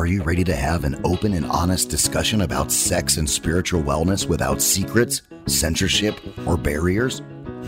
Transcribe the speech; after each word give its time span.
Are 0.00 0.06
you 0.06 0.22
ready 0.22 0.44
to 0.44 0.56
have 0.56 0.84
an 0.84 0.98
open 1.04 1.34
and 1.34 1.44
honest 1.44 1.90
discussion 1.90 2.40
about 2.40 2.72
sex 2.72 3.18
and 3.18 3.28
spiritual 3.28 3.82
wellness 3.82 4.26
without 4.26 4.62
secrets, 4.62 5.20
censorship, 5.46 6.18
or 6.46 6.56
barriers? 6.56 7.20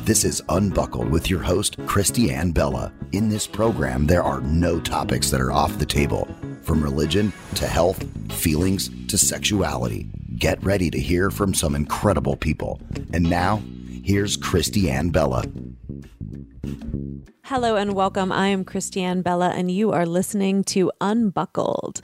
This 0.07 0.25
is 0.25 0.43
Unbuckled 0.49 1.11
with 1.11 1.29
your 1.29 1.41
host, 1.41 1.77
Christiane 1.85 2.51
Bella. 2.51 2.91
In 3.13 3.29
this 3.29 3.47
program, 3.47 4.07
there 4.07 4.23
are 4.23 4.41
no 4.41 4.81
topics 4.81 5.29
that 5.29 5.43
are 5.43 5.53
off 5.53 5.79
the 5.79 5.85
table, 5.85 6.27
from 6.63 6.83
religion 6.83 7.35
to 7.57 7.67
health, 7.67 8.03
feelings 8.33 8.89
to 9.09 9.19
sexuality. 9.19 10.09
Get 10.39 10.65
ready 10.65 10.91
to 10.91 10.99
hear 10.99 11.31
from 11.31 11.53
some 11.53 11.75
incredible 11.75 12.37
people. 12.37 12.81
And 13.13 13.29
now, 13.29 13.61
here's 14.03 14.39
Christiane 14.39 15.11
Bella. 15.11 15.45
Hello 17.47 17.75
and 17.75 17.93
welcome. 17.93 18.31
I 18.31 18.47
am 18.47 18.65
Christiane 18.65 19.21
Bella, 19.21 19.49
and 19.49 19.69
you 19.69 19.91
are 19.91 20.07
listening 20.07 20.63
to 20.65 20.93
Unbuckled. 21.01 22.01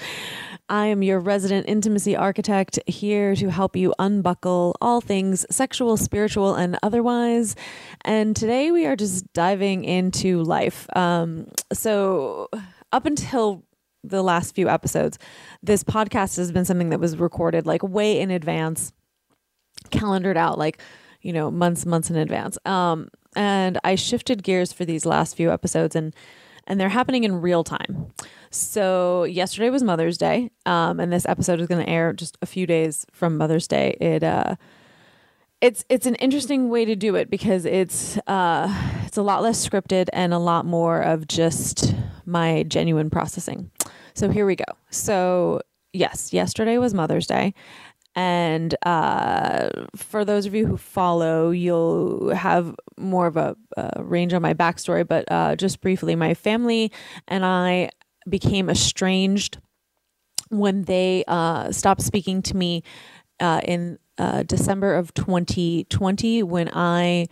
I 0.68 0.86
am 0.86 1.04
your 1.04 1.20
resident 1.20 1.68
intimacy 1.68 2.16
architect 2.16 2.80
here 2.88 3.36
to 3.36 3.48
help 3.48 3.76
you 3.76 3.94
unbuckle 4.00 4.76
all 4.80 5.00
things 5.00 5.46
sexual, 5.48 5.96
spiritual, 5.96 6.56
and 6.56 6.76
otherwise. 6.82 7.54
And 8.04 8.34
today 8.34 8.72
we 8.72 8.84
are 8.84 8.96
just 8.96 9.32
diving 9.32 9.84
into 9.84 10.42
life. 10.42 10.88
Um, 10.96 11.46
so, 11.72 12.48
up 12.92 13.06
until 13.06 13.62
the 14.02 14.24
last 14.24 14.56
few 14.56 14.68
episodes, 14.68 15.20
this 15.62 15.84
podcast 15.84 16.36
has 16.36 16.50
been 16.50 16.64
something 16.64 16.90
that 16.90 16.98
was 16.98 17.16
recorded 17.16 17.64
like 17.64 17.84
way 17.84 18.18
in 18.18 18.32
advance, 18.32 18.92
calendared 19.92 20.36
out 20.36 20.58
like, 20.58 20.82
you 21.22 21.32
know, 21.32 21.48
months, 21.48 21.86
months 21.86 22.10
in 22.10 22.16
advance. 22.16 22.58
Um, 22.64 23.08
and 23.36 23.78
I 23.84 23.94
shifted 23.94 24.42
gears 24.42 24.72
for 24.72 24.84
these 24.84 25.04
last 25.06 25.36
few 25.36 25.50
episodes 25.52 25.94
and 25.96 26.14
and 26.68 26.78
they're 26.78 26.90
happening 26.90 27.24
in 27.24 27.40
real 27.40 27.64
time. 27.64 28.12
So 28.50 29.24
yesterday 29.24 29.70
was 29.70 29.82
Mother's 29.82 30.18
Day, 30.18 30.50
um, 30.66 31.00
and 31.00 31.12
this 31.12 31.26
episode 31.26 31.60
is 31.60 31.66
going 31.66 31.84
to 31.84 31.90
air 31.90 32.12
just 32.12 32.36
a 32.42 32.46
few 32.46 32.66
days 32.66 33.06
from 33.10 33.36
Mother's 33.36 33.66
Day. 33.66 33.96
It 34.00 34.22
uh, 34.22 34.56
it's 35.60 35.84
it's 35.88 36.06
an 36.06 36.14
interesting 36.16 36.68
way 36.68 36.84
to 36.84 36.94
do 36.94 37.16
it 37.16 37.30
because 37.30 37.64
it's 37.64 38.18
uh, 38.26 38.68
it's 39.04 39.16
a 39.16 39.22
lot 39.22 39.42
less 39.42 39.66
scripted 39.66 40.08
and 40.12 40.32
a 40.32 40.38
lot 40.38 40.66
more 40.66 41.00
of 41.00 41.26
just 41.26 41.94
my 42.26 42.62
genuine 42.64 43.10
processing. 43.10 43.70
So 44.14 44.30
here 44.30 44.46
we 44.46 44.56
go. 44.56 44.64
So 44.90 45.62
yes, 45.92 46.32
yesterday 46.32 46.78
was 46.78 46.94
Mother's 46.94 47.26
Day. 47.26 47.54
And 48.14 48.74
uh, 48.84 49.70
for 49.94 50.24
those 50.24 50.46
of 50.46 50.54
you 50.54 50.66
who 50.66 50.76
follow, 50.76 51.50
you'll 51.50 52.34
have 52.34 52.74
more 52.96 53.26
of 53.26 53.36
a, 53.36 53.56
a 53.76 54.02
range 54.02 54.32
on 54.32 54.42
my 54.42 54.54
backstory. 54.54 55.06
But 55.06 55.30
uh, 55.30 55.56
just 55.56 55.80
briefly, 55.80 56.16
my 56.16 56.34
family 56.34 56.90
and 57.28 57.44
I 57.44 57.90
became 58.28 58.68
estranged 58.68 59.58
when 60.50 60.82
they 60.82 61.24
uh, 61.28 61.70
stopped 61.72 62.02
speaking 62.02 62.42
to 62.42 62.56
me 62.56 62.82
uh, 63.40 63.60
in 63.64 63.98
uh, 64.18 64.42
December 64.42 64.94
of 64.94 65.14
2020 65.14 66.42
when 66.42 66.70
I 66.72 67.26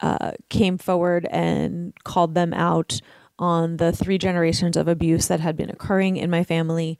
uh, 0.00 0.32
came 0.48 0.78
forward 0.78 1.26
and 1.30 1.92
called 2.04 2.34
them 2.34 2.52
out 2.52 3.00
on 3.38 3.76
the 3.76 3.92
three 3.92 4.18
generations 4.18 4.76
of 4.76 4.88
abuse 4.88 5.28
that 5.28 5.40
had 5.40 5.56
been 5.56 5.70
occurring 5.70 6.16
in 6.16 6.30
my 6.30 6.44
family. 6.44 6.98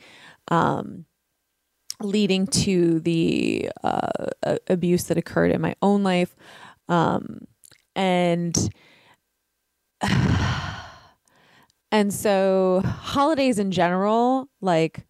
Um, 0.49 1.07
leading 2.05 2.47
to 2.47 3.01
the 3.01 3.71
uh, 3.83 4.57
abuse 4.69 5.05
that 5.05 5.19
occurred 5.19 5.51
in 5.51 5.61
my 5.61 5.75
own 5.83 6.03
life. 6.03 6.35
Um, 6.89 7.47
and 7.95 8.57
and 11.93 12.13
so 12.13 12.83
holidays 12.85 13.59
in 13.59 13.71
general 13.71 14.49
like 14.61 15.07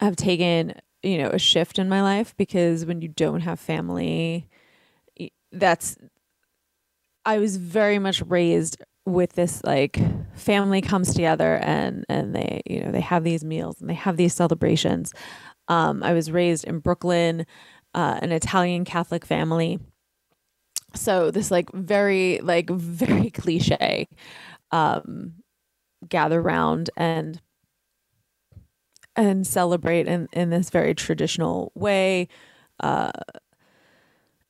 have 0.00 0.16
taken 0.16 0.74
you 1.02 1.18
know 1.18 1.28
a 1.28 1.38
shift 1.38 1.78
in 1.78 1.88
my 1.88 2.02
life 2.02 2.36
because 2.36 2.86
when 2.86 3.00
you 3.00 3.08
don't 3.08 3.40
have 3.40 3.58
family 3.58 4.48
that's 5.52 5.96
i 7.24 7.38
was 7.38 7.56
very 7.56 7.98
much 7.98 8.22
raised 8.22 8.76
with 9.06 9.32
this 9.34 9.62
like 9.64 9.98
family 10.34 10.80
comes 10.80 11.12
together 11.12 11.56
and 11.62 12.04
and 12.08 12.34
they 12.34 12.62
you 12.66 12.80
know 12.80 12.90
they 12.90 13.00
have 13.00 13.24
these 13.24 13.44
meals 13.44 13.80
and 13.80 13.90
they 13.90 13.94
have 13.94 14.16
these 14.16 14.34
celebrations 14.34 15.12
um, 15.68 16.02
I 16.02 16.12
was 16.12 16.30
raised 16.30 16.64
in 16.64 16.78
Brooklyn, 16.78 17.46
uh, 17.94 18.18
an 18.22 18.32
Italian 18.32 18.84
Catholic 18.84 19.24
family. 19.24 19.78
So 20.94 21.30
this 21.30 21.50
like 21.50 21.70
very 21.72 22.40
like 22.42 22.70
very 22.70 23.30
cliche, 23.30 24.08
um, 24.70 25.34
gather 26.08 26.40
round 26.40 26.90
and 26.96 27.40
and 29.16 29.46
celebrate 29.46 30.06
in 30.06 30.28
in 30.32 30.50
this 30.50 30.70
very 30.70 30.94
traditional 30.94 31.72
way. 31.74 32.28
Uh, 32.80 33.12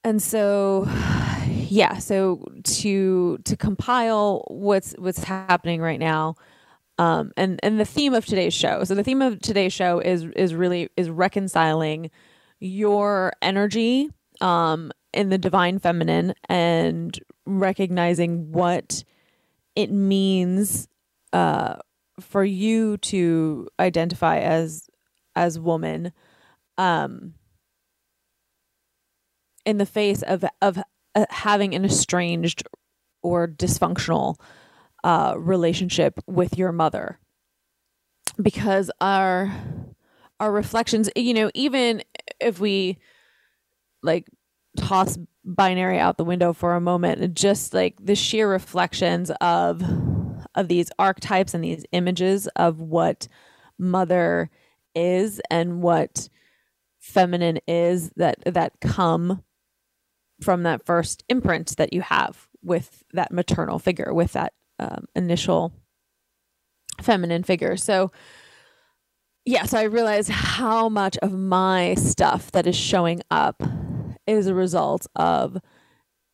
and 0.04 0.22
so 0.22 0.86
yeah 1.48 1.98
so 1.98 2.44
to 2.62 3.38
to 3.44 3.56
compile 3.56 4.44
what's 4.48 4.92
what's 4.98 5.24
happening 5.24 5.80
right 5.80 5.98
now 5.98 6.36
um, 6.98 7.32
and 7.36 7.58
and 7.62 7.78
the 7.78 7.84
theme 7.84 8.14
of 8.14 8.24
today's 8.24 8.54
show. 8.54 8.84
So 8.84 8.94
the 8.94 9.04
theme 9.04 9.22
of 9.22 9.40
today's 9.40 9.72
show 9.72 9.98
is 9.98 10.24
is 10.36 10.54
really 10.54 10.90
is 10.96 11.10
reconciling 11.10 12.10
your 12.60 13.32
energy 13.42 14.10
um, 14.40 14.92
in 15.12 15.28
the 15.28 15.38
divine 15.38 15.78
feminine 15.78 16.34
and 16.48 17.18
recognizing 17.46 18.52
what 18.52 19.04
it 19.74 19.90
means 19.90 20.88
uh, 21.32 21.76
for 22.20 22.44
you 22.44 22.96
to 22.98 23.68
identify 23.80 24.38
as 24.38 24.88
as 25.34 25.58
woman 25.58 26.12
um, 26.78 27.34
in 29.66 29.78
the 29.78 29.86
face 29.86 30.22
of 30.22 30.44
of 30.62 30.78
uh, 31.14 31.26
having 31.30 31.74
an 31.74 31.84
estranged 31.84 32.62
or 33.22 33.48
dysfunctional 33.48 34.36
uh, 35.04 35.34
relationship 35.36 36.18
with 36.26 36.58
your 36.58 36.72
mother. 36.72 37.20
Because 38.42 38.90
our 39.00 39.54
our 40.40 40.50
reflections 40.50 41.08
you 41.14 41.32
know 41.32 41.50
even 41.54 42.02
if 42.40 42.58
we 42.58 42.98
like 44.02 44.26
toss 44.76 45.16
binary 45.44 45.98
out 45.98 46.16
the 46.16 46.24
window 46.24 46.52
for 46.52 46.74
a 46.74 46.80
moment 46.80 47.34
just 47.34 47.72
like 47.72 47.94
the 48.04 48.16
sheer 48.16 48.50
reflections 48.50 49.30
of 49.40 49.82
of 50.54 50.68
these 50.68 50.90
archetypes 50.98 51.54
and 51.54 51.62
these 51.62 51.84
images 51.92 52.48
of 52.56 52.80
what 52.80 53.28
mother 53.78 54.50
is 54.94 55.40
and 55.50 55.80
what 55.80 56.28
feminine 56.98 57.58
is 57.68 58.10
that 58.16 58.42
that 58.46 58.72
come 58.80 59.42
from 60.40 60.64
that 60.64 60.84
first 60.84 61.22
imprint 61.28 61.76
that 61.76 61.92
you 61.92 62.00
have 62.00 62.48
with 62.62 63.04
that 63.12 63.32
maternal 63.32 63.78
figure 63.78 64.12
with 64.12 64.32
that 64.32 64.52
um, 64.78 65.06
initial 65.14 65.72
feminine 67.00 67.42
figure. 67.42 67.76
So, 67.76 68.12
yeah, 69.44 69.64
so 69.64 69.78
I 69.78 69.84
realized 69.84 70.30
how 70.30 70.88
much 70.88 71.16
of 71.18 71.32
my 71.32 71.94
stuff 71.94 72.52
that 72.52 72.66
is 72.66 72.76
showing 72.76 73.22
up 73.30 73.62
is 74.26 74.46
a 74.46 74.54
result 74.54 75.06
of 75.16 75.58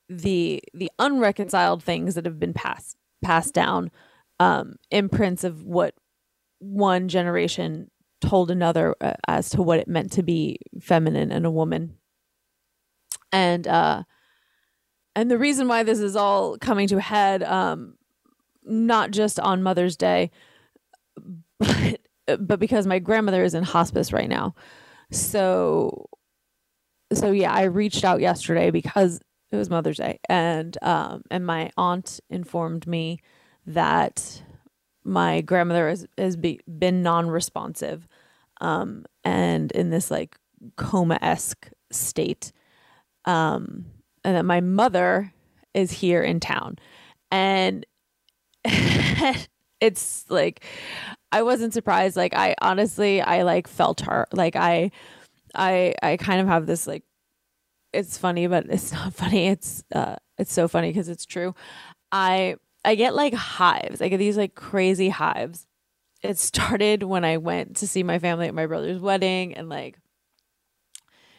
the 0.09 0.61
the 0.75 0.91
unreconciled 0.99 1.83
things 1.83 2.15
that 2.15 2.25
have 2.25 2.39
been 2.39 2.53
passed 2.53 2.97
passed 3.23 3.55
down, 3.55 3.91
um, 4.39 4.77
imprints 4.91 5.45
of 5.45 5.65
what 5.65 5.95
one 6.59 7.09
generation 7.09 7.91
told 8.21 8.51
another 8.51 8.95
uh, 9.01 9.15
as 9.27 9.51
to 9.51 9.63
what 9.63 9.79
it 9.79 9.89
meant 9.89 10.13
to 10.13 10.23
be 10.23 10.59
feminine 10.81 11.33
and 11.33 11.47
a 11.47 11.51
woman. 11.51 11.97
And 13.33 13.67
uh 13.67 14.03
and 15.17 15.31
the 15.31 15.39
reason 15.39 15.69
why 15.69 15.83
this 15.83 15.99
is 15.99 16.17
all 16.17 16.59
coming 16.59 16.87
to 16.89 16.99
a 16.99 17.01
head 17.01 17.43
um 17.43 17.95
not 18.65 19.11
just 19.11 19.41
on 19.41 19.63
Mother's 19.63 19.97
Day, 19.97 20.31
but 21.59 22.01
but 22.39 22.61
because 22.61 22.87
my 22.87 22.99
grandmother 22.99 23.43
is 23.43 23.55
in 23.55 23.65
hospice 23.65 24.13
right 24.13 24.29
now. 24.29 24.55
So 25.11 26.09
so 27.13 27.33
yeah, 27.33 27.53
I 27.53 27.65
reached 27.65 28.05
out 28.05 28.21
yesterday 28.21 28.71
because 28.71 29.21
it 29.51 29.57
was 29.57 29.71
Mother's 29.71 29.97
Day 29.99 30.21
and 30.29 30.77
um 30.83 31.23
and 31.31 31.45
my 31.45 31.71
aunt 31.77 32.21
informed 32.31 32.87
me 32.87 33.21
that 33.67 34.43
my 35.03 35.41
grandmother 35.41 35.89
has, 35.89 36.07
has 36.19 36.37
be, 36.37 36.61
been 36.79 37.03
non-responsive 37.03 38.07
um 38.61 39.05
and 39.25 39.73
in 39.73 39.91
this 39.91 40.11
like 40.11 40.37
coma-esque 40.77 41.69
state 41.91 42.53
um 43.25 43.87
and 44.25 44.37
that 44.37 44.45
my 44.45 44.61
mother 44.61 45.33
is 45.75 45.91
here 45.91 46.23
in 46.23 46.39
town 46.39 46.79
and 47.31 47.87
it's 49.81 50.25
like 50.29 50.65
I 51.33 51.43
wasn't 51.43 51.75
surprised. 51.75 52.17
Like 52.17 52.35
I 52.35 52.55
honestly 52.61 53.21
I 53.21 53.43
like 53.43 53.69
felt 53.69 54.03
her. 54.03 54.27
Like 54.33 54.57
I 54.57 54.91
I 55.55 55.95
I 56.03 56.17
kind 56.17 56.41
of 56.41 56.47
have 56.47 56.67
this 56.67 56.87
like 56.87 57.05
it's 57.93 58.19
funny 58.19 58.47
but 58.47 58.67
it's 58.69 58.93
not 58.93 59.15
funny. 59.15 59.49
It's 59.49 59.85
uh 59.95 60.17
it's 60.39 60.53
so 60.53 60.69
funny 60.69 60.91
because 60.91 61.09
it's 61.09 61.27
true. 61.27 61.55
I 62.13 62.57
I 62.85 62.95
get 62.95 63.15
like 63.15 63.35
hives. 63.35 64.01
I 64.03 64.09
get 64.09 64.19
these 64.19 64.37
like 64.37 64.55
crazy 64.55 65.09
hives 65.09 65.67
it 66.23 66.39
started 66.39 67.03
when 67.03 67.25
I 67.25 67.39
went 67.39 67.77
to 67.77 67.87
see 67.89 68.03
my 68.03 68.19
family 68.19 68.47
at 68.47 68.55
my 68.55 68.67
brother's 68.67 69.01
wedding 69.01 69.55
and 69.55 69.69
like 69.69 69.99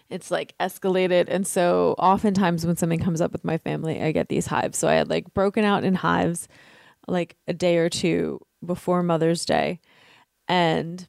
it's 0.09 0.31
like 0.31 0.56
escalated 0.59 1.25
and 1.29 1.45
so 1.47 1.95
oftentimes 1.97 2.65
when 2.65 2.75
something 2.75 3.00
comes 3.00 3.21
up 3.21 3.31
with 3.31 3.45
my 3.45 3.57
family 3.57 4.01
I 4.01 4.12
get 4.12 4.27
these 4.27 4.47
hives. 4.47 4.77
So 4.77 4.88
I 4.88 4.94
had 4.94 5.09
like 5.09 5.33
broken 5.33 5.63
out 5.63 5.83
in 5.83 5.95
hives 5.95 6.47
like 7.11 7.35
a 7.47 7.53
day 7.53 7.77
or 7.77 7.89
two 7.89 8.39
before 8.65 9.03
Mother's 9.03 9.45
Day 9.45 9.79
and 10.47 11.07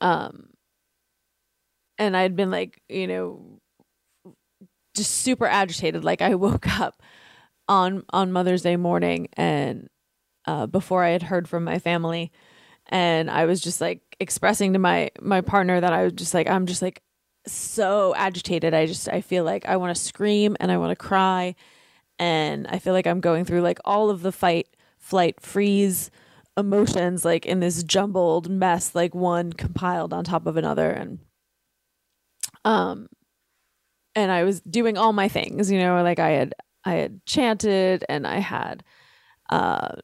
um 0.00 0.48
and 1.98 2.16
I'd 2.16 2.36
been 2.36 2.50
like, 2.50 2.82
you 2.88 3.06
know, 3.06 3.60
just 4.96 5.10
super 5.10 5.46
agitated. 5.46 6.04
Like 6.04 6.22
I 6.22 6.34
woke 6.34 6.68
up 6.80 7.02
on 7.68 8.04
on 8.10 8.32
Mother's 8.32 8.62
Day 8.62 8.76
morning 8.76 9.28
and 9.34 9.88
uh, 10.46 10.66
before 10.66 11.02
I 11.02 11.10
had 11.10 11.22
heard 11.22 11.48
from 11.48 11.64
my 11.64 11.78
family, 11.78 12.30
and 12.86 13.30
I 13.30 13.46
was 13.46 13.60
just 13.60 13.80
like 13.80 14.02
expressing 14.20 14.74
to 14.74 14.78
my 14.78 15.10
my 15.20 15.40
partner 15.40 15.80
that 15.80 15.92
I 15.92 16.04
was 16.04 16.12
just 16.12 16.34
like 16.34 16.48
I'm 16.48 16.66
just 16.66 16.82
like 16.82 17.02
so 17.46 18.14
agitated. 18.14 18.74
I 18.74 18.86
just 18.86 19.08
I 19.08 19.20
feel 19.22 19.44
like 19.44 19.66
I 19.66 19.76
want 19.76 19.96
to 19.96 20.02
scream 20.02 20.56
and 20.60 20.70
I 20.70 20.76
want 20.76 20.90
to 20.90 20.96
cry, 20.96 21.54
and 22.24 22.66
I 22.68 22.78
feel 22.78 22.94
like 22.94 23.06
I'm 23.06 23.20
going 23.20 23.44
through 23.44 23.60
like 23.60 23.78
all 23.84 24.08
of 24.08 24.22
the 24.22 24.32
fight, 24.32 24.68
flight, 24.98 25.42
freeze 25.42 26.10
emotions 26.56 27.22
like 27.22 27.44
in 27.44 27.60
this 27.60 27.82
jumbled 27.82 28.48
mess, 28.48 28.94
like 28.94 29.14
one 29.14 29.52
compiled 29.52 30.14
on 30.14 30.24
top 30.24 30.46
of 30.46 30.56
another, 30.56 30.90
and 30.90 31.18
um 32.64 33.08
and 34.14 34.32
I 34.32 34.44
was 34.44 34.62
doing 34.62 34.96
all 34.96 35.12
my 35.12 35.28
things, 35.28 35.70
you 35.70 35.78
know, 35.78 36.02
like 36.02 36.18
I 36.18 36.30
had 36.30 36.54
I 36.84 36.94
had 36.94 37.26
chanted 37.26 38.04
and 38.08 38.26
I 38.26 38.38
had 38.38 38.82
uh 39.50 39.96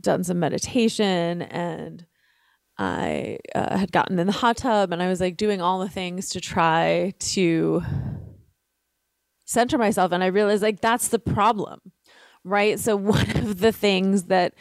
done 0.00 0.24
some 0.24 0.38
meditation 0.38 1.42
and 1.42 2.06
I 2.78 3.38
uh, 3.54 3.76
had 3.76 3.92
gotten 3.92 4.18
in 4.18 4.26
the 4.26 4.32
hot 4.32 4.56
tub 4.56 4.90
and 4.90 5.02
I 5.02 5.08
was 5.08 5.20
like 5.20 5.36
doing 5.36 5.60
all 5.60 5.80
the 5.80 5.90
things 5.90 6.30
to 6.30 6.40
try 6.40 7.12
to 7.18 7.82
center 9.52 9.78
myself 9.78 10.12
and 10.12 10.24
I 10.24 10.28
realized 10.28 10.62
like 10.62 10.80
that's 10.80 11.08
the 11.08 11.18
problem. 11.18 11.80
Right? 12.44 12.80
So 12.80 12.96
one 13.16 13.30
of 13.36 13.60
the 13.60 13.72
things 13.72 14.24
that 14.24 14.54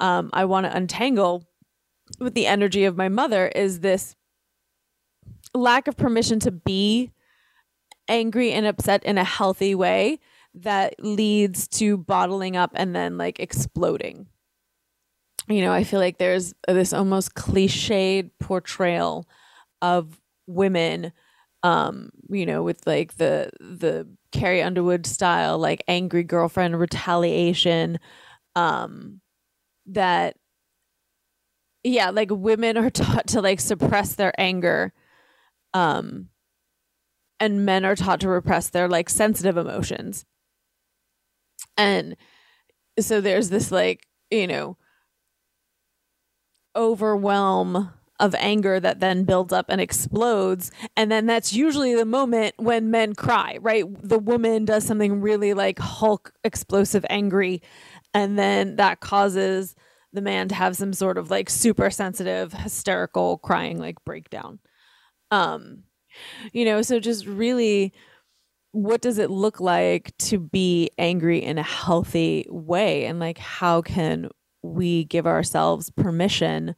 um, 0.00 0.30
I 0.32 0.44
want 0.44 0.66
to 0.66 0.76
untangle 0.76 1.44
with 2.20 2.34
the 2.34 2.46
energy 2.46 2.84
of 2.84 2.96
my 2.96 3.08
mother 3.08 3.48
is 3.48 3.80
this 3.80 4.14
lack 5.54 5.88
of 5.88 5.96
permission 5.96 6.40
to 6.40 6.50
be 6.50 7.12
angry 8.08 8.52
and 8.52 8.66
upset 8.66 9.02
in 9.04 9.18
a 9.18 9.24
healthy 9.24 9.74
way 9.74 10.18
that 10.54 10.94
leads 10.98 11.66
to 11.66 11.96
bottling 11.96 12.56
up 12.56 12.70
and 12.74 12.94
then 12.94 13.18
like 13.18 13.40
exploding. 13.40 14.26
You 15.48 15.60
know, 15.62 15.72
I 15.72 15.84
feel 15.84 16.00
like 16.00 16.18
there's 16.18 16.54
this 16.66 16.92
almost 16.92 17.34
cliched 17.34 18.30
portrayal 18.40 19.26
of 19.82 20.20
women 20.46 21.12
um 21.64 22.10
you 22.30 22.46
know 22.46 22.62
with 22.64 22.86
like 22.86 23.16
the 23.16 23.50
the 23.60 24.08
Carrie 24.32 24.62
Underwood 24.62 25.06
style 25.06 25.58
like 25.58 25.84
angry 25.88 26.24
girlfriend 26.24 26.78
retaliation 26.80 27.98
um 28.56 29.20
that 29.86 30.36
yeah 31.82 32.10
like 32.10 32.30
women 32.30 32.76
are 32.76 32.90
taught 32.90 33.26
to 33.28 33.40
like 33.40 33.60
suppress 33.60 34.14
their 34.14 34.32
anger 34.38 34.92
um 35.74 36.28
and 37.40 37.64
men 37.64 37.84
are 37.84 37.94
taught 37.96 38.20
to 38.20 38.28
repress 38.28 38.68
their 38.70 38.88
like 38.88 39.08
sensitive 39.08 39.56
emotions. 39.56 40.24
And 41.76 42.16
so 43.00 43.20
there's 43.20 43.50
this 43.50 43.72
like 43.72 44.06
you 44.30 44.46
know 44.46 44.76
overwhelm 46.76 47.90
of 48.20 48.34
anger 48.36 48.78
that 48.78 49.00
then 49.00 49.24
builds 49.24 49.52
up 49.52 49.66
and 49.68 49.80
explodes. 49.80 50.70
And 50.96 51.10
then 51.10 51.26
that's 51.26 51.52
usually 51.52 51.94
the 51.94 52.04
moment 52.04 52.54
when 52.58 52.90
men 52.90 53.14
cry 53.14 53.58
right? 53.60 53.84
The 54.02 54.18
woman 54.18 54.64
does 54.64 54.84
something 54.84 55.20
really 55.20 55.54
like 55.54 55.78
hulk 55.78 56.32
explosive 56.44 57.04
angry 57.10 57.62
and 58.12 58.38
then 58.38 58.76
that 58.76 59.00
causes 59.00 59.74
the 60.12 60.20
man 60.20 60.48
to 60.48 60.54
have 60.54 60.76
some 60.76 60.92
sort 60.92 61.18
of 61.18 61.30
like 61.30 61.50
super 61.50 61.90
sensitive 61.90 62.52
hysterical 62.52 63.38
crying 63.38 63.78
like 63.78 64.04
breakdown. 64.04 64.60
Um 65.30 65.84
you 66.52 66.64
know 66.64 66.82
so 66.82 67.00
just 67.00 67.26
really 67.26 67.92
what 68.70 69.00
does 69.00 69.18
it 69.18 69.30
look 69.30 69.60
like 69.60 70.16
to 70.18 70.38
be 70.38 70.90
angry 70.98 71.42
in 71.42 71.58
a 71.58 71.62
healthy 71.62 72.46
way? 72.48 73.06
And 73.06 73.18
like 73.18 73.38
how 73.38 73.82
can 73.82 74.28
we 74.62 75.04
give 75.04 75.26
ourselves 75.26 75.90
permission 75.90 76.74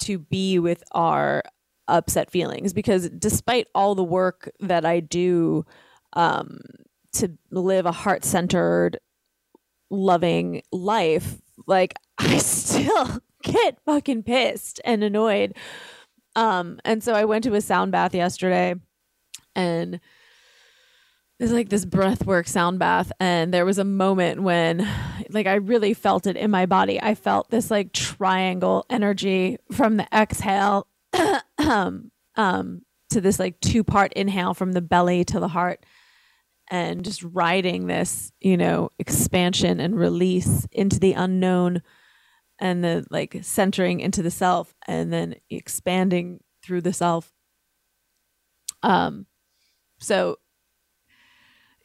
to 0.00 0.18
be 0.18 0.58
with 0.58 0.82
our 0.92 1.42
upset 1.88 2.30
feelings 2.30 2.72
because 2.72 3.08
despite 3.10 3.66
all 3.74 3.94
the 3.94 4.04
work 4.04 4.50
that 4.60 4.84
I 4.84 5.00
do 5.00 5.64
um 6.12 6.60
to 7.12 7.36
live 7.50 7.86
a 7.86 7.92
heart-centered 7.92 8.98
loving 9.90 10.62
life 10.70 11.36
like 11.66 11.94
I 12.18 12.38
still 12.38 13.20
get 13.42 13.78
fucking 13.84 14.22
pissed 14.24 14.80
and 14.84 15.02
annoyed. 15.02 15.56
Um, 16.36 16.78
and 16.84 17.02
so 17.02 17.14
I 17.14 17.24
went 17.24 17.44
to 17.44 17.54
a 17.54 17.60
sound 17.60 17.92
bath 17.92 18.14
yesterday 18.14 18.74
and 19.54 20.00
it's 21.40 21.52
like 21.52 21.70
this 21.70 21.86
breath 21.86 22.26
work 22.26 22.46
sound 22.46 22.78
bath. 22.78 23.10
And 23.18 23.52
there 23.52 23.64
was 23.64 23.78
a 23.78 23.84
moment 23.84 24.42
when 24.42 24.86
like 25.30 25.46
I 25.46 25.54
really 25.54 25.94
felt 25.94 26.26
it 26.26 26.36
in 26.36 26.50
my 26.50 26.66
body. 26.66 27.00
I 27.00 27.14
felt 27.14 27.50
this 27.50 27.70
like 27.70 27.92
triangle 27.92 28.84
energy 28.90 29.56
from 29.72 29.96
the 29.96 30.06
exhale 30.12 30.86
um, 31.58 32.10
um, 32.36 32.82
to 33.08 33.22
this 33.22 33.38
like 33.38 33.58
two 33.60 33.82
part 33.82 34.12
inhale 34.12 34.52
from 34.52 34.72
the 34.72 34.82
belly 34.82 35.24
to 35.24 35.40
the 35.40 35.48
heart 35.48 35.84
and 36.70 37.04
just 37.04 37.22
riding 37.22 37.86
this, 37.86 38.32
you 38.38 38.58
know, 38.58 38.90
expansion 38.98 39.80
and 39.80 39.96
release 39.98 40.68
into 40.70 41.00
the 41.00 41.14
unknown 41.14 41.80
and 42.58 42.84
the 42.84 43.06
like 43.10 43.38
centering 43.40 44.00
into 44.00 44.22
the 44.22 44.30
self 44.30 44.74
and 44.86 45.10
then 45.10 45.36
expanding 45.48 46.40
through 46.62 46.82
the 46.82 46.92
self 46.92 47.32
um 48.82 49.26
so 49.98 50.36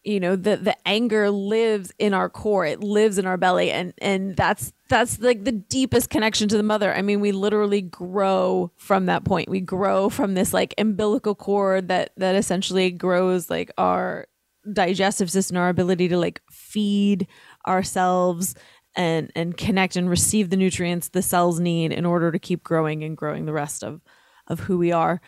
you 0.06 0.20
know 0.20 0.36
the 0.36 0.56
the 0.58 0.78
anger 0.88 1.30
lives 1.32 1.92
in 1.98 2.14
our 2.14 2.30
core. 2.30 2.66
It 2.66 2.82
lives 2.82 3.18
in 3.18 3.26
our 3.26 3.38
belly. 3.38 3.72
And 3.72 3.94
and 3.98 4.36
that's 4.36 4.72
that's 4.88 5.20
like 5.20 5.44
the 5.44 5.52
deepest 5.52 6.10
connection 6.10 6.48
to 6.50 6.58
the 6.58 6.64
mother. 6.64 6.94
I 6.94 7.02
mean 7.02 7.20
we 7.20 7.32
literally 7.32 7.82
grow 7.82 8.72
from 8.78 9.08
that 9.08 9.26
point. 9.26 9.50
We 9.50 9.62
grow 9.62 10.10
from 10.10 10.36
this 10.36 10.54
like 10.54 10.74
umbilical 10.78 11.36
cord 11.36 11.88
that 11.88 12.12
that 12.18 12.36
essentially 12.36 12.92
grows 12.92 13.50
like 13.50 13.72
our 13.78 14.28
digestive 14.72 15.30
system 15.30 15.58
our 15.58 15.70
ability 15.70 16.08
to 16.08 16.18
like 16.18 16.42
feed 16.50 17.28
ourselves 17.68 18.56
and 18.96 19.32
and 19.36 19.58
connect 19.58 19.96
and 19.96 20.10
receive 20.10 20.50
the 20.50 20.58
nutrients 20.58 21.10
the 21.10 21.22
cells 21.22 21.60
need 21.60 21.92
in 21.92 22.06
order 22.06 22.32
to 22.32 22.40
keep 22.40 22.64
growing 22.64 23.04
and 23.04 23.18
growing 23.18 23.46
the 23.46 23.54
rest 23.54 23.84
of 23.84 24.02
of 24.48 24.60
who 24.62 24.78
we 24.78 24.92
are. 24.92 25.20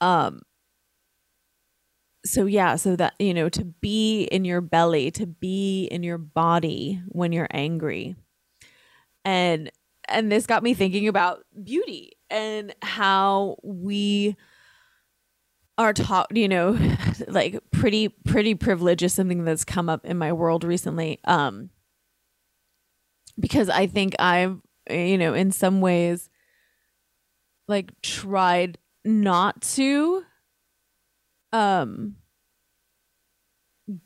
Um 0.00 0.42
so 2.24 2.46
yeah 2.46 2.76
so 2.76 2.96
that 2.96 3.14
you 3.18 3.34
know 3.34 3.48
to 3.48 3.64
be 3.64 4.24
in 4.24 4.44
your 4.44 4.60
belly 4.60 5.10
to 5.10 5.26
be 5.26 5.84
in 5.90 6.02
your 6.02 6.18
body 6.18 7.00
when 7.08 7.32
you're 7.32 7.48
angry. 7.50 8.16
And 9.24 9.70
and 10.08 10.30
this 10.30 10.46
got 10.46 10.62
me 10.62 10.74
thinking 10.74 11.08
about 11.08 11.44
beauty 11.62 12.12
and 12.30 12.74
how 12.82 13.56
we 13.62 14.36
are 15.76 15.92
taught 15.92 16.34
you 16.36 16.48
know 16.48 16.78
like 17.28 17.58
pretty 17.72 18.08
pretty 18.08 18.54
privilege 18.54 19.02
is 19.02 19.12
something 19.12 19.44
that's 19.44 19.64
come 19.64 19.88
up 19.88 20.04
in 20.04 20.16
my 20.16 20.32
world 20.32 20.62
recently 20.62 21.18
um 21.24 21.70
because 23.38 23.68
I 23.68 23.86
think 23.86 24.14
I've, 24.18 24.60
you 24.90 25.18
know, 25.18 25.34
in 25.34 25.50
some 25.52 25.80
ways, 25.80 26.28
like 27.68 27.90
tried 28.02 28.78
not 29.04 29.62
to 29.62 30.24
um 31.54 32.16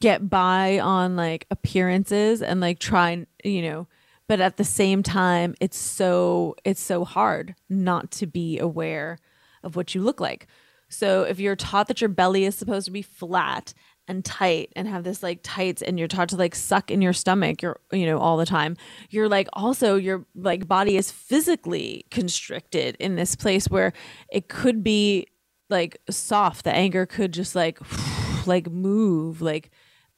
get 0.00 0.28
by 0.28 0.78
on 0.80 1.16
like 1.16 1.46
appearances 1.50 2.42
and 2.42 2.60
like 2.60 2.78
try 2.78 3.24
you 3.44 3.62
know 3.62 3.86
but 4.28 4.40
at 4.40 4.56
the 4.56 4.64
same 4.64 5.02
time 5.02 5.54
it's 5.60 5.78
so 5.78 6.54
it's 6.64 6.80
so 6.80 7.04
hard 7.04 7.54
not 7.68 8.10
to 8.10 8.26
be 8.26 8.58
aware 8.58 9.18
of 9.62 9.76
what 9.76 9.94
you 9.94 10.02
look 10.02 10.20
like. 10.20 10.46
So 10.88 11.22
if 11.22 11.38
you're 11.38 11.56
taught 11.56 11.88
that 11.88 12.00
your 12.00 12.08
belly 12.08 12.44
is 12.44 12.54
supposed 12.54 12.86
to 12.86 12.90
be 12.92 13.02
flat 13.02 13.74
and 14.06 14.24
tight 14.24 14.72
and 14.74 14.88
have 14.88 15.04
this 15.04 15.22
like 15.22 15.40
tights 15.42 15.82
and 15.82 15.98
you're 15.98 16.08
taught 16.08 16.30
to 16.30 16.36
like 16.36 16.54
suck 16.54 16.90
in 16.90 17.02
your 17.02 17.12
stomach 17.12 17.60
you're 17.60 17.78
you 17.92 18.06
know 18.06 18.18
all 18.18 18.38
the 18.38 18.46
time 18.46 18.74
you're 19.10 19.28
like 19.28 19.48
also 19.52 19.96
your 19.96 20.24
like 20.34 20.66
body 20.66 20.96
is 20.96 21.10
physically 21.10 22.06
constricted 22.10 22.96
in 22.98 23.16
this 23.16 23.36
place 23.36 23.68
where 23.68 23.92
it 24.32 24.48
could 24.48 24.82
be 24.82 25.26
like 25.70 25.98
soft 26.10 26.64
the 26.64 26.72
anger 26.72 27.06
could 27.06 27.32
just 27.32 27.54
like 27.54 27.78
like 28.46 28.70
move 28.70 29.40
like 29.40 29.70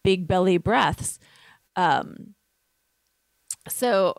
big 0.02 0.26
belly 0.26 0.56
breaths 0.56 1.18
um 1.76 2.34
so 3.68 4.14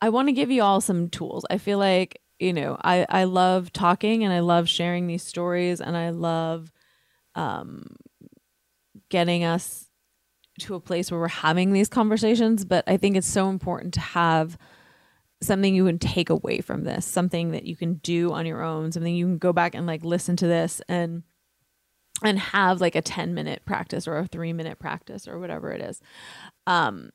I 0.00 0.08
want 0.08 0.28
to 0.28 0.32
give 0.32 0.50
you 0.50 0.62
all 0.62 0.80
some 0.80 1.08
tools. 1.08 1.44
I 1.50 1.58
feel 1.58 1.78
like, 1.78 2.20
you 2.38 2.52
know, 2.52 2.76
I, 2.82 3.06
I 3.08 3.24
love 3.24 3.72
talking 3.72 4.24
and 4.24 4.32
I 4.32 4.40
love 4.40 4.68
sharing 4.68 5.06
these 5.06 5.22
stories 5.22 5.80
and 5.80 5.96
I 5.96 6.10
love 6.10 6.72
um, 7.34 7.96
getting 9.10 9.44
us 9.44 9.88
to 10.60 10.74
a 10.74 10.80
place 10.80 11.10
where 11.10 11.20
we're 11.20 11.28
having 11.28 11.72
these 11.72 11.88
conversations. 11.88 12.64
But 12.64 12.84
I 12.86 12.96
think 12.96 13.16
it's 13.16 13.26
so 13.26 13.50
important 13.50 13.94
to 13.94 14.00
have 14.00 14.56
something 15.42 15.74
you 15.74 15.86
can 15.86 15.98
take 15.98 16.30
away 16.30 16.60
from 16.60 16.84
this, 16.84 17.06
something 17.06 17.52
that 17.52 17.64
you 17.64 17.76
can 17.76 17.94
do 17.94 18.32
on 18.32 18.46
your 18.46 18.62
own, 18.62 18.92
something 18.92 19.14
you 19.14 19.26
can 19.26 19.38
go 19.38 19.52
back 19.52 19.74
and 19.74 19.86
like 19.86 20.04
listen 20.04 20.36
to 20.36 20.46
this 20.46 20.82
and 20.88 21.22
and 22.22 22.38
have 22.38 22.82
like 22.82 22.94
a 22.94 23.02
10 23.02 23.32
minute 23.32 23.62
practice 23.64 24.06
or 24.06 24.18
a 24.18 24.26
3 24.26 24.52
minute 24.52 24.78
practice 24.78 25.26
or 25.26 25.38
whatever 25.38 25.72
it 25.72 25.80
is. 25.80 26.00
Um 26.66 27.10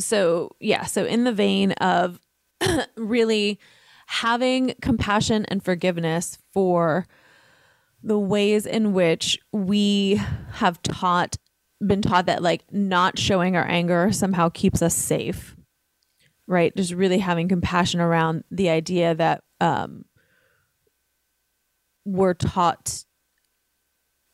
so 0.00 0.56
yeah, 0.60 0.84
so 0.84 1.04
in 1.04 1.24
the 1.24 1.32
vein 1.32 1.72
of 1.72 2.18
really 2.96 3.58
having 4.06 4.74
compassion 4.80 5.44
and 5.46 5.62
forgiveness 5.62 6.38
for 6.52 7.06
the 8.02 8.18
ways 8.18 8.64
in 8.64 8.92
which 8.92 9.38
we 9.52 10.20
have 10.52 10.80
taught 10.82 11.36
been 11.86 12.00
taught 12.00 12.26
that 12.26 12.42
like 12.42 12.64
not 12.72 13.18
showing 13.18 13.54
our 13.54 13.68
anger 13.68 14.10
somehow 14.10 14.48
keeps 14.48 14.82
us 14.82 14.96
safe 14.96 15.54
right? 16.48 16.74
Just 16.74 16.92
really 16.92 17.18
having 17.18 17.46
compassion 17.46 18.00
around 18.00 18.42
the 18.50 18.70
idea 18.70 19.14
that 19.14 19.44
um 19.60 20.04
we're 22.04 22.34
taught 22.34 23.04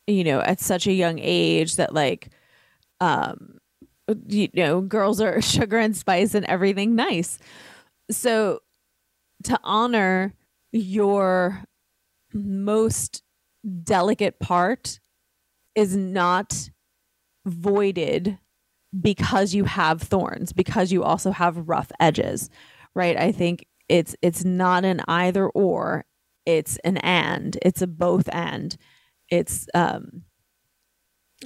you 0.06 0.22
know 0.22 0.40
at 0.40 0.60
such 0.60 0.86
a 0.86 0.92
young 0.92 1.18
age 1.20 1.76
that 1.76 1.92
like 1.92 2.30
um 3.00 3.58
you 4.28 4.48
know 4.54 4.80
girls 4.80 5.20
are 5.20 5.40
sugar 5.42 5.78
and 5.78 5.96
spice 5.96 6.34
and 6.34 6.46
everything 6.46 6.94
nice. 6.94 7.38
So 8.10 8.60
to 9.44 9.58
honor 9.62 10.34
your 10.72 11.64
most 12.32 13.22
delicate 13.82 14.38
part 14.38 15.00
is 15.74 15.96
not 15.96 16.70
voided 17.46 18.38
because 19.00 19.54
you 19.54 19.64
have 19.64 20.00
thorns 20.00 20.52
because 20.52 20.92
you 20.92 21.02
also 21.02 21.30
have 21.30 21.68
rough 21.68 21.90
edges 22.00 22.50
right? 22.94 23.16
I 23.16 23.32
think 23.32 23.66
it's 23.88 24.16
it's 24.22 24.44
not 24.44 24.84
an 24.84 25.02
either 25.08 25.48
or 25.48 26.04
it's 26.46 26.76
an 26.78 26.98
and 26.98 27.58
it's 27.62 27.82
a 27.82 27.86
both 27.86 28.28
and. 28.32 28.76
It's 29.30 29.66
um 29.74 30.22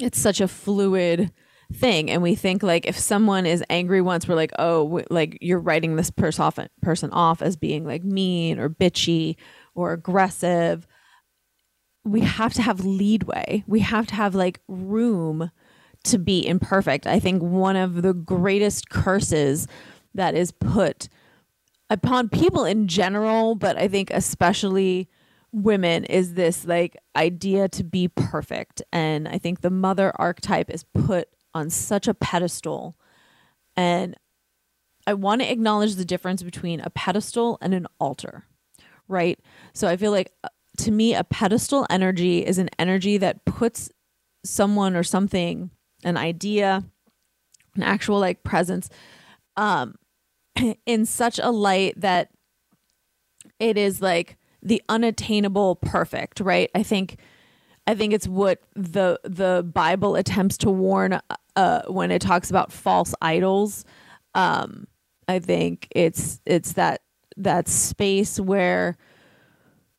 it's 0.00 0.18
such 0.18 0.40
a 0.40 0.48
fluid 0.48 1.32
thing. 1.72 2.10
And 2.10 2.22
we 2.22 2.34
think 2.34 2.62
like 2.62 2.86
if 2.86 2.98
someone 2.98 3.46
is 3.46 3.64
angry 3.68 4.00
once 4.00 4.28
we're 4.28 4.34
like 4.34 4.52
oh 4.58 5.02
like 5.10 5.38
you're 5.40 5.60
writing 5.60 5.96
this 5.96 6.10
person 6.10 6.42
off 6.44 6.58
person 6.82 7.10
off 7.10 7.42
as 7.42 7.56
being 7.56 7.84
like 7.84 8.04
mean 8.04 8.58
or 8.58 8.68
bitchy 8.68 9.36
or 9.74 9.92
aggressive. 9.92 10.86
We 12.04 12.20
have 12.20 12.54
to 12.54 12.62
have 12.62 12.84
leadway. 12.84 13.64
We 13.66 13.80
have 13.80 14.06
to 14.06 14.14
have 14.14 14.34
like 14.34 14.60
room 14.66 15.50
to 16.08 16.18
be 16.18 16.46
imperfect 16.46 17.06
i 17.06 17.18
think 17.18 17.42
one 17.42 17.76
of 17.76 18.02
the 18.02 18.14
greatest 18.14 18.90
curses 18.90 19.66
that 20.14 20.34
is 20.34 20.50
put 20.52 21.08
upon 21.90 22.28
people 22.28 22.64
in 22.64 22.86
general 22.86 23.54
but 23.54 23.76
i 23.76 23.88
think 23.88 24.10
especially 24.10 25.08
women 25.52 26.04
is 26.04 26.34
this 26.34 26.66
like 26.66 26.96
idea 27.16 27.68
to 27.68 27.82
be 27.82 28.08
perfect 28.08 28.82
and 28.92 29.26
i 29.28 29.38
think 29.38 29.60
the 29.60 29.70
mother 29.70 30.12
archetype 30.16 30.70
is 30.70 30.84
put 30.84 31.28
on 31.54 31.70
such 31.70 32.08
a 32.08 32.14
pedestal. 32.14 32.96
And 33.76 34.16
I 35.06 35.14
want 35.14 35.42
to 35.42 35.50
acknowledge 35.50 35.94
the 35.94 36.04
difference 36.04 36.42
between 36.42 36.80
a 36.80 36.90
pedestal 36.90 37.58
and 37.60 37.74
an 37.74 37.86
altar, 37.98 38.44
right? 39.08 39.38
So 39.72 39.88
I 39.88 39.96
feel 39.96 40.12
like 40.12 40.32
uh, 40.44 40.48
to 40.78 40.90
me, 40.90 41.14
a 41.14 41.24
pedestal 41.24 41.86
energy 41.90 42.44
is 42.44 42.58
an 42.58 42.70
energy 42.78 43.18
that 43.18 43.44
puts 43.44 43.90
someone 44.44 44.94
or 44.94 45.02
something, 45.02 45.70
an 46.04 46.16
idea, 46.16 46.84
an 47.74 47.82
actual 47.82 48.18
like 48.18 48.42
presence, 48.42 48.88
um, 49.56 49.94
in 50.86 51.06
such 51.06 51.38
a 51.38 51.50
light 51.50 52.00
that 52.00 52.30
it 53.58 53.76
is 53.76 54.00
like 54.00 54.36
the 54.62 54.82
unattainable 54.88 55.76
perfect, 55.76 56.40
right? 56.40 56.70
I 56.74 56.82
think 56.82 57.18
I 57.86 57.94
think 57.94 58.12
it's 58.12 58.28
what 58.28 58.60
the 58.74 59.18
the 59.24 59.68
Bible 59.72 60.16
attempts 60.16 60.58
to 60.58 60.70
warn 60.70 61.20
uh, 61.56 61.82
when 61.86 62.10
it 62.10 62.20
talks 62.20 62.50
about 62.50 62.70
false 62.70 63.14
idols. 63.22 63.84
Um, 64.34 64.86
I 65.26 65.38
think 65.38 65.88
it's 65.90 66.40
it's 66.44 66.74
that 66.74 67.02
that 67.36 67.68
space 67.68 68.38
where 68.38 68.96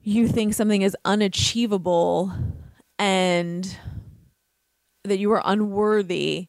you 0.02 0.28
think 0.28 0.54
something 0.54 0.82
is 0.82 0.96
unachievable 1.04 2.32
and 2.98 3.78
that 5.10 5.20
you 5.20 5.32
are 5.32 5.42
unworthy 5.46 6.48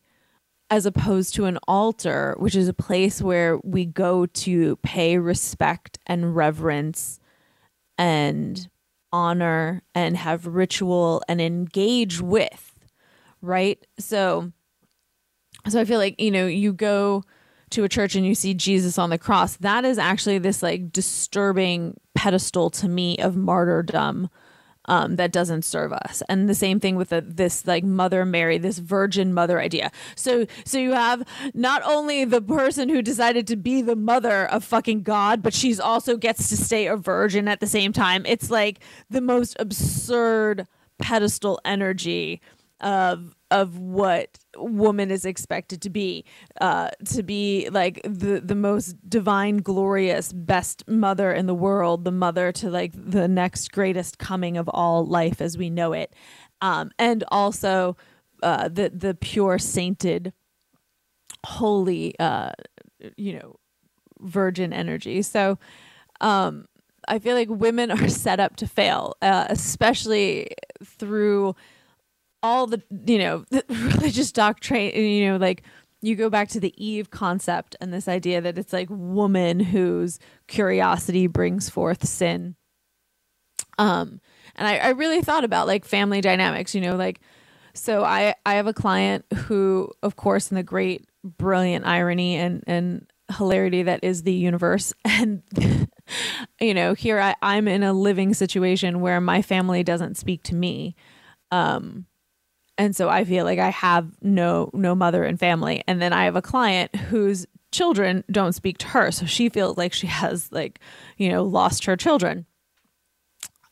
as 0.70 0.86
opposed 0.86 1.34
to 1.34 1.46
an 1.46 1.58
altar 1.66 2.36
which 2.38 2.54
is 2.54 2.68
a 2.68 2.72
place 2.72 3.20
where 3.20 3.58
we 3.64 3.84
go 3.84 4.26
to 4.26 4.76
pay 4.76 5.18
respect 5.18 5.98
and 6.06 6.36
reverence 6.36 7.18
and 7.98 8.68
honor 9.12 9.82
and 9.94 10.16
have 10.16 10.46
ritual 10.46 11.22
and 11.28 11.40
engage 11.40 12.20
with 12.20 12.70
right? 13.42 13.84
So 13.98 14.52
so 15.68 15.78
i 15.78 15.84
feel 15.84 15.98
like 15.98 16.18
you 16.18 16.30
know 16.30 16.46
you 16.46 16.72
go 16.72 17.22
to 17.68 17.84
a 17.84 17.88
church 17.88 18.14
and 18.14 18.26
you 18.26 18.34
see 18.34 18.54
jesus 18.54 18.98
on 18.98 19.10
the 19.10 19.18
cross. 19.18 19.56
That 19.56 19.84
is 19.84 19.98
actually 19.98 20.38
this 20.38 20.62
like 20.62 20.90
disturbing 20.92 21.98
pedestal 22.14 22.70
to 22.70 22.88
me 22.88 23.18
of 23.18 23.36
martyrdom 23.36 24.30
um, 24.90 25.14
that 25.16 25.30
doesn't 25.30 25.64
serve 25.64 25.92
us. 25.92 26.20
And 26.28 26.48
the 26.48 26.54
same 26.54 26.80
thing 26.80 26.96
with 26.96 27.10
the, 27.10 27.20
this 27.20 27.64
like 27.64 27.84
Mother 27.84 28.24
Mary, 28.24 28.58
this 28.58 28.78
Virgin 28.78 29.32
Mother 29.32 29.60
idea. 29.60 29.92
So 30.16 30.46
so 30.64 30.78
you 30.78 30.92
have 30.92 31.22
not 31.54 31.80
only 31.84 32.24
the 32.24 32.42
person 32.42 32.88
who 32.88 33.00
decided 33.00 33.46
to 33.46 33.56
be 33.56 33.82
the 33.82 33.94
mother 33.94 34.46
of 34.46 34.64
fucking 34.64 35.02
God, 35.02 35.42
but 35.42 35.54
she's 35.54 35.78
also 35.78 36.16
gets 36.16 36.48
to 36.48 36.56
stay 36.56 36.88
a 36.88 36.96
virgin 36.96 37.46
at 37.46 37.60
the 37.60 37.68
same 37.68 37.92
time. 37.92 38.26
It's 38.26 38.50
like 38.50 38.80
the 39.08 39.20
most 39.20 39.56
absurd 39.60 40.66
pedestal 40.98 41.60
energy 41.64 42.40
of 42.80 43.36
of 43.52 43.78
what 43.78 44.39
woman 44.56 45.10
is 45.10 45.24
expected 45.24 45.80
to 45.82 45.90
be 45.90 46.24
uh 46.60 46.90
to 47.04 47.22
be 47.22 47.68
like 47.70 48.00
the 48.04 48.40
the 48.40 48.54
most 48.54 48.96
divine 49.08 49.58
glorious 49.58 50.32
best 50.32 50.86
mother 50.88 51.32
in 51.32 51.46
the 51.46 51.54
world 51.54 52.04
the 52.04 52.10
mother 52.10 52.50
to 52.52 52.68
like 52.70 52.92
the 52.94 53.28
next 53.28 53.70
greatest 53.72 54.18
coming 54.18 54.56
of 54.56 54.68
all 54.70 55.04
life 55.06 55.40
as 55.40 55.56
we 55.56 55.70
know 55.70 55.92
it. 55.92 56.14
Um 56.60 56.90
and 56.98 57.24
also 57.28 57.96
uh 58.42 58.68
the 58.68 58.90
the 58.90 59.14
pure 59.14 59.58
sainted 59.58 60.32
holy 61.46 62.18
uh 62.18 62.52
you 63.16 63.34
know 63.38 63.56
virgin 64.20 64.72
energy. 64.72 65.22
So 65.22 65.58
um 66.20 66.66
i 67.08 67.18
feel 67.18 67.34
like 67.34 67.48
women 67.48 67.90
are 67.98 68.08
set 68.08 68.40
up 68.40 68.56
to 68.56 68.66
fail 68.66 69.16
uh, 69.22 69.46
especially 69.48 70.48
through 70.84 71.54
all 72.42 72.66
the 72.66 72.82
you 73.06 73.18
know 73.18 73.44
the 73.50 73.64
religious 73.68 74.32
doctrine 74.32 74.94
you 74.94 75.30
know 75.30 75.36
like 75.36 75.62
you 76.02 76.16
go 76.16 76.30
back 76.30 76.48
to 76.48 76.60
the 76.60 76.74
eve 76.82 77.10
concept 77.10 77.76
and 77.80 77.92
this 77.92 78.08
idea 78.08 78.40
that 78.40 78.58
it's 78.58 78.72
like 78.72 78.88
woman 78.90 79.60
whose 79.60 80.18
curiosity 80.48 81.26
brings 81.26 81.68
forth 81.68 82.06
sin. 82.06 82.56
Um 83.78 84.20
and 84.56 84.66
I, 84.66 84.78
I 84.78 84.88
really 84.90 85.22
thought 85.22 85.44
about 85.44 85.66
like 85.66 85.84
family 85.84 86.20
dynamics 86.20 86.74
you 86.74 86.80
know 86.80 86.96
like 86.96 87.20
so 87.72 88.04
i 88.04 88.34
i 88.44 88.54
have 88.54 88.66
a 88.66 88.74
client 88.74 89.24
who 89.32 89.90
of 90.02 90.16
course 90.16 90.50
in 90.50 90.56
the 90.56 90.62
great 90.62 91.06
brilliant 91.22 91.86
irony 91.86 92.36
and 92.36 92.64
and 92.66 93.06
hilarity 93.36 93.84
that 93.84 94.02
is 94.02 94.24
the 94.24 94.32
universe 94.34 94.92
and 95.04 95.42
you 96.60 96.74
know 96.74 96.94
here 96.94 97.20
I, 97.20 97.36
i'm 97.42 97.68
in 97.68 97.82
a 97.82 97.92
living 97.92 98.34
situation 98.34 99.00
where 99.00 99.20
my 99.20 99.40
family 99.40 99.82
doesn't 99.84 100.16
speak 100.16 100.42
to 100.44 100.54
me. 100.54 100.96
Um 101.52 102.06
and 102.80 102.96
so 102.96 103.10
i 103.10 103.24
feel 103.24 103.44
like 103.44 103.58
i 103.58 103.68
have 103.68 104.10
no 104.22 104.70
no 104.72 104.94
mother 104.94 105.22
and 105.22 105.38
family. 105.38 105.84
And 105.86 106.00
then 106.00 106.12
i 106.14 106.24
have 106.24 106.34
a 106.34 106.42
client 106.42 106.96
whose 106.96 107.46
children 107.72 108.24
don't 108.30 108.54
speak 108.54 108.78
to 108.78 108.88
her. 108.88 109.12
So 109.12 109.26
she 109.26 109.48
feels 109.48 109.76
like 109.76 109.92
she 109.92 110.06
has 110.06 110.50
like 110.50 110.80
you 111.18 111.28
know 111.28 111.44
lost 111.44 111.84
her 111.84 111.96
children. 111.96 112.46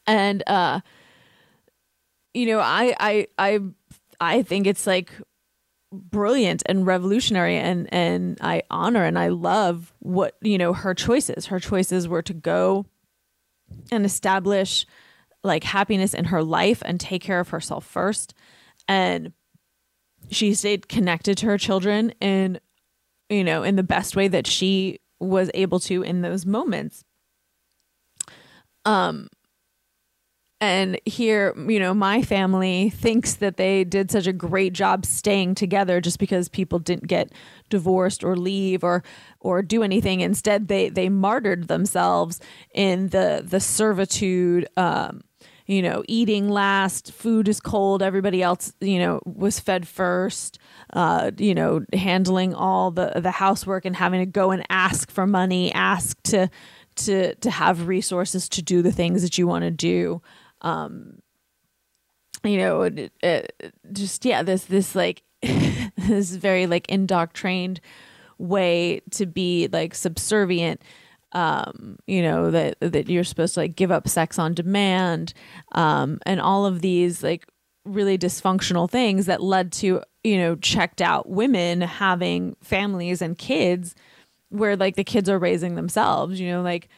And 0.06 0.42
uh 0.46 0.80
you 2.34 2.46
know 2.46 2.60
i 2.60 2.94
i 3.00 3.26
i 3.38 3.60
i 4.20 4.42
think 4.42 4.66
it's 4.66 4.86
like 4.86 5.10
brilliant 5.90 6.62
and 6.66 6.86
revolutionary 6.86 7.56
and 7.56 7.88
and 7.92 8.36
i 8.42 8.62
honor 8.70 9.02
and 9.04 9.18
i 9.18 9.28
love 9.28 9.94
what 10.00 10.36
you 10.42 10.58
know 10.58 10.74
her 10.74 10.94
choices. 10.94 11.46
Her 11.46 11.58
choices 11.58 12.06
were 12.06 12.22
to 12.22 12.34
go 12.34 12.84
and 13.90 14.04
establish 14.04 14.86
like 15.42 15.64
happiness 15.64 16.12
in 16.12 16.26
her 16.26 16.42
life 16.42 16.82
and 16.84 17.00
take 17.00 17.22
care 17.22 17.40
of 17.40 17.48
herself 17.48 17.86
first 17.86 18.34
and 18.88 19.32
she 20.30 20.54
stayed 20.54 20.88
connected 20.88 21.38
to 21.38 21.46
her 21.46 21.58
children 21.58 22.10
in 22.20 22.58
you 23.28 23.44
know 23.44 23.62
in 23.62 23.76
the 23.76 23.82
best 23.82 24.16
way 24.16 24.28
that 24.28 24.46
she 24.46 24.98
was 25.20 25.50
able 25.54 25.80
to 25.80 26.02
in 26.02 26.22
those 26.22 26.46
moments. 26.46 27.04
Um, 28.84 29.28
and 30.60 30.98
here, 31.04 31.54
you 31.68 31.78
know, 31.78 31.94
my 31.94 32.22
family 32.22 32.90
thinks 32.90 33.34
that 33.34 33.58
they 33.58 33.84
did 33.84 34.10
such 34.10 34.26
a 34.26 34.32
great 34.32 34.72
job 34.72 35.06
staying 35.06 35.54
together 35.54 36.00
just 36.00 36.18
because 36.18 36.48
people 36.48 36.80
didn't 36.80 37.06
get 37.06 37.30
divorced 37.68 38.24
or 38.24 38.36
leave 38.36 38.82
or 38.82 39.04
or 39.38 39.62
do 39.62 39.84
anything. 39.84 40.20
Instead, 40.20 40.66
they 40.66 40.88
they 40.88 41.08
martyred 41.08 41.68
themselves 41.68 42.40
in 42.74 43.08
the 43.08 43.44
the 43.44 43.60
servitude 43.60 44.66
um, 44.76 45.20
you 45.68 45.82
know, 45.82 46.02
eating 46.08 46.48
last, 46.48 47.12
food 47.12 47.46
is 47.46 47.60
cold, 47.60 48.02
everybody 48.02 48.42
else, 48.42 48.72
you 48.80 48.98
know, 48.98 49.20
was 49.26 49.60
fed 49.60 49.86
first, 49.86 50.58
uh, 50.94 51.30
you 51.36 51.54
know, 51.54 51.84
handling 51.92 52.54
all 52.54 52.90
the 52.90 53.12
the 53.16 53.30
housework 53.30 53.84
and 53.84 53.94
having 53.94 54.20
to 54.20 54.26
go 54.26 54.50
and 54.50 54.64
ask 54.70 55.10
for 55.10 55.26
money, 55.26 55.70
ask 55.74 56.20
to 56.24 56.48
to 56.96 57.34
to 57.34 57.50
have 57.50 57.86
resources 57.86 58.48
to 58.48 58.62
do 58.62 58.80
the 58.80 58.90
things 58.90 59.20
that 59.20 59.36
you 59.36 59.46
want 59.46 59.62
to 59.62 59.70
do. 59.70 60.22
Um 60.62 61.20
you 62.44 62.56
know, 62.56 62.82
it, 62.82 63.12
it, 63.22 63.74
just 63.92 64.24
yeah, 64.24 64.42
this 64.42 64.64
this 64.64 64.94
like 64.94 65.22
this 65.42 66.30
very 66.30 66.66
like 66.66 66.88
indoctrined 66.88 67.80
way 68.38 69.02
to 69.10 69.26
be 69.26 69.68
like 69.70 69.94
subservient 69.94 70.80
um, 71.32 71.98
you 72.06 72.22
know 72.22 72.50
that 72.50 72.78
that 72.80 73.08
you're 73.08 73.24
supposed 73.24 73.54
to 73.54 73.60
like 73.60 73.76
give 73.76 73.90
up 73.90 74.08
sex 74.08 74.38
on 74.38 74.54
demand, 74.54 75.34
um, 75.72 76.18
and 76.24 76.40
all 76.40 76.66
of 76.66 76.80
these 76.80 77.22
like 77.22 77.46
really 77.84 78.18
dysfunctional 78.18 78.90
things 78.90 79.26
that 79.26 79.42
led 79.42 79.72
to 79.72 80.02
you 80.24 80.36
know 80.38 80.56
checked 80.56 81.00
out 81.00 81.28
women 81.28 81.80
having 81.80 82.56
families 82.62 83.22
and 83.22 83.38
kids 83.38 83.94
where 84.50 84.76
like 84.76 84.96
the 84.96 85.04
kids 85.04 85.28
are 85.28 85.38
raising 85.38 85.74
themselves. 85.74 86.40
You 86.40 86.50
know, 86.50 86.62
like 86.62 86.88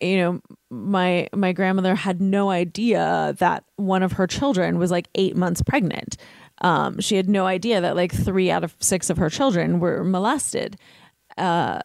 you 0.00 0.18
know 0.18 0.40
my 0.70 1.28
my 1.34 1.52
grandmother 1.52 1.94
had 1.94 2.20
no 2.20 2.50
idea 2.50 3.34
that 3.38 3.64
one 3.76 4.02
of 4.02 4.12
her 4.12 4.26
children 4.26 4.78
was 4.78 4.90
like 4.90 5.08
eight 5.14 5.36
months 5.36 5.62
pregnant. 5.62 6.16
Um, 6.60 7.00
she 7.00 7.16
had 7.16 7.28
no 7.28 7.46
idea 7.46 7.80
that 7.80 7.96
like 7.96 8.12
three 8.12 8.50
out 8.50 8.62
of 8.62 8.76
six 8.78 9.10
of 9.10 9.16
her 9.16 9.30
children 9.30 9.80
were 9.80 10.04
molested. 10.04 10.76
Uh, 11.38 11.80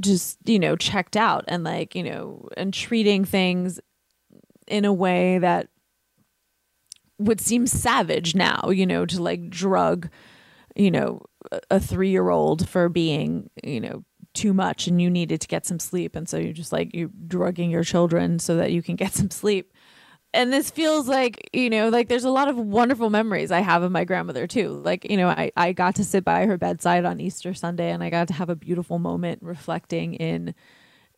just 0.00 0.38
you 0.44 0.58
know 0.58 0.76
checked 0.76 1.16
out 1.16 1.44
and 1.48 1.64
like 1.64 1.94
you 1.94 2.02
know 2.02 2.48
and 2.56 2.72
treating 2.72 3.24
things 3.24 3.80
in 4.66 4.84
a 4.84 4.92
way 4.92 5.38
that 5.38 5.68
would 7.18 7.40
seem 7.40 7.66
savage 7.66 8.34
now 8.34 8.70
you 8.70 8.86
know 8.86 9.06
to 9.06 9.22
like 9.22 9.48
drug 9.48 10.08
you 10.74 10.90
know 10.90 11.22
a 11.70 11.78
3-year-old 11.78 12.68
for 12.68 12.88
being 12.88 13.50
you 13.62 13.80
know 13.80 14.04
too 14.34 14.52
much 14.52 14.86
and 14.86 15.00
you 15.00 15.08
needed 15.08 15.40
to 15.40 15.48
get 15.48 15.64
some 15.64 15.78
sleep. 15.78 16.14
And 16.16 16.28
so 16.28 16.36
you're 16.36 16.52
just 16.52 16.72
like 16.72 16.94
you 16.94 17.10
drugging 17.26 17.70
your 17.70 17.84
children 17.84 18.38
so 18.38 18.56
that 18.56 18.72
you 18.72 18.82
can 18.82 18.96
get 18.96 19.12
some 19.14 19.30
sleep 19.30 19.72
and 20.34 20.52
this 20.52 20.70
feels 20.70 21.08
like 21.08 21.48
you 21.52 21.70
know 21.70 21.88
like 21.88 22.08
there's 22.08 22.24
a 22.24 22.30
lot 22.30 22.48
of 22.48 22.56
wonderful 22.56 23.08
memories 23.08 23.50
i 23.50 23.60
have 23.60 23.82
of 23.82 23.90
my 23.92 24.04
grandmother 24.04 24.46
too. 24.46 24.80
Like 24.84 25.08
you 25.10 25.16
know 25.16 25.28
i, 25.28 25.50
I 25.56 25.72
got 25.72 25.94
to 25.96 26.04
sit 26.04 26.24
by 26.24 26.44
her 26.46 26.58
bedside 26.58 27.04
on 27.04 27.20
easter 27.20 27.54
sunday 27.54 27.90
and 27.90 28.02
i 28.02 28.10
got 28.10 28.28
to 28.28 28.34
have 28.34 28.50
a 28.50 28.56
beautiful 28.56 28.98
moment 28.98 29.40
reflecting 29.42 30.14
in 30.14 30.54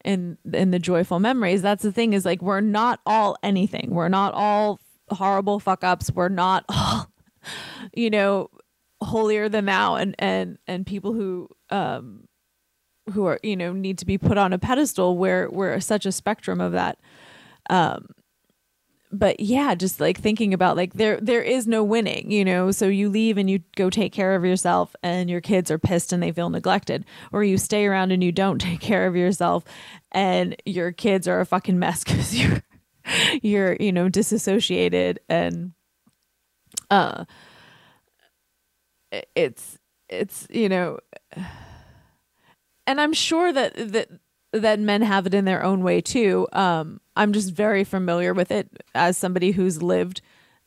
in 0.07 0.39
in 0.55 0.71
the 0.71 0.79
joyful 0.79 1.19
memories. 1.19 1.61
That's 1.61 1.83
the 1.83 1.93
thing 1.93 2.13
is 2.15 2.25
like 2.25 2.41
we're 2.41 2.61
not 2.61 3.01
all 3.05 3.37
anything. 3.43 3.89
We're 3.91 4.09
not 4.09 4.33
all 4.33 4.81
horrible 5.11 5.59
fuck 5.59 5.85
ups. 5.85 6.11
We're 6.11 6.29
not 6.29 6.65
all 6.69 7.11
you 7.93 8.09
know 8.09 8.49
holier 9.03 9.49
than 9.49 9.67
thou 9.67 9.97
and 9.97 10.15
and 10.19 10.59
and 10.67 10.87
people 10.87 11.13
who 11.13 11.49
um 11.71 12.27
who 13.13 13.27
are 13.27 13.39
you 13.43 13.57
know 13.57 13.73
need 13.73 13.99
to 13.99 14.07
be 14.07 14.17
put 14.17 14.39
on 14.39 14.53
a 14.53 14.59
pedestal 14.59 15.19
where 15.19 15.51
we're 15.51 15.79
such 15.81 16.07
a 16.07 16.13
spectrum 16.13 16.61
of 16.61 16.73
that 16.73 16.99
um 17.69 18.07
but 19.13 19.41
yeah, 19.41 19.75
just 19.75 20.01
like 20.01 20.19
thinking 20.19 20.53
about 20.53 20.77
like 20.77 20.95
there 20.95 21.19
there 21.21 21.43
is 21.43 21.67
no 21.67 21.85
winning, 21.85 22.31
you 22.31 22.45
know. 22.45 22.71
So 22.71 22.89
you 22.89 23.09
leave 23.09 23.39
and 23.39 23.49
you 23.49 23.61
go 23.77 23.91
take 23.91 24.13
care 24.13 24.35
of 24.35 24.45
yourself 24.45 24.97
and 25.03 25.31
your 25.31 25.41
kids 25.41 25.71
are 25.71 25.79
pissed 25.79 26.13
and 26.13 26.23
they 26.23 26.33
feel 26.33 26.51
neglected. 26.51 27.05
Or 27.33 27.45
you 27.45 27.59
stay 27.59 27.87
around 27.87 28.13
and 28.13 28.23
you 28.23 28.33
don't 28.33 28.59
take 28.61 28.81
care 28.81 29.07
of 29.07 29.17
yourself 29.17 29.65
and 30.13 30.57
your 30.65 30.93
kids 30.93 31.29
are 31.29 31.41
a 31.41 31.47
fucking 31.47 31.79
mess 31.79 32.05
cuz 32.05 32.39
you're 32.39 32.63
you're, 33.43 33.77
you 33.79 33.93
know, 33.93 34.09
disassociated 34.09 35.21
and 35.29 35.73
uh 36.91 37.25
it's 39.35 39.79
it's, 40.09 40.47
you 40.51 40.69
know, 40.69 40.99
and 42.87 43.01
I'm 43.01 43.13
sure 43.13 43.53
that 43.53 43.75
that 43.93 44.09
that 44.53 44.81
men 44.81 45.03
have 45.03 45.27
it 45.27 45.35
in 45.35 45.45
their 45.45 45.63
own 45.63 45.83
way 45.83 46.01
too. 46.01 46.47
Um, 46.53 47.01
I'm 47.17 47.33
just 47.33 47.53
very 47.53 47.85
familiar 47.85 48.35
with 48.35 48.51
it 48.51 48.69
as 48.95 49.17
somebody 49.19 49.53
who's 49.53 49.83
lived 49.83 50.21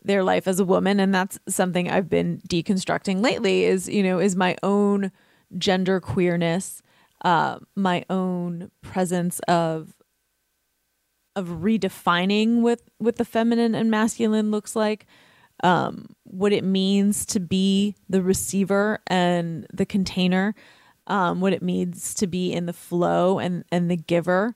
their 0.03 0.23
life 0.23 0.47
as 0.47 0.59
a 0.59 0.65
woman, 0.65 0.99
and 0.99 1.13
that's 1.13 1.39
something 1.47 1.89
I've 1.89 2.09
been 2.09 2.41
deconstructing 2.47 3.21
lately. 3.21 3.65
Is 3.65 3.87
you 3.87 4.03
know 4.03 4.19
is 4.19 4.35
my 4.35 4.55
own 4.63 5.11
gender 5.57 5.99
queerness, 5.99 6.81
uh, 7.23 7.59
my 7.75 8.05
own 8.09 8.71
presence 8.81 9.39
of 9.47 9.93
of 11.35 11.47
redefining 11.47 12.61
what 12.61 12.81
what 12.97 13.15
the 13.17 13.25
feminine 13.25 13.75
and 13.75 13.91
masculine 13.91 14.51
looks 14.51 14.75
like 14.75 15.05
um, 15.63 16.07
what 16.23 16.51
it 16.51 16.63
means 16.63 17.25
to 17.25 17.39
be 17.39 17.95
the 18.09 18.21
receiver 18.21 18.99
and 19.07 19.67
the 19.73 19.85
container 19.85 20.55
um, 21.07 21.39
what 21.41 21.53
it 21.53 21.61
means 21.61 22.13
to 22.13 22.27
be 22.27 22.51
in 22.51 22.65
the 22.65 22.73
flow 22.73 23.39
and 23.39 23.63
and 23.71 23.89
the 23.89 23.95
giver 23.95 24.55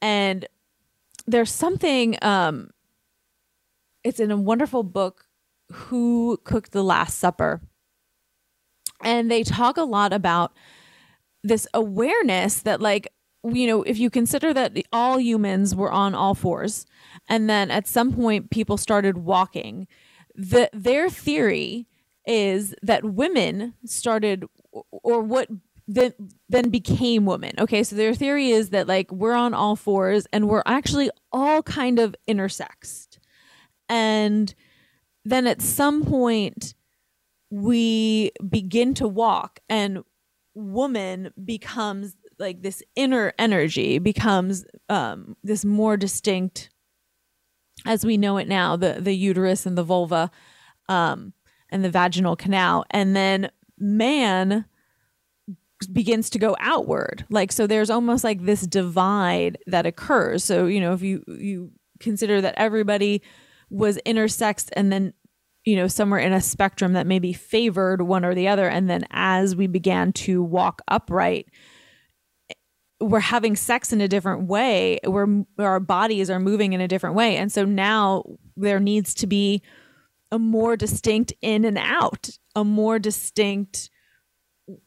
and 0.00 0.46
there's 1.26 1.50
something 1.50 2.16
um 2.22 2.70
it's 4.04 4.20
in 4.20 4.30
a 4.30 4.36
wonderful 4.36 4.82
book 4.84 5.26
who 5.70 6.38
cooked 6.44 6.72
the 6.72 6.84
last 6.84 7.18
supper. 7.18 7.60
And 9.02 9.30
they 9.30 9.42
talk 9.42 9.76
a 9.76 9.82
lot 9.82 10.12
about 10.12 10.52
this 11.42 11.66
awareness 11.74 12.60
that 12.62 12.80
like 12.80 13.08
you 13.44 13.66
know 13.66 13.82
if 13.82 13.98
you 13.98 14.10
consider 14.10 14.52
that 14.52 14.76
all 14.92 15.18
humans 15.18 15.74
were 15.76 15.92
on 15.92 16.14
all 16.14 16.34
fours 16.34 16.86
and 17.28 17.48
then 17.48 17.70
at 17.70 17.86
some 17.86 18.12
point 18.12 18.50
people 18.50 18.76
started 18.76 19.18
walking 19.18 19.86
the 20.34 20.68
their 20.72 21.08
theory 21.08 21.86
is 22.26 22.74
that 22.82 23.04
women 23.04 23.74
started 23.84 24.44
or 24.90 25.20
what 25.20 25.48
then 25.88 26.12
then 26.48 26.70
became 26.70 27.26
women. 27.26 27.52
Okay, 27.58 27.82
so 27.82 27.94
their 27.94 28.14
theory 28.14 28.50
is 28.50 28.70
that 28.70 28.88
like 28.88 29.10
we're 29.12 29.34
on 29.34 29.54
all 29.54 29.76
fours 29.76 30.26
and 30.32 30.48
we're 30.48 30.62
actually 30.66 31.10
all 31.32 31.62
kind 31.62 31.98
of 31.98 32.14
intersexed. 32.28 33.18
And 33.88 34.52
then 35.24 35.46
at 35.46 35.62
some 35.62 36.04
point 36.04 36.74
we 37.50 38.32
begin 38.48 38.94
to 38.94 39.06
walk 39.06 39.60
and 39.68 40.02
woman 40.54 41.30
becomes 41.44 42.16
like 42.38 42.62
this 42.62 42.82
inner 42.96 43.32
energy 43.38 43.98
becomes 43.98 44.64
um 44.88 45.36
this 45.44 45.64
more 45.64 45.96
distinct 45.96 46.70
as 47.84 48.04
we 48.04 48.16
know 48.16 48.36
it 48.36 48.48
now 48.48 48.74
the 48.74 48.96
the 48.98 49.14
uterus 49.14 49.66
and 49.66 49.78
the 49.78 49.82
vulva 49.82 50.30
um 50.88 51.32
and 51.70 51.84
the 51.84 51.90
vaginal 51.90 52.36
canal 52.36 52.84
and 52.90 53.14
then 53.14 53.50
man 53.78 54.64
begins 55.92 56.30
to 56.30 56.38
go 56.38 56.56
outward. 56.60 57.24
Like 57.30 57.52
so 57.52 57.66
there's 57.66 57.90
almost 57.90 58.24
like 58.24 58.42
this 58.42 58.62
divide 58.62 59.58
that 59.66 59.86
occurs. 59.86 60.44
So 60.44 60.66
you 60.66 60.80
know 60.80 60.92
if 60.92 61.02
you 61.02 61.22
you 61.26 61.72
consider 62.00 62.40
that 62.40 62.54
everybody 62.56 63.22
was 63.70 63.98
intersexed 64.06 64.70
and 64.74 64.92
then 64.92 65.12
you 65.64 65.76
know 65.76 65.88
somewhere 65.88 66.20
in 66.20 66.32
a 66.32 66.40
spectrum 66.40 66.92
that 66.94 67.06
maybe 67.06 67.32
favored 67.32 68.02
one 68.02 68.24
or 68.24 68.34
the 68.34 68.48
other. 68.48 68.68
And 68.68 68.88
then 68.88 69.04
as 69.10 69.54
we 69.56 69.66
began 69.66 70.12
to 70.12 70.42
walk 70.42 70.82
upright 70.88 71.48
we're 72.98 73.20
having 73.20 73.56
sex 73.56 73.92
in 73.92 74.00
a 74.00 74.08
different 74.08 74.48
way. 74.48 74.98
Where 75.04 75.44
our 75.58 75.80
bodies 75.80 76.30
are 76.30 76.40
moving 76.40 76.72
in 76.72 76.80
a 76.80 76.88
different 76.88 77.14
way. 77.14 77.36
And 77.36 77.52
so 77.52 77.64
now 77.64 78.24
there 78.56 78.80
needs 78.80 79.14
to 79.16 79.26
be 79.26 79.62
a 80.32 80.38
more 80.38 80.76
distinct 80.76 81.32
in 81.40 81.64
and 81.64 81.78
out 81.78 82.30
a 82.54 82.64
more 82.64 82.98
distinct 82.98 83.90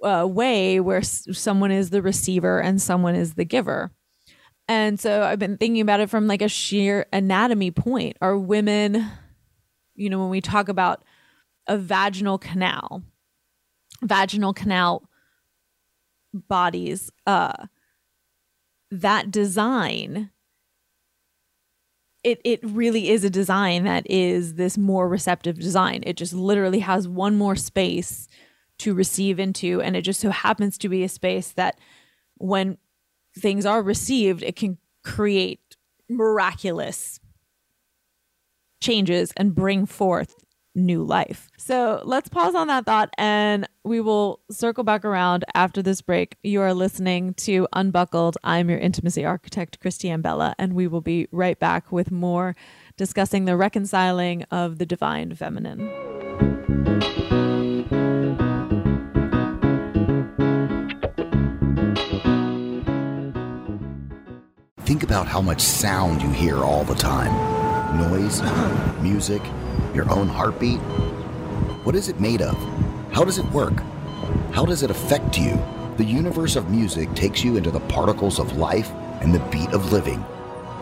uh, 0.03 0.27
way 0.29 0.79
where 0.79 0.99
s- 0.99 1.25
someone 1.31 1.71
is 1.71 1.89
the 1.89 2.01
receiver 2.01 2.59
and 2.61 2.81
someone 2.81 3.15
is 3.15 3.35
the 3.35 3.45
giver. 3.45 3.91
And 4.67 4.99
so 4.99 5.23
I've 5.23 5.39
been 5.39 5.57
thinking 5.57 5.81
about 5.81 5.99
it 5.99 6.09
from 6.09 6.27
like 6.27 6.41
a 6.41 6.47
sheer 6.47 7.07
anatomy 7.11 7.71
point. 7.71 8.17
Are 8.21 8.37
women, 8.37 9.09
you 9.95 10.09
know, 10.09 10.19
when 10.19 10.29
we 10.29 10.41
talk 10.41 10.69
about 10.69 11.03
a 11.67 11.77
vaginal 11.77 12.37
canal, 12.37 13.03
vaginal 14.03 14.53
canal 14.53 15.09
bodies, 16.33 17.09
uh, 17.25 17.53
that 18.91 19.31
design 19.31 20.31
it 22.23 22.41
it 22.43 22.59
really 22.63 23.09
is 23.09 23.23
a 23.23 23.29
design 23.29 23.85
that 23.85 24.09
is 24.09 24.55
this 24.55 24.77
more 24.77 25.07
receptive 25.07 25.57
design. 25.57 26.03
It 26.05 26.17
just 26.17 26.33
literally 26.33 26.79
has 26.79 27.07
one 27.07 27.37
more 27.37 27.55
space 27.55 28.27
to 28.79 28.93
receive 28.93 29.39
into 29.39 29.81
and 29.81 29.95
it 29.95 30.01
just 30.01 30.19
so 30.19 30.31
happens 30.31 30.77
to 30.79 30.89
be 30.89 31.03
a 31.03 31.09
space 31.09 31.51
that 31.51 31.77
when 32.35 32.77
things 33.37 33.65
are 33.65 33.81
received, 33.81 34.43
it 34.43 34.55
can 34.55 34.77
create 35.03 35.77
miraculous 36.09 37.19
changes 38.81 39.33
and 39.37 39.53
bring 39.53 39.85
forth 39.85 40.35
new 40.75 41.03
life. 41.03 41.49
So 41.57 42.01
let's 42.05 42.29
pause 42.29 42.55
on 42.55 42.67
that 42.67 42.85
thought 42.85 43.13
and 43.17 43.67
we 43.83 43.99
will 43.99 44.39
circle 44.49 44.83
back 44.83 45.03
around 45.03 45.43
after 45.53 45.81
this 45.81 46.01
break. 46.01 46.37
You 46.43 46.61
are 46.61 46.73
listening 46.73 47.33
to 47.35 47.67
Unbuckled. 47.73 48.37
I'm 48.43 48.69
your 48.69 48.79
intimacy 48.79 49.25
architect, 49.25 49.79
Christiane 49.79 50.21
Bella, 50.21 50.55
and 50.57 50.73
we 50.73 50.87
will 50.87 51.01
be 51.01 51.27
right 51.31 51.59
back 51.59 51.91
with 51.91 52.11
more 52.11 52.55
discussing 52.97 53.45
the 53.45 53.57
reconciling 53.57 54.43
of 54.51 54.77
the 54.77 54.85
divine 54.85 55.35
feminine. 55.35 55.89
Think 64.89 65.03
about 65.03 65.27
how 65.27 65.39
much 65.39 65.61
sound 65.61 66.19
you 66.19 66.31
hear 66.31 66.63
all 66.63 66.83
the 66.83 66.95
time 66.95 67.31
noise, 67.95 68.41
music, 69.03 69.43
your 69.93 70.11
own 70.11 70.27
heartbeat. 70.27 70.79
What 71.85 71.93
is 71.93 72.09
it 72.09 72.19
made 72.19 72.41
of? 72.41 72.57
How 73.13 73.23
does 73.23 73.37
it 73.37 73.45
work? 73.51 73.83
How 74.51 74.65
does 74.65 74.81
it 74.81 74.89
affect 74.89 75.37
you? 75.37 75.63
The 75.97 76.03
universe 76.03 76.55
of 76.55 76.71
music 76.71 77.13
takes 77.13 77.43
you 77.43 77.55
into 77.55 77.69
the 77.69 77.81
particles 77.81 78.39
of 78.39 78.57
life 78.57 78.89
and 79.21 79.31
the 79.31 79.47
beat 79.51 79.69
of 79.73 79.91
living. 79.91 80.25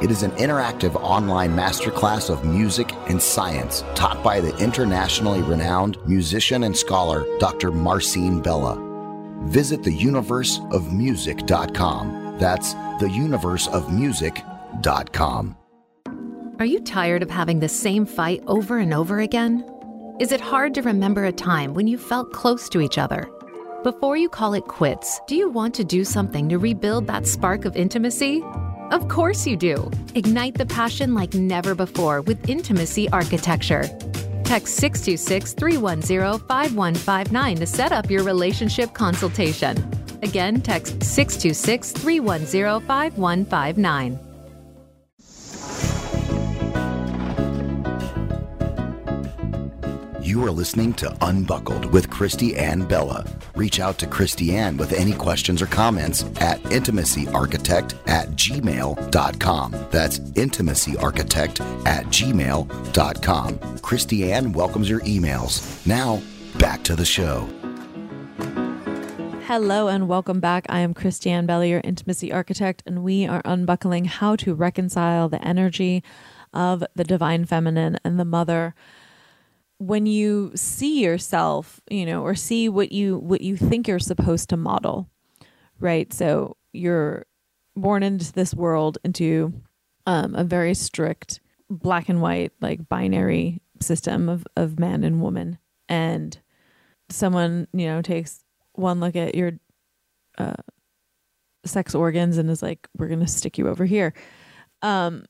It 0.01 0.09
is 0.09 0.23
an 0.23 0.31
interactive 0.31 0.95
online 0.95 1.53
masterclass 1.53 2.29
of 2.29 2.45
music 2.45 2.93
and 3.09 3.21
science 3.21 3.83
taught 3.93 4.23
by 4.23 4.39
the 4.39 4.55
internationally 4.55 5.41
renowned 5.41 5.97
musician 6.07 6.63
and 6.63 6.77
scholar 6.77 7.25
Dr. 7.39 7.73
Marcin 7.73 8.41
Bella. 8.41 8.81
Visit 9.47 9.81
theuniverseofmusic.com. 9.81 12.26
That's 12.39 12.73
theuniverseofmusic.com. 12.73 15.57
Are 16.59 16.65
you 16.65 16.79
tired 16.79 17.21
of 17.21 17.29
having 17.29 17.59
the 17.59 17.69
same 17.69 18.07
fight 18.07 18.43
over 18.47 18.79
and 18.79 18.91
over 18.93 19.19
again? 19.19 19.63
Is 20.19 20.31
it 20.31 20.41
hard 20.41 20.73
to 20.73 20.81
remember 20.81 21.25
a 21.25 21.31
time 21.31 21.75
when 21.75 21.87
you 21.87 21.99
felt 21.99 22.33
close 22.33 22.67
to 22.69 22.81
each 22.81 22.97
other? 22.97 23.29
Before 23.83 24.17
you 24.17 24.27
call 24.27 24.55
it 24.55 24.63
quits, 24.63 25.21
do 25.27 25.35
you 25.35 25.49
want 25.49 25.75
to 25.75 25.83
do 25.83 26.03
something 26.03 26.49
to 26.49 26.57
rebuild 26.57 27.05
that 27.07 27.27
spark 27.27 27.65
of 27.65 27.75
intimacy? 27.75 28.43
Of 28.89 29.07
course 29.07 29.45
you 29.45 29.55
do. 29.55 29.91
Ignite 30.15 30.55
the 30.55 30.65
passion 30.65 31.13
like 31.13 31.35
never 31.35 31.75
before 31.75 32.21
with 32.21 32.49
Intimacy 32.49 33.07
Architecture. 33.11 33.83
Text 34.43 34.77
626 34.77 35.53
310 35.53 36.39
5159 36.47 37.57
to 37.57 37.67
set 37.67 37.91
up 37.91 38.09
your 38.09 38.23
relationship 38.23 38.93
consultation. 38.93 39.75
Again, 40.21 40.61
text 40.61 41.03
626 41.03 41.91
310 41.91 42.87
5159. 42.87 44.19
You 50.27 50.43
are 50.43 50.51
listening 50.51 50.93
to 50.95 51.15
Unbuckled 51.21 51.85
with 51.93 52.09
Christiane 52.09 52.85
Bella. 52.85 53.25
Reach 53.55 53.79
out 53.79 53.97
to 53.99 54.07
Christiane 54.07 54.75
with 54.75 54.91
any 54.91 55.13
questions 55.13 55.61
or 55.61 55.67
comments 55.67 56.23
at 56.41 56.61
intimacyarchitect 56.63 57.95
at 58.07 58.27
gmail.com. 58.31 59.71
That's 59.89 60.19
intimacyarchitect 60.19 61.85
at 61.87 62.05
gmail.com. 62.07 63.59
Christiane 63.79 64.51
welcomes 64.51 64.89
your 64.89 64.99
emails. 65.01 65.87
Now, 65.87 66.21
back 66.59 66.83
to 66.83 66.97
the 66.97 67.05
show. 67.05 67.47
Hello 69.47 69.87
and 69.87 70.09
welcome 70.09 70.41
back. 70.41 70.65
I 70.67 70.81
am 70.81 70.93
Christiane 70.93 71.45
Bella, 71.45 71.65
your 71.65 71.79
intimacy 71.81 72.33
architect, 72.33 72.83
and 72.85 73.01
we 73.01 73.25
are 73.25 73.41
unbuckling 73.45 74.03
how 74.03 74.35
to 74.35 74.53
reconcile 74.53 75.29
the 75.29 75.41
energy 75.41 76.03
of 76.53 76.83
the 76.95 77.05
divine 77.05 77.45
feminine 77.45 77.97
and 78.03 78.19
the 78.19 78.25
mother 78.25 78.75
when 79.77 80.05
you 80.05 80.51
see 80.53 81.01
yourself, 81.01 81.79
you 81.89 82.05
know, 82.05 82.23
or 82.23 82.35
see 82.35 82.67
what 82.67 82.91
you 82.91 83.19
what 83.19 83.39
you 83.39 83.55
think 83.55 83.87
you're 83.87 83.99
supposed 83.99 84.49
to 84.49 84.57
model, 84.57 85.09
right? 85.79 86.11
So 86.11 86.57
you're 86.73 87.25
born 87.73 88.03
into 88.03 88.33
this 88.33 88.53
world 88.53 88.97
into 89.05 89.53
um, 90.05 90.35
a 90.35 90.43
very 90.43 90.73
strict 90.73 91.39
black 91.69 92.09
and 92.09 92.21
white, 92.21 92.51
like 92.59 92.89
binary 92.89 93.61
system 93.79 94.27
of 94.27 94.45
of 94.57 94.77
man 94.77 95.05
and 95.05 95.21
woman, 95.21 95.57
and 95.87 96.37
someone 97.09 97.69
you 97.71 97.85
know 97.85 98.01
takes 98.01 98.43
one 98.77 98.99
look 98.99 99.15
at 99.15 99.35
your 99.35 99.53
uh, 100.37 100.53
sex 101.65 101.95
organs 101.95 102.37
and 102.37 102.49
is 102.49 102.61
like, 102.61 102.87
"We're 102.97 103.07
gonna 103.09 103.27
stick 103.27 103.57
you 103.57 103.67
over 103.67 103.85
here." 103.85 104.13
Um, 104.81 105.25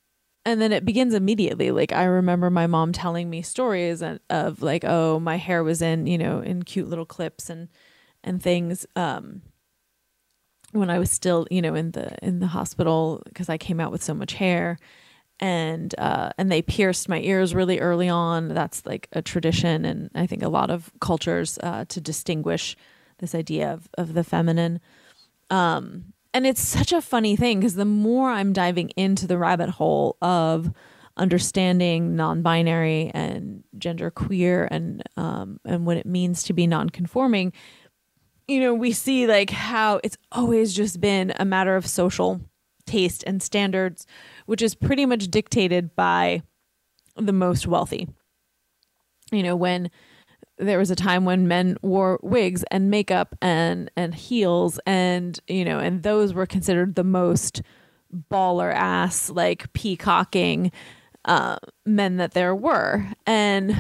and 0.48 0.62
then 0.62 0.72
it 0.72 0.86
begins 0.86 1.14
immediately. 1.14 1.72
Like 1.72 1.92
i 1.92 2.06
remember 2.06 2.50
my 2.50 2.68
mom 2.68 2.94
telling 2.94 3.30
me 3.30 3.42
stories 3.42 4.02
of 4.30 4.62
like 4.62 4.86
oh 4.86 5.20
my 5.20 5.36
hair 5.36 5.64
was 5.64 5.82
in 5.82 6.08
you 6.08 6.18
know 6.18 6.40
in 6.40 6.64
cute 6.64 6.88
little 6.88 7.06
clips 7.06 7.50
and 7.50 7.68
and 8.24 8.42
things. 8.42 8.86
Um 8.96 9.42
when 10.72 10.90
i 10.90 11.00
was 11.00 11.10
still 11.12 11.48
you 11.50 11.62
know 11.62 11.76
in 11.76 11.92
the 11.92 12.18
in 12.24 12.40
the 12.40 12.48
hospital 12.48 13.22
because 13.26 13.48
i 13.50 13.58
came 13.58 13.80
out 13.80 13.92
with 13.92 14.04
so 14.04 14.14
much 14.14 14.34
hair 14.34 14.78
and 15.40 15.96
uh 15.98 16.30
and 16.38 16.52
they 16.52 16.62
pierced 16.62 17.08
my 17.10 17.20
ears 17.22 17.54
really 17.54 17.80
early 17.80 18.10
on. 18.10 18.50
That's 18.50 18.86
like 18.86 19.08
a 19.12 19.22
tradition 19.22 19.84
and 19.86 20.10
i 20.16 20.26
think 20.28 20.44
a 20.44 20.50
lot 20.50 20.70
of 20.70 20.92
cultures 21.02 21.60
uh 21.62 21.86
to 21.90 22.00
distinguish 22.00 22.78
this 23.20 23.36
idea 23.36 23.72
of 23.72 23.90
of 23.98 24.14
the 24.14 24.24
feminine 24.24 24.80
um 25.50 26.14
and 26.34 26.46
it's 26.46 26.62
such 26.62 26.94
a 26.94 27.02
funny 27.02 27.36
thing 27.36 27.60
because 27.60 27.74
the 27.74 27.84
more 27.86 28.30
I'm 28.30 28.54
diving 28.54 28.90
into 28.90 29.26
the 29.26 29.40
rabbit 29.40 29.70
hole 29.70 30.18
of 30.22 30.72
understanding 31.18 32.16
non-binary 32.16 33.10
and 33.14 33.64
gender 33.78 34.12
queer 34.12 34.68
and 34.70 35.02
um, 35.18 35.60
and 35.66 35.86
what 35.86 35.98
it 35.98 36.06
means 36.06 36.44
to 36.44 36.54
be 36.54 36.68
non-conforming, 36.68 37.54
you 38.48 38.62
know, 38.62 38.74
we 38.74 38.92
see 38.92 39.26
like 39.26 39.50
how 39.50 40.00
it's 40.04 40.18
always 40.32 40.74
just 40.74 41.02
been 41.02 41.34
a 41.38 41.46
matter 41.46 41.76
of 41.76 41.88
social 41.88 42.40
taste 42.86 43.24
and 43.26 43.42
standards, 43.42 44.06
which 44.46 44.62
is 44.62 44.76
pretty 44.76 45.06
much 45.06 45.30
dictated 45.30 45.96
by 45.96 46.44
the 47.16 47.34
most 47.34 47.68
wealthy. 47.68 48.08
You 49.32 49.44
know, 49.44 49.56
when 49.56 49.90
there 50.58 50.80
was 50.80 50.92
a 50.92 50.96
time 50.96 51.26
when 51.26 51.48
men 51.48 51.78
wore 51.82 52.20
wigs 52.24 52.64
and 52.72 52.90
makeup 52.90 53.36
and 53.42 53.92
and 53.96 54.16
heels 54.16 54.80
and 54.86 55.40
you 55.48 55.64
know 55.64 55.80
and 55.80 56.04
those 56.04 56.34
were 56.34 56.46
considered 56.46 56.96
the 56.96 57.04
most 57.04 57.62
baller 58.32 58.74
ass 58.74 59.30
like 59.30 59.72
peacocking 59.74 60.72
uh, 61.28 61.58
men 61.86 62.18
that 62.18 62.32
there 62.32 62.56
were. 62.56 63.06
And 63.26 63.76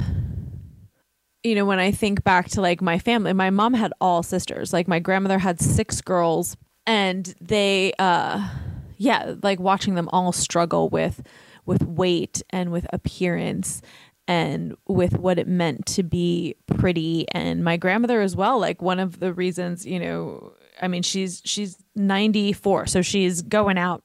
you 1.43 1.55
know 1.55 1.65
when 1.65 1.79
i 1.79 1.91
think 1.91 2.23
back 2.25 2.49
to 2.49 2.59
like 2.61 2.81
my 2.81 2.99
family 2.99 3.31
my 3.31 3.49
mom 3.49 3.73
had 3.73 3.93
all 4.01 4.23
sisters. 4.23 4.73
Like 4.73 4.87
my 4.87 4.99
grandmother 4.99 5.39
had 5.39 5.61
six 5.61 6.01
girls 6.01 6.57
and 6.85 7.33
they 7.39 7.93
uh 7.99 8.49
yeah 8.97 9.35
like 9.43 9.59
watching 9.59 9.95
them 9.95 10.09
all 10.11 10.31
struggle 10.31 10.89
with 10.89 11.21
with 11.65 11.83
weight 11.83 12.41
and 12.49 12.71
with 12.71 12.87
appearance 12.91 13.81
and 14.27 14.75
with 14.87 15.17
what 15.17 15.39
it 15.39 15.47
meant 15.47 15.85
to 15.85 16.03
be 16.03 16.55
pretty. 16.67 17.25
And 17.31 17.63
my 17.63 17.77
grandmother 17.77 18.21
as 18.21 18.35
well 18.35 18.59
like 18.59 18.81
one 18.81 18.99
of 18.99 19.19
the 19.19 19.33
reasons 19.33 19.85
you 19.85 19.99
know 19.99 20.53
i 20.81 20.87
mean 20.87 21.03
she's 21.03 21.41
she's 21.45 21.77
94 21.95 22.87
so 22.87 23.01
she's 23.01 23.41
going 23.41 23.77
out 23.77 24.03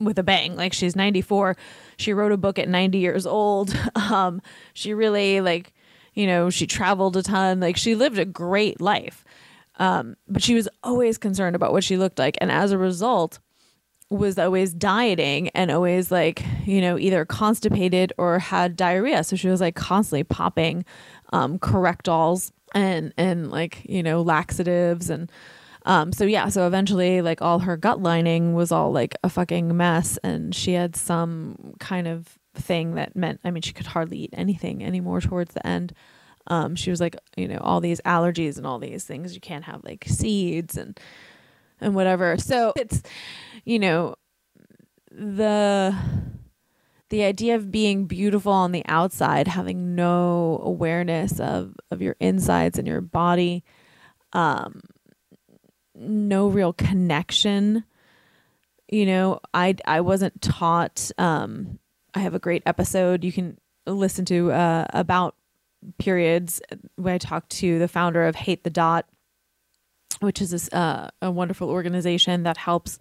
with 0.00 0.18
a 0.18 0.22
bang 0.22 0.56
like 0.56 0.72
she's 0.72 0.96
94 0.96 1.56
she 1.96 2.12
wrote 2.12 2.32
a 2.32 2.36
book 2.36 2.58
at 2.58 2.68
90 2.68 2.98
years 2.98 3.26
old. 3.26 3.74
Um 3.96 4.42
she 4.74 4.92
really 4.92 5.40
like 5.40 5.72
you 6.12 6.26
know 6.26 6.50
she 6.50 6.66
traveled 6.66 7.16
a 7.16 7.22
ton 7.22 7.60
like 7.60 7.76
she 7.76 7.94
lived 7.94 8.18
a 8.18 8.24
great 8.24 8.80
life. 8.80 9.24
Um 9.78 10.16
but 10.28 10.42
she 10.42 10.54
was 10.54 10.68
always 10.82 11.16
concerned 11.18 11.56
about 11.56 11.72
what 11.72 11.84
she 11.84 11.96
looked 11.96 12.18
like. 12.18 12.36
And 12.40 12.50
as 12.50 12.72
a 12.72 12.78
result 12.78 13.38
was 14.10 14.38
always 14.38 14.72
dieting 14.72 15.48
and 15.50 15.70
always 15.70 16.10
like 16.10 16.44
you 16.64 16.80
know 16.80 16.98
either 16.98 17.24
constipated 17.24 18.12
or 18.18 18.38
had 18.38 18.76
diarrhea. 18.76 19.24
So 19.24 19.36
she 19.36 19.48
was 19.48 19.60
like 19.60 19.74
constantly 19.74 20.24
popping 20.24 20.84
um 21.32 21.58
Correctols 21.58 22.52
and 22.74 23.12
and 23.16 23.50
like 23.50 23.82
you 23.88 24.02
know 24.02 24.22
laxatives 24.22 25.08
and 25.08 25.30
um 25.86 26.12
so 26.12 26.24
yeah 26.24 26.48
so 26.48 26.66
eventually 26.66 27.22
like 27.22 27.40
all 27.40 27.60
her 27.60 27.76
gut 27.76 28.02
lining 28.02 28.54
was 28.54 28.72
all 28.72 28.92
like 28.92 29.14
a 29.22 29.28
fucking 29.28 29.76
mess 29.76 30.18
and 30.24 30.54
she 30.54 30.72
had 30.72 30.96
some 30.96 31.74
kind 31.78 32.08
of 32.08 32.38
thing 32.54 32.94
that 32.94 33.14
meant 33.16 33.40
i 33.44 33.50
mean 33.50 33.62
she 33.62 33.72
could 33.72 33.86
hardly 33.86 34.18
eat 34.18 34.30
anything 34.32 34.84
anymore 34.84 35.20
towards 35.20 35.54
the 35.54 35.66
end. 35.66 35.92
Um 36.46 36.74
she 36.76 36.90
was 36.90 37.00
like 37.00 37.16
you 37.36 37.48
know 37.48 37.58
all 37.58 37.80
these 37.80 38.00
allergies 38.02 38.58
and 38.58 38.66
all 38.66 38.78
these 38.78 39.04
things. 39.04 39.34
You 39.34 39.40
can't 39.40 39.64
have 39.64 39.82
like 39.84 40.04
seeds 40.06 40.76
and 40.76 40.98
and 41.84 41.94
whatever. 41.94 42.36
So 42.38 42.72
it's, 42.76 43.02
you 43.64 43.78
know, 43.78 44.16
the 45.10 45.94
the 47.10 47.22
idea 47.22 47.54
of 47.54 47.70
being 47.70 48.06
beautiful 48.06 48.52
on 48.52 48.72
the 48.72 48.84
outside, 48.86 49.46
having 49.46 49.94
no 49.94 50.60
awareness 50.64 51.38
of 51.38 51.76
of 51.90 52.02
your 52.02 52.16
insides 52.18 52.78
and 52.78 52.88
your 52.88 53.00
body, 53.00 53.62
um, 54.32 54.80
no 55.94 56.48
real 56.48 56.72
connection. 56.72 57.84
You 58.88 59.06
know, 59.06 59.40
I 59.52 59.76
I 59.86 60.00
wasn't 60.00 60.40
taught. 60.42 61.10
Um, 61.18 61.78
I 62.14 62.20
have 62.20 62.34
a 62.34 62.38
great 62.38 62.62
episode 62.66 63.24
you 63.24 63.32
can 63.32 63.58
listen 63.86 64.24
to 64.24 64.52
uh, 64.52 64.86
about 64.90 65.36
periods 65.98 66.62
when 66.96 67.14
I 67.14 67.18
talked 67.18 67.50
to 67.50 67.78
the 67.78 67.88
founder 67.88 68.24
of 68.26 68.34
Hate 68.34 68.64
the 68.64 68.70
Dot, 68.70 69.06
which 70.20 70.40
is 70.40 70.50
this, 70.50 70.68
uh, 70.72 71.10
a 71.22 71.30
wonderful 71.30 71.70
organization 71.70 72.42
that 72.44 72.56
helps 72.56 72.98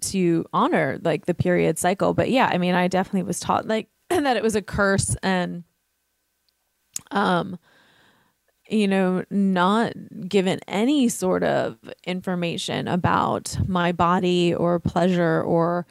to 0.00 0.44
honor 0.52 0.98
like 1.02 1.26
the 1.26 1.34
period 1.34 1.78
cycle. 1.78 2.14
But 2.14 2.30
yeah, 2.30 2.48
I 2.52 2.58
mean, 2.58 2.74
I 2.74 2.88
definitely 2.88 3.22
was 3.22 3.40
taught 3.40 3.66
like 3.66 3.88
that 4.08 4.36
it 4.36 4.42
was 4.42 4.56
a 4.56 4.62
curse 4.62 5.16
and 5.22 5.64
um 7.10 7.58
you 8.68 8.88
know, 8.88 9.24
not 9.30 9.92
given 10.26 10.58
any 10.66 11.08
sort 11.08 11.42
of 11.44 11.76
information 12.06 12.88
about 12.88 13.56
my 13.68 13.92
body 13.92 14.54
or 14.54 14.80
pleasure 14.80 15.42
or 15.42 15.86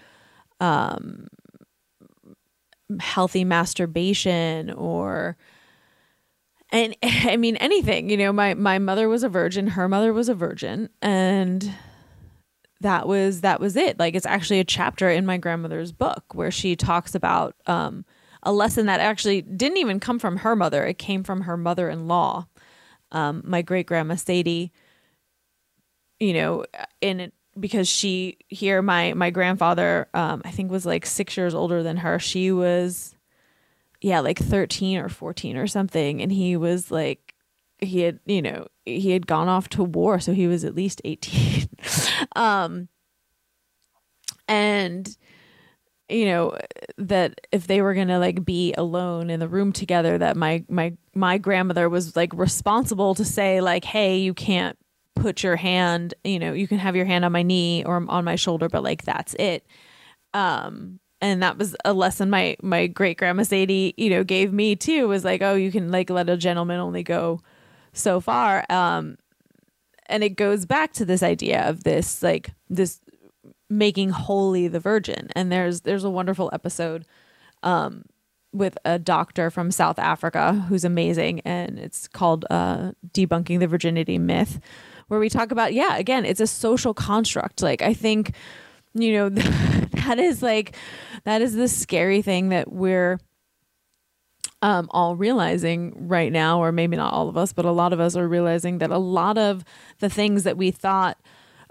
um, 0.59 1.27
healthy 2.99 3.43
masturbation 3.43 4.71
or 4.71 5.37
and 6.73 6.95
I 7.03 7.37
mean 7.37 7.55
anything. 7.57 8.09
You 8.09 8.17
know, 8.17 8.33
my 8.33 8.53
my 8.53 8.79
mother 8.79 9.07
was 9.07 9.23
a 9.23 9.29
virgin, 9.29 9.67
her 9.67 9.87
mother 9.87 10.11
was 10.11 10.27
a 10.27 10.35
virgin, 10.35 10.89
and 11.01 11.73
that 12.81 13.07
was 13.07 13.41
that 13.41 13.61
was 13.61 13.77
it. 13.77 13.97
Like 13.97 14.15
it's 14.15 14.25
actually 14.25 14.59
a 14.59 14.65
chapter 14.65 15.09
in 15.09 15.25
my 15.25 15.37
grandmother's 15.37 15.93
book 15.93 16.25
where 16.33 16.51
she 16.51 16.75
talks 16.75 17.15
about 17.15 17.55
um, 17.65 18.03
a 18.43 18.51
lesson 18.51 18.87
that 18.87 18.99
actually 18.99 19.41
didn't 19.41 19.77
even 19.77 20.01
come 20.01 20.19
from 20.19 20.37
her 20.37 20.53
mother. 20.53 20.85
It 20.85 20.97
came 20.97 21.23
from 21.23 21.41
her 21.41 21.55
mother-in-law 21.55 22.47
um, 23.13 23.43
my 23.45 23.61
great 23.61 23.85
grandma 23.85 24.15
Sadie, 24.15 24.71
you 26.19 26.33
know, 26.33 26.65
in 26.99 27.31
because 27.59 27.87
she 27.87 28.37
here 28.49 28.81
my 28.81 29.13
my 29.13 29.29
grandfather 29.29 30.09
um, 30.13 30.41
I 30.43 30.51
think 30.51 30.71
was 30.71 30.85
like 30.85 31.05
six 31.05 31.37
years 31.37 31.53
older 31.53 31.83
than 31.83 31.97
her. 31.97 32.19
She 32.19 32.51
was 32.51 33.15
yeah 34.03 34.19
like 34.19 34.37
thirteen 34.37 34.99
or 34.99 35.09
fourteen 35.09 35.57
or 35.57 35.65
something, 35.65 36.21
and 36.21 36.31
he 36.31 36.55
was 36.57 36.91
like 36.91 37.33
he 37.79 38.01
had 38.01 38.19
you 38.25 38.41
know 38.41 38.67
he 38.85 39.11
had 39.11 39.25
gone 39.25 39.47
off 39.47 39.69
to 39.69 39.83
war, 39.83 40.19
so 40.19 40.33
he 40.33 40.45
was 40.45 40.63
at 40.63 40.75
least 40.75 41.01
eighteen. 41.05 41.67
um, 42.35 42.89
and 44.47 45.17
you 46.09 46.25
know 46.25 46.57
that 46.97 47.39
if 47.51 47.65
they 47.65 47.81
were 47.81 47.93
gonna 47.93 48.19
like 48.19 48.43
be 48.43 48.73
alone 48.77 49.29
in 49.29 49.39
the 49.39 49.47
room 49.47 49.71
together 49.71 50.17
that 50.17 50.35
my 50.35 50.63
my 50.67 50.93
my 51.15 51.37
grandmother 51.37 51.87
was 51.87 52.15
like 52.15 52.33
responsible 52.33 53.15
to 53.15 53.23
say 53.23 53.61
like 53.61 53.85
hey 53.85 54.17
you 54.17 54.33
can't 54.33 54.77
put 55.15 55.43
your 55.43 55.55
hand 55.55 56.13
you 56.25 56.39
know 56.39 56.51
you 56.51 56.67
can 56.67 56.77
have 56.77 56.95
your 56.95 57.05
hand 57.05 57.23
on 57.23 57.31
my 57.31 57.41
knee 57.41 57.85
or 57.85 58.03
on 58.09 58.25
my 58.25 58.35
shoulder 58.35 58.67
but 58.67 58.83
like 58.83 59.03
that's 59.03 59.33
it 59.35 59.65
um 60.33 60.99
and 61.23 61.41
that 61.41 61.57
was 61.57 61.73
a 61.85 61.93
lesson 61.93 62.29
my 62.29 62.55
my 62.61 62.85
great 62.85 63.17
grandma 63.17 63.43
Sadie 63.43 63.93
you 63.97 64.09
know 64.09 64.23
gave 64.23 64.51
me 64.51 64.75
too 64.75 65.07
was 65.07 65.23
like 65.23 65.41
oh 65.41 65.55
you 65.55 65.71
can 65.71 65.89
like 65.89 66.09
let 66.09 66.29
a 66.29 66.35
gentleman 66.35 66.79
only 66.79 67.01
go 67.01 67.39
so 67.93 68.19
far. 68.19 68.65
Um 68.69 69.17
and 70.07 70.23
it 70.23 70.31
goes 70.31 70.65
back 70.65 70.91
to 70.93 71.05
this 71.05 71.23
idea 71.23 71.67
of 71.67 71.85
this 71.85 72.21
like 72.21 72.51
this 72.69 72.99
making 73.69 74.09
holy 74.09 74.67
the 74.67 74.81
virgin. 74.81 75.29
And 75.35 75.51
there's 75.51 75.81
there's 75.81 76.03
a 76.03 76.09
wonderful 76.09 76.49
episode 76.51 77.05
um 77.63 78.03
with 78.51 78.77
a 78.85 78.99
doctor 78.99 79.49
from 79.49 79.71
South 79.71 79.97
Africa 79.97 80.53
who's 80.67 80.83
amazing 80.83 81.39
and 81.41 81.79
it's 81.79 82.07
called 82.09 82.45
uh 82.49 82.91
debunking 83.13 83.59
the 83.59 83.67
virginity 83.67 84.17
myth 84.17 84.59
where 85.07 85.19
we 85.21 85.29
talk 85.29 85.51
about 85.51 85.73
yeah 85.73 85.95
again 85.95 86.25
it's 86.25 86.41
a 86.41 86.47
social 86.47 86.93
construct. 86.93 87.61
Like 87.61 87.81
i 87.81 87.93
think 87.93 88.35
you 88.93 89.13
know 89.13 89.29
that 90.05 90.19
is 90.19 90.41
like 90.41 90.75
that 91.25 91.41
is 91.41 91.55
the 91.55 91.67
scary 91.67 92.21
thing 92.21 92.49
that 92.49 92.71
we're 92.71 93.19
um, 94.61 94.87
all 94.91 95.15
realizing 95.15 96.07
right 96.07 96.31
now, 96.31 96.63
or 96.63 96.71
maybe 96.71 96.95
not 96.95 97.13
all 97.13 97.27
of 97.27 97.37
us, 97.37 97.51
but 97.53 97.65
a 97.65 97.71
lot 97.71 97.93
of 97.93 97.99
us 97.99 98.15
are 98.15 98.27
realizing 98.27 98.77
that 98.77 98.91
a 98.91 98.97
lot 98.97 99.37
of 99.37 99.63
the 99.99 100.09
things 100.09 100.43
that 100.43 100.57
we 100.57 100.71
thought 100.71 101.17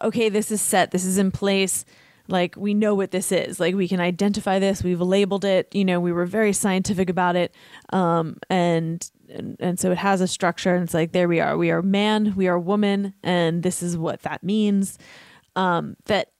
okay, 0.03 0.29
this 0.29 0.51
is 0.51 0.61
set, 0.61 0.91
this 0.91 1.05
is 1.05 1.19
in 1.19 1.31
place. 1.31 1.85
Like 2.29 2.55
we 2.57 2.75
know 2.75 2.95
what 2.95 3.11
this 3.11 3.33
is. 3.33 3.59
Like 3.59 3.75
we 3.75 3.88
can 3.88 4.01
identify 4.01 4.59
this. 4.59 4.83
We've 4.83 5.01
labeled 5.01 5.45
it. 5.45 5.75
You 5.75 5.85
know, 5.85 6.01
we 6.01 6.12
were 6.12 6.27
very 6.27 6.53
scientific 6.53 7.11
about 7.11 7.37
it, 7.37 7.55
um, 7.93 8.38
and, 8.49 9.09
and 9.29 9.57
and 9.59 9.79
so 9.79 9.91
it 9.91 9.99
has 9.99 10.21
a 10.21 10.29
structure. 10.29 10.75
And 10.75 10.85
it's 10.85 10.95
like 10.95 11.12
there 11.12 11.29
we 11.29 11.41
are. 11.41 11.59
We 11.59 11.71
are 11.71 11.83
man. 11.83 12.35
We 12.37 12.47
are 12.47 12.59
woman, 12.59 13.15
and 13.23 13.62
this 13.62 13.83
is 13.83 13.97
what 13.97 14.23
that 14.23 14.43
means. 14.43 14.99
Um, 15.57 15.97
that 16.07 16.32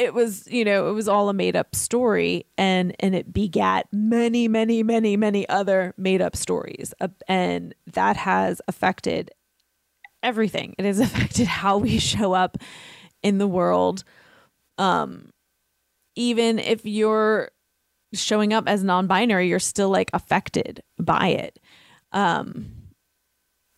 it 0.00 0.14
was 0.14 0.48
you 0.50 0.64
know 0.64 0.88
it 0.88 0.92
was 0.92 1.08
all 1.08 1.28
a 1.28 1.34
made 1.34 1.54
up 1.54 1.76
story 1.76 2.46
and 2.56 2.96
and 3.00 3.14
it 3.14 3.34
begat 3.34 3.86
many 3.92 4.48
many 4.48 4.82
many 4.82 5.14
many 5.14 5.46
other 5.50 5.92
made 5.98 6.22
up 6.22 6.34
stories 6.34 6.94
uh, 7.02 7.08
and 7.28 7.74
that 7.86 8.16
has 8.16 8.62
affected 8.66 9.30
everything. 10.22 10.74
It 10.78 10.86
has 10.86 11.00
affected 11.06 11.46
how 11.46 11.76
we 11.76 11.98
show 11.98 12.32
up 12.32 12.56
in 13.22 13.36
the 13.38 13.46
world. 13.46 14.04
Um 14.78 15.30
even 16.16 16.58
if 16.58 16.84
you're 16.86 17.50
showing 18.14 18.52
up 18.52 18.64
as 18.66 18.82
non-binary 18.82 19.48
you're 19.48 19.58
still 19.58 19.90
like 19.90 20.10
affected 20.14 20.82
by 20.98 21.28
it. 21.28 21.58
Um 22.12 22.72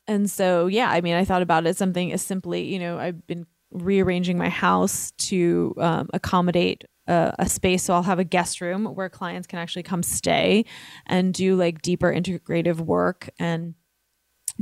and 0.07 0.31
so 0.31 0.67
yeah 0.67 0.91
i 0.91 1.01
mean 1.01 1.15
i 1.15 1.25
thought 1.25 1.43
about 1.43 1.65
it 1.65 1.77
something 1.77 2.13
as 2.13 2.21
simply 2.21 2.65
you 2.65 2.79
know 2.79 2.99
i've 2.99 3.25
been 3.29 3.47
rearranging 3.73 4.39
my 4.39 4.49
house 4.49 5.13
to 5.13 5.75
um, 5.79 6.09
accommodate 6.13 6.85
a, 7.07 7.35
a, 7.41 7.49
space. 7.49 7.83
So 7.83 7.95
i'll 7.95 8.03
have 8.03 8.19
a 8.19 8.25
guest 8.25 8.61
room 8.61 8.85
where 8.85 9.09
clients 9.09 9.47
can 9.47 9.59
actually 9.59 9.83
come 9.83 10.03
stay 10.03 10.65
and 11.07 11.35
do 11.35 11.57
like 11.57 11.83
deeper 11.83 12.13
integrative 12.13 12.79
work 12.79 13.31
and 13.39 13.75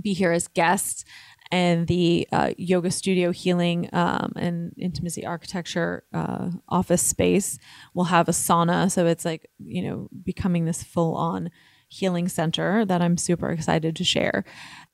be 0.01 0.13
here 0.13 0.33
as 0.33 0.49
guests. 0.49 1.05
And 1.53 1.89
the 1.89 2.29
uh, 2.31 2.53
yoga 2.57 2.93
studio 2.93 3.33
healing 3.33 3.89
um, 3.93 4.33
and 4.37 4.73
intimacy 4.79 5.27
architecture 5.27 6.05
uh, 6.15 6.51
office 6.69 7.03
space 7.03 7.59
will 7.93 8.05
have 8.05 8.29
a 8.29 8.33
sauna. 8.33 8.89
So 8.89 9.07
it's 9.07 9.25
like 9.25 9.51
you 9.59 9.83
know 9.83 10.09
becoming 10.25 10.65
this 10.65 10.85
full 10.85 11.17
on 11.17 11.51
healing 11.91 12.29
center 12.29 12.85
that 12.85 13.03
i'm 13.03 13.17
super 13.17 13.51
excited 13.51 13.97
to 13.97 14.05
share 14.05 14.45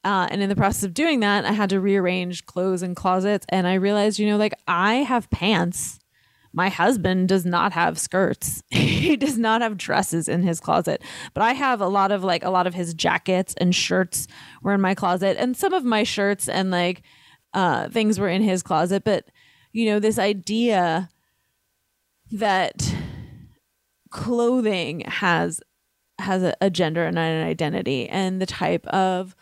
uh, 0.06 0.28
and 0.30 0.42
in 0.42 0.48
the 0.48 0.56
process 0.56 0.84
of 0.84 0.94
doing 0.94 1.20
that 1.20 1.44
i 1.44 1.52
had 1.52 1.70
to 1.70 1.80
rearrange 1.80 2.46
clothes 2.46 2.82
and 2.82 2.96
closets 2.96 3.44
and 3.48 3.66
i 3.66 3.74
realized 3.74 4.18
you 4.18 4.26
know 4.26 4.36
like 4.36 4.54
i 4.66 4.96
have 4.96 5.28
pants 5.30 5.98
my 6.56 6.70
husband 6.70 7.28
does 7.28 7.44
not 7.44 7.72
have 7.72 7.98
skirts. 7.98 8.62
he 8.70 9.14
does 9.14 9.36
not 9.36 9.60
have 9.60 9.76
dresses 9.76 10.26
in 10.26 10.42
his 10.42 10.58
closet. 10.58 11.02
But 11.34 11.42
I 11.42 11.52
have 11.52 11.82
a 11.82 11.86
lot 11.86 12.10
of 12.10 12.24
like 12.24 12.42
a 12.42 12.50
lot 12.50 12.66
of 12.66 12.72
his 12.72 12.94
jackets 12.94 13.54
and 13.58 13.74
shirts 13.74 14.26
were 14.62 14.72
in 14.72 14.80
my 14.80 14.94
closet 14.94 15.36
and 15.38 15.54
some 15.54 15.74
of 15.74 15.84
my 15.84 16.02
shirts 16.02 16.48
and 16.48 16.70
like 16.70 17.02
uh 17.52 17.90
things 17.90 18.18
were 18.18 18.30
in 18.30 18.40
his 18.40 18.62
closet, 18.62 19.04
but 19.04 19.26
you 19.72 19.84
know, 19.84 20.00
this 20.00 20.18
idea 20.18 21.10
that 22.32 22.94
clothing 24.10 25.00
has 25.00 25.60
has 26.18 26.42
a, 26.42 26.56
a 26.62 26.70
gender 26.70 27.04
and 27.04 27.18
an 27.18 27.46
identity 27.46 28.08
and 28.08 28.40
the 28.40 28.46
type 28.46 28.86
of 28.86 29.36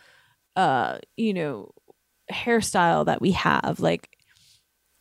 uh 0.57 0.99
you 1.17 1.35
know 1.35 1.73
hairstyle 2.33 3.07
that 3.07 3.21
we 3.21 3.33
have 3.33 3.81
like 3.81 4.17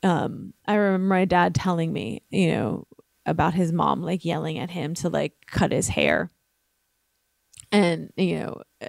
um 0.03 0.53
I 0.67 0.75
remember 0.75 1.07
my 1.07 1.25
dad 1.25 1.55
telling 1.55 1.93
me, 1.93 2.21
you 2.29 2.51
know, 2.51 2.87
about 3.25 3.53
his 3.53 3.71
mom 3.71 4.01
like 4.01 4.25
yelling 4.25 4.59
at 4.59 4.69
him 4.69 4.93
to 4.95 5.09
like 5.09 5.33
cut 5.47 5.71
his 5.71 5.87
hair. 5.87 6.29
And, 7.71 8.11
you 8.17 8.39
know, 8.39 8.61
uh, 8.81 8.87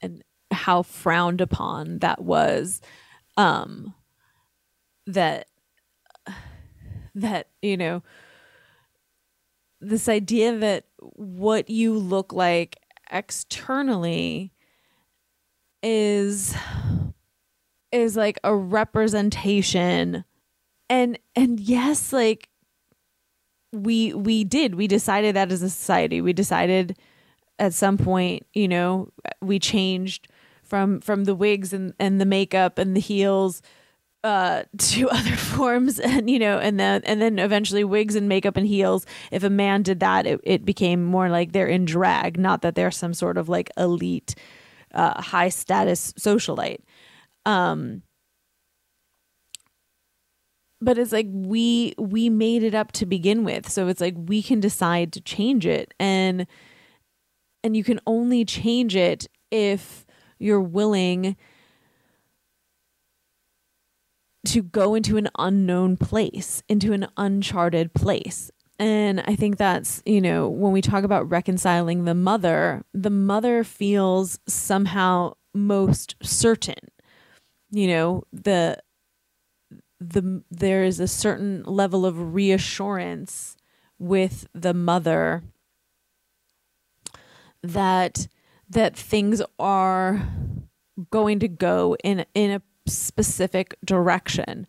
and 0.00 0.24
how 0.50 0.82
frowned 0.82 1.40
upon 1.40 1.98
that 2.00 2.22
was 2.22 2.80
um 3.36 3.94
that 5.06 5.46
that, 7.14 7.48
you 7.60 7.76
know, 7.76 8.02
this 9.80 10.08
idea 10.08 10.56
that 10.58 10.84
what 10.98 11.68
you 11.68 11.94
look 11.94 12.32
like 12.32 12.76
externally 13.10 14.52
is 15.82 16.54
is 17.90 18.16
like 18.16 18.38
a 18.42 18.54
representation. 18.54 20.24
And 20.88 21.18
and 21.36 21.60
yes 21.60 22.12
like 22.12 22.48
we 23.72 24.12
we 24.14 24.44
did. 24.44 24.74
We 24.74 24.86
decided 24.86 25.36
that 25.36 25.52
as 25.52 25.62
a 25.62 25.70
society. 25.70 26.20
We 26.20 26.32
decided 26.32 26.98
at 27.58 27.74
some 27.74 27.98
point 27.98 28.46
you 28.54 28.68
know 28.68 29.08
we 29.40 29.58
changed 29.58 30.28
from 30.62 31.00
from 31.00 31.24
the 31.24 31.34
wigs 31.34 31.72
and 31.72 31.94
and 31.98 32.20
the 32.20 32.26
makeup 32.26 32.78
and 32.78 32.96
the 32.96 33.00
heels 33.00 33.62
uh 34.24 34.62
to 34.78 35.08
other 35.10 35.36
forms. 35.36 35.98
And 35.98 36.28
you 36.28 36.38
know 36.38 36.58
and 36.58 36.78
then 36.78 37.02
and 37.04 37.20
then 37.20 37.38
eventually 37.38 37.84
wigs 37.84 38.14
and 38.14 38.28
makeup 38.28 38.56
and 38.56 38.66
heels. 38.66 39.06
If 39.30 39.44
a 39.44 39.50
man 39.50 39.82
did 39.82 40.00
that 40.00 40.26
it, 40.26 40.40
it 40.44 40.64
became 40.64 41.02
more 41.04 41.28
like 41.28 41.52
they're 41.52 41.66
in 41.66 41.84
drag 41.84 42.38
not 42.38 42.62
that 42.62 42.74
they're 42.74 42.90
some 42.90 43.14
sort 43.14 43.38
of 43.38 43.48
like 43.48 43.70
elite 43.76 44.34
uh 44.94 45.20
high 45.20 45.48
status 45.48 46.12
socialite. 46.14 46.80
Um 47.46 48.02
but 50.80 50.98
it's 50.98 51.12
like 51.12 51.28
we 51.30 51.94
we 51.96 52.28
made 52.28 52.64
it 52.64 52.74
up 52.74 52.90
to 52.92 53.06
begin 53.06 53.44
with. 53.44 53.70
So 53.70 53.86
it's 53.86 54.00
like 54.00 54.14
we 54.16 54.42
can 54.42 54.58
decide 54.58 55.12
to 55.12 55.20
change 55.20 55.64
it. 55.64 55.94
And 56.00 56.46
and 57.62 57.76
you 57.76 57.84
can 57.84 58.00
only 58.06 58.44
change 58.44 58.96
it 58.96 59.28
if 59.50 60.04
you're 60.38 60.60
willing 60.60 61.36
to 64.44 64.62
go 64.62 64.96
into 64.96 65.16
an 65.16 65.28
unknown 65.38 65.96
place, 65.96 66.64
into 66.68 66.92
an 66.92 67.06
uncharted 67.16 67.94
place. 67.94 68.50
And 68.82 69.20
I 69.20 69.36
think 69.36 69.58
that's, 69.58 70.02
you 70.04 70.20
know, 70.20 70.48
when 70.48 70.72
we 70.72 70.80
talk 70.80 71.04
about 71.04 71.30
reconciling 71.30 72.04
the 72.04 72.16
mother, 72.16 72.82
the 72.92 73.10
mother 73.10 73.62
feels 73.62 74.40
somehow 74.48 75.34
most 75.54 76.16
certain. 76.20 76.90
You 77.70 77.86
know, 77.86 78.24
the 78.32 78.78
the 80.00 80.42
there 80.50 80.82
is 80.82 80.98
a 80.98 81.06
certain 81.06 81.62
level 81.62 82.04
of 82.04 82.34
reassurance 82.34 83.56
with 84.00 84.48
the 84.52 84.74
mother 84.74 85.44
that 87.62 88.26
that 88.68 88.96
things 88.96 89.40
are 89.60 90.28
going 91.12 91.38
to 91.38 91.46
go 91.46 91.96
in 92.02 92.26
in 92.34 92.50
a 92.50 92.62
specific 92.88 93.76
direction 93.84 94.66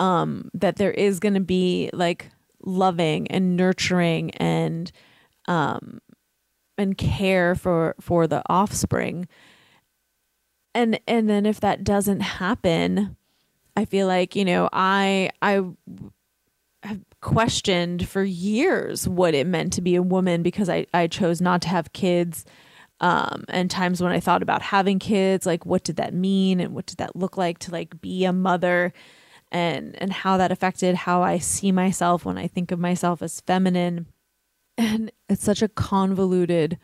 um 0.00 0.50
that 0.52 0.76
there 0.76 0.90
is 0.90 1.20
going 1.20 1.34
to 1.34 1.40
be 1.40 1.88
like 1.92 2.28
loving 2.64 3.26
and 3.28 3.56
nurturing 3.56 4.30
and 4.32 4.92
um 5.46 6.00
and 6.78 6.96
care 6.96 7.54
for 7.54 7.94
for 8.00 8.26
the 8.26 8.42
offspring. 8.46 9.28
And 10.74 10.98
and 11.06 11.28
then 11.28 11.46
if 11.46 11.60
that 11.60 11.84
doesn't 11.84 12.20
happen 12.20 13.16
i 13.76 13.84
feel 13.84 14.06
like 14.06 14.36
you 14.36 14.44
know 14.44 14.68
i 14.72 15.30
i 15.40 15.62
have 16.82 17.00
questioned 17.20 18.08
for 18.08 18.22
years 18.22 19.06
what 19.06 19.34
it 19.34 19.46
meant 19.46 19.72
to 19.74 19.80
be 19.80 19.94
a 19.94 20.02
woman 20.02 20.42
because 20.42 20.68
i 20.68 20.86
i 20.92 21.06
chose 21.06 21.40
not 21.40 21.62
to 21.62 21.68
have 21.68 21.92
kids. 21.92 22.44
Um, 23.00 23.44
and 23.48 23.68
times 23.68 24.00
when 24.00 24.12
I 24.12 24.20
thought 24.20 24.44
about 24.44 24.62
having 24.62 25.00
kids, 25.00 25.44
like 25.44 25.66
what 25.66 25.82
did 25.82 25.96
that 25.96 26.14
mean 26.14 26.60
and 26.60 26.72
what 26.72 26.86
did 26.86 26.98
that 26.98 27.16
look 27.16 27.36
like 27.36 27.58
to 27.60 27.72
like 27.72 28.00
be 28.00 28.24
a 28.24 28.32
mother 28.32 28.92
and 29.52 29.94
and 30.00 30.12
how 30.12 30.36
that 30.38 30.50
affected 30.50 30.96
how 30.96 31.22
I 31.22 31.38
see 31.38 31.70
myself 31.70 32.24
when 32.24 32.38
I 32.38 32.48
think 32.48 32.72
of 32.72 32.80
myself 32.80 33.22
as 33.22 33.40
feminine. 33.42 34.06
And 34.78 35.12
it's 35.28 35.44
such 35.44 35.62
a 35.62 35.68
convoluted 35.68 36.78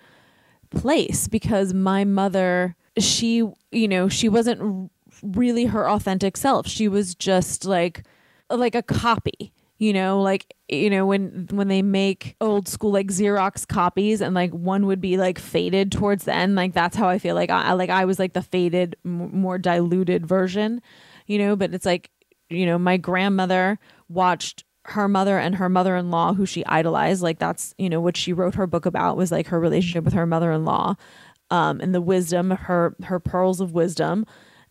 place 0.71 1.27
because 1.27 1.73
my 1.73 2.05
mother, 2.05 2.77
she, 2.99 3.37
you 3.73 3.89
know, 3.89 4.09
she 4.09 4.29
wasn't 4.29 4.91
really 5.23 5.65
her 5.65 5.89
authentic 5.89 6.37
self. 6.37 6.69
She 6.69 6.87
was 6.87 7.15
just 7.15 7.65
like 7.65 8.05
like 8.51 8.75
a 8.75 8.83
copy 8.83 9.53
you 9.79 9.93
know 9.93 10.21
like 10.21 10.55
you 10.69 10.91
know 10.91 11.07
when 11.07 11.47
when 11.51 11.69
they 11.69 11.83
make 11.83 12.35
old 12.41 12.69
school 12.69 12.91
like 12.91 13.09
xerox 13.09 13.67
copies 13.67 14.21
and 14.21 14.35
like 14.35 14.51
one 14.53 14.87
would 14.87 15.01
be 15.01 15.17
like 15.17 15.39
faded 15.39 15.93
towards 15.93 16.25
the 16.25 16.35
end 16.35 16.55
like 16.55 16.73
that's 16.73 16.97
how 16.97 17.09
i 17.09 17.19
feel 17.19 17.35
like 17.35 17.51
i 17.51 17.73
like 17.73 17.91
i 17.91 18.05
was 18.05 18.19
like 18.19 18.33
the 18.33 18.43
faded 18.43 18.97
more 19.05 19.59
diluted 19.59 20.27
version 20.27 20.83
you 21.27 21.39
know 21.39 21.55
but 21.57 21.73
it's 21.73 21.87
like 21.87 22.11
you 22.51 22.67
know 22.67 22.79
my 22.79 22.97
grandmother 22.97 23.79
watched 24.09 24.65
her 24.85 25.07
mother 25.07 25.39
and 25.39 25.57
her 25.57 25.69
mother-in-law 25.69 26.33
who 26.33 26.47
she 26.47 26.65
idolized 26.65 27.23
like 27.23 27.39
that's 27.39 27.75
you 27.77 27.91
know 27.91 28.01
what 28.01 28.17
she 28.17 28.33
wrote 28.33 28.55
her 28.55 28.67
book 28.67 28.87
about 28.87 29.17
was 29.17 29.31
like 29.31 29.49
her 29.49 29.61
relationship 29.61 30.05
with 30.05 30.15
her 30.15 30.27
mother-in-law 30.27 30.95
um 31.51 31.81
and 31.81 31.95
the 31.95 32.01
wisdom 32.01 32.51
her 32.51 32.95
her 33.05 33.21
pearls 33.21 33.61
of 33.61 33.73
wisdom. 33.73 34.27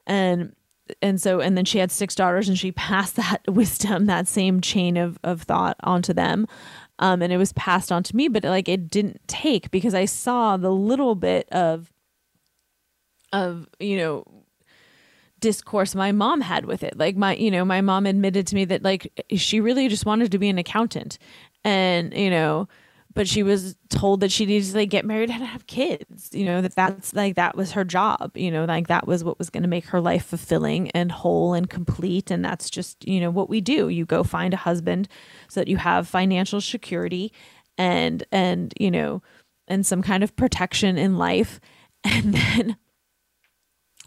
And 0.05 0.55
and 1.01 1.21
so 1.21 1.39
and 1.39 1.57
then 1.57 1.65
she 1.65 1.79
had 1.79 1.91
six 1.91 2.15
daughters 2.15 2.47
and 2.47 2.57
she 2.57 2.71
passed 2.73 3.15
that 3.15 3.41
wisdom 3.47 4.05
that 4.05 4.27
same 4.27 4.61
chain 4.61 4.97
of 4.97 5.19
of 5.23 5.43
thought 5.43 5.77
onto 5.83 6.13
them. 6.13 6.47
Um 6.99 7.21
and 7.21 7.31
it 7.33 7.37
was 7.37 7.53
passed 7.53 7.91
on 7.91 8.03
to 8.03 8.15
me 8.15 8.27
but 8.27 8.43
like 8.43 8.69
it 8.69 8.89
didn't 8.89 9.21
take 9.27 9.69
because 9.69 9.93
i 9.93 10.05
saw 10.05 10.57
the 10.57 10.71
little 10.71 11.13
bit 11.13 11.47
of 11.51 11.91
of 13.31 13.67
you 13.79 13.97
know 13.97 14.23
discourse 15.39 15.95
my 15.95 16.11
mom 16.11 16.41
had 16.41 16.65
with 16.65 16.83
it. 16.83 16.97
Like 16.97 17.15
my 17.15 17.35
you 17.35 17.51
know 17.51 17.65
my 17.65 17.81
mom 17.81 18.05
admitted 18.05 18.47
to 18.47 18.55
me 18.55 18.65
that 18.65 18.83
like 18.83 19.11
she 19.35 19.59
really 19.59 19.87
just 19.87 20.05
wanted 20.05 20.31
to 20.31 20.37
be 20.37 20.49
an 20.49 20.57
accountant. 20.57 21.17
And 21.63 22.13
you 22.13 22.29
know 22.29 22.67
but 23.13 23.27
she 23.27 23.41
was 23.41 23.75
told 23.89 24.19
that 24.19 24.31
she 24.31 24.45
needed 24.45 24.69
to 24.69 24.77
like 24.77 24.91
get 24.91 25.03
married 25.03 25.31
and 25.31 25.41
have 25.41 25.65
kids 25.65 26.29
you 26.33 26.45
know 26.45 26.61
that 26.61 26.75
that's 26.75 27.15
like 27.15 27.33
that 27.33 27.57
was 27.57 27.71
her 27.71 27.83
job 27.83 28.29
you 28.35 28.51
know 28.51 28.63
like 28.65 28.85
that 28.87 29.07
was 29.07 29.23
what 29.23 29.39
was 29.39 29.49
going 29.49 29.63
to 29.63 29.69
make 29.69 29.85
her 29.85 29.99
life 29.99 30.23
fulfilling 30.23 30.91
and 30.91 31.11
whole 31.11 31.53
and 31.53 31.69
complete. 31.69 32.31
And 32.31 32.43
that's 32.43 32.69
just 32.69 33.05
you 33.07 33.19
know 33.19 33.31
what 33.31 33.49
we 33.49 33.61
do. 33.61 33.89
You 33.89 34.05
go 34.05 34.23
find 34.23 34.53
a 34.53 34.57
husband 34.57 35.07
so 35.49 35.59
that 35.59 35.67
you 35.67 35.77
have 35.77 36.07
financial 36.07 36.61
security 36.61 37.33
and 37.77 38.23
and 38.31 38.73
you 38.79 38.91
know 38.91 39.21
and 39.67 39.85
some 39.85 40.01
kind 40.01 40.23
of 40.23 40.35
protection 40.35 40.97
in 40.97 41.17
life. 41.17 41.59
And 42.03 42.33
then 42.35 42.77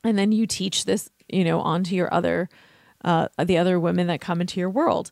and 0.05 0.19
then 0.19 0.33
you 0.33 0.47
teach 0.47 0.85
this 0.85 1.11
you 1.29 1.45
know 1.45 1.61
onto 1.61 1.95
your 1.95 2.13
other 2.13 2.49
uh 3.05 3.29
the 3.45 3.59
other 3.59 3.79
women 3.79 4.07
that 4.07 4.21
come 4.21 4.41
into 4.41 4.61
your 4.61 4.71
world 4.71 5.11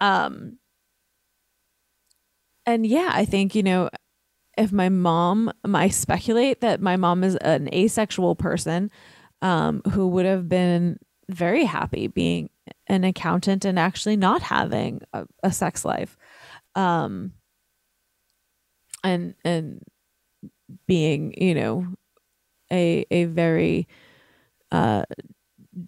um 0.00 0.58
and 2.66 2.86
yeah, 2.86 3.10
I 3.12 3.24
think, 3.24 3.54
you 3.54 3.62
know, 3.62 3.90
if 4.56 4.72
my 4.72 4.88
mom, 4.88 5.52
I 5.64 5.88
speculate 5.88 6.60
that 6.60 6.80
my 6.80 6.96
mom 6.96 7.24
is 7.24 7.36
an 7.36 7.72
asexual 7.72 8.36
person 8.36 8.90
um, 9.42 9.82
who 9.92 10.08
would 10.08 10.26
have 10.26 10.48
been 10.48 10.98
very 11.28 11.64
happy 11.64 12.08
being 12.08 12.50
an 12.86 13.04
accountant 13.04 13.64
and 13.64 13.78
actually 13.78 14.16
not 14.16 14.42
having 14.42 15.00
a, 15.12 15.26
a 15.42 15.52
sex 15.52 15.84
life. 15.84 16.16
Um, 16.74 17.32
and, 19.02 19.34
and 19.44 19.82
being, 20.86 21.34
you 21.40 21.54
know, 21.54 21.86
a, 22.70 23.06
a 23.10 23.24
very, 23.24 23.88
uh, 24.72 25.04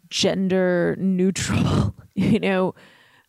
gender 0.09 0.97
neutral, 0.99 1.95
you 2.14 2.38
know, 2.40 2.75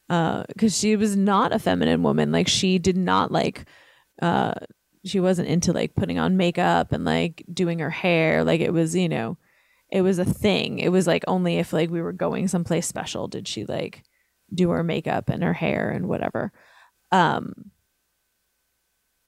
because 0.07 0.73
uh, 0.73 0.77
she 0.79 0.95
was 0.95 1.15
not 1.15 1.53
a 1.53 1.59
feminine 1.59 2.03
woman. 2.03 2.31
Like 2.31 2.47
she 2.47 2.79
did 2.79 2.97
not 2.97 3.31
like, 3.31 3.65
uh, 4.21 4.53
she 5.05 5.19
wasn't 5.19 5.49
into 5.49 5.73
like 5.73 5.95
putting 5.95 6.19
on 6.19 6.37
makeup 6.37 6.91
and 6.91 7.03
like 7.03 7.43
doing 7.51 7.79
her 7.79 7.89
hair. 7.89 8.43
Like 8.43 8.61
it 8.61 8.73
was, 8.73 8.95
you 8.95 9.09
know, 9.09 9.37
it 9.91 10.01
was 10.01 10.19
a 10.19 10.25
thing. 10.25 10.79
It 10.79 10.89
was 10.89 11.07
like 11.07 11.23
only 11.27 11.57
if 11.57 11.73
like 11.73 11.89
we 11.89 12.01
were 12.01 12.13
going 12.13 12.47
someplace 12.47 12.87
special 12.87 13.27
did 13.27 13.47
she 13.47 13.65
like 13.65 14.03
do 14.53 14.69
her 14.69 14.83
makeup 14.83 15.29
and 15.29 15.43
her 15.43 15.53
hair 15.53 15.89
and 15.89 16.07
whatever. 16.07 16.51
Um, 17.11 17.71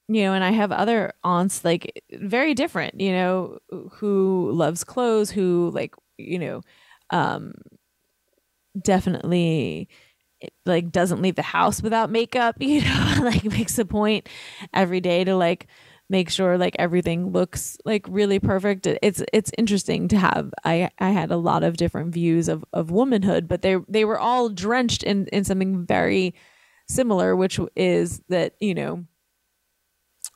you 0.08 0.22
know, 0.22 0.34
and 0.34 0.44
I 0.44 0.50
have 0.50 0.72
other 0.72 1.12
aunts 1.24 1.64
like 1.64 2.02
very 2.12 2.54
different, 2.54 3.00
you 3.00 3.12
know, 3.12 3.58
who 3.92 4.50
loves 4.52 4.84
clothes, 4.84 5.30
who 5.30 5.70
like, 5.74 5.94
you 6.18 6.38
know, 6.38 6.62
um, 7.10 7.54
definitely 8.80 9.88
like 10.66 10.92
doesn't 10.92 11.22
leave 11.22 11.36
the 11.36 11.42
house 11.42 11.82
without 11.82 12.10
makeup, 12.10 12.56
you 12.60 12.82
know, 12.82 13.16
like 13.22 13.44
makes 13.44 13.78
a 13.78 13.84
point 13.84 14.28
every 14.74 15.00
day 15.00 15.24
to 15.24 15.36
like 15.36 15.66
make 16.10 16.30
sure 16.30 16.58
like 16.58 16.76
everything 16.78 17.32
looks 17.32 17.78
like 17.84 18.06
really 18.08 18.38
perfect. 18.40 18.86
It's 18.86 19.22
it's 19.32 19.50
interesting 19.58 20.08
to 20.08 20.18
have 20.18 20.52
I 20.64 20.90
I 20.98 21.10
had 21.10 21.30
a 21.30 21.36
lot 21.36 21.64
of 21.64 21.76
different 21.76 22.12
views 22.14 22.48
of 22.48 22.64
of 22.72 22.90
womanhood, 22.90 23.48
but 23.48 23.62
they 23.62 23.78
they 23.88 24.04
were 24.04 24.18
all 24.18 24.48
drenched 24.50 25.02
in 25.02 25.26
in 25.28 25.44
something 25.44 25.86
very 25.86 26.34
similar, 26.88 27.36
which 27.36 27.60
is 27.76 28.22
that, 28.28 28.54
you 28.60 28.74
know, 28.74 29.04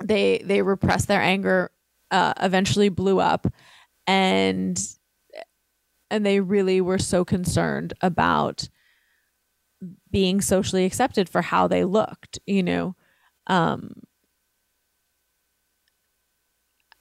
they 0.02 0.38
they 0.44 0.62
repressed 0.62 1.08
their 1.08 1.20
anger, 1.20 1.70
uh 2.10 2.32
eventually 2.40 2.88
blew 2.88 3.20
up 3.20 3.46
and 4.06 4.80
and 6.10 6.24
they 6.24 6.40
really 6.40 6.80
were 6.80 6.98
so 6.98 7.24
concerned 7.24 7.94
about 8.00 8.68
being 10.10 10.40
socially 10.40 10.84
accepted 10.84 11.28
for 11.28 11.42
how 11.42 11.66
they 11.66 11.84
looked, 11.84 12.38
you 12.46 12.62
know. 12.62 12.94
Um 13.46 13.92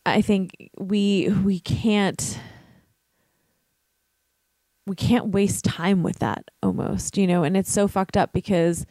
I 0.06 0.22
think 0.22 0.70
we 0.80 1.30
we 1.44 1.60
can't 1.60 2.40
we 4.86 4.96
can't 4.96 5.28
waste 5.28 5.66
time 5.66 6.04
with 6.04 6.20
that 6.20 6.46
almost, 6.64 7.18
you 7.18 7.28
know, 7.28 7.44
and 7.44 7.56
it's 7.56 7.72
so 7.72 7.88
fucked 7.88 8.18
up 8.18 8.34
because 8.34 8.86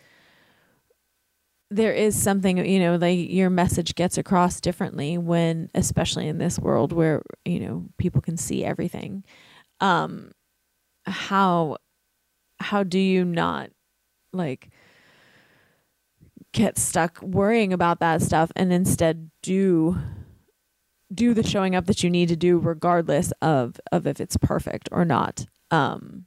there 1.71 1.93
is 1.93 2.21
something, 2.21 2.65
you 2.65 2.79
know, 2.81 2.97
like 2.97 3.31
your 3.31 3.51
message 3.51 3.95
gets 3.95 4.17
across 4.17 4.61
differently 4.61 5.19
when 5.19 5.69
especially 5.75 6.27
in 6.27 6.39
this 6.39 6.59
world 6.59 6.93
where, 6.93 7.23
you 7.45 7.61
know, 7.61 7.85
people 7.99 8.23
can 8.23 8.37
see 8.39 8.65
everything. 8.65 9.23
Um 9.81 10.33
how 11.07 11.77
how 12.61 12.83
do 12.83 12.99
you 12.99 13.25
not 13.25 13.71
like 14.33 14.71
get 16.53 16.79
stuck 16.79 17.21
worrying 17.23 17.73
about 17.73 18.01
that 18.01 18.23
stuff 18.23 18.51
and 18.57 18.73
instead 18.73 19.31
do 19.43 19.97
do 21.13 21.33
the 21.33 21.43
showing 21.43 21.75
up 21.75 21.87
that 21.87 22.03
you 22.03 22.11
need 22.11 22.29
to 22.29 22.37
do 22.37 22.59
regardless 22.59 23.33
of 23.41 23.81
of 23.93 24.07
if 24.07 24.21
it's 24.21 24.37
perfect 24.37 24.89
or 24.93 25.05
not? 25.05 25.47
Um 25.71 26.27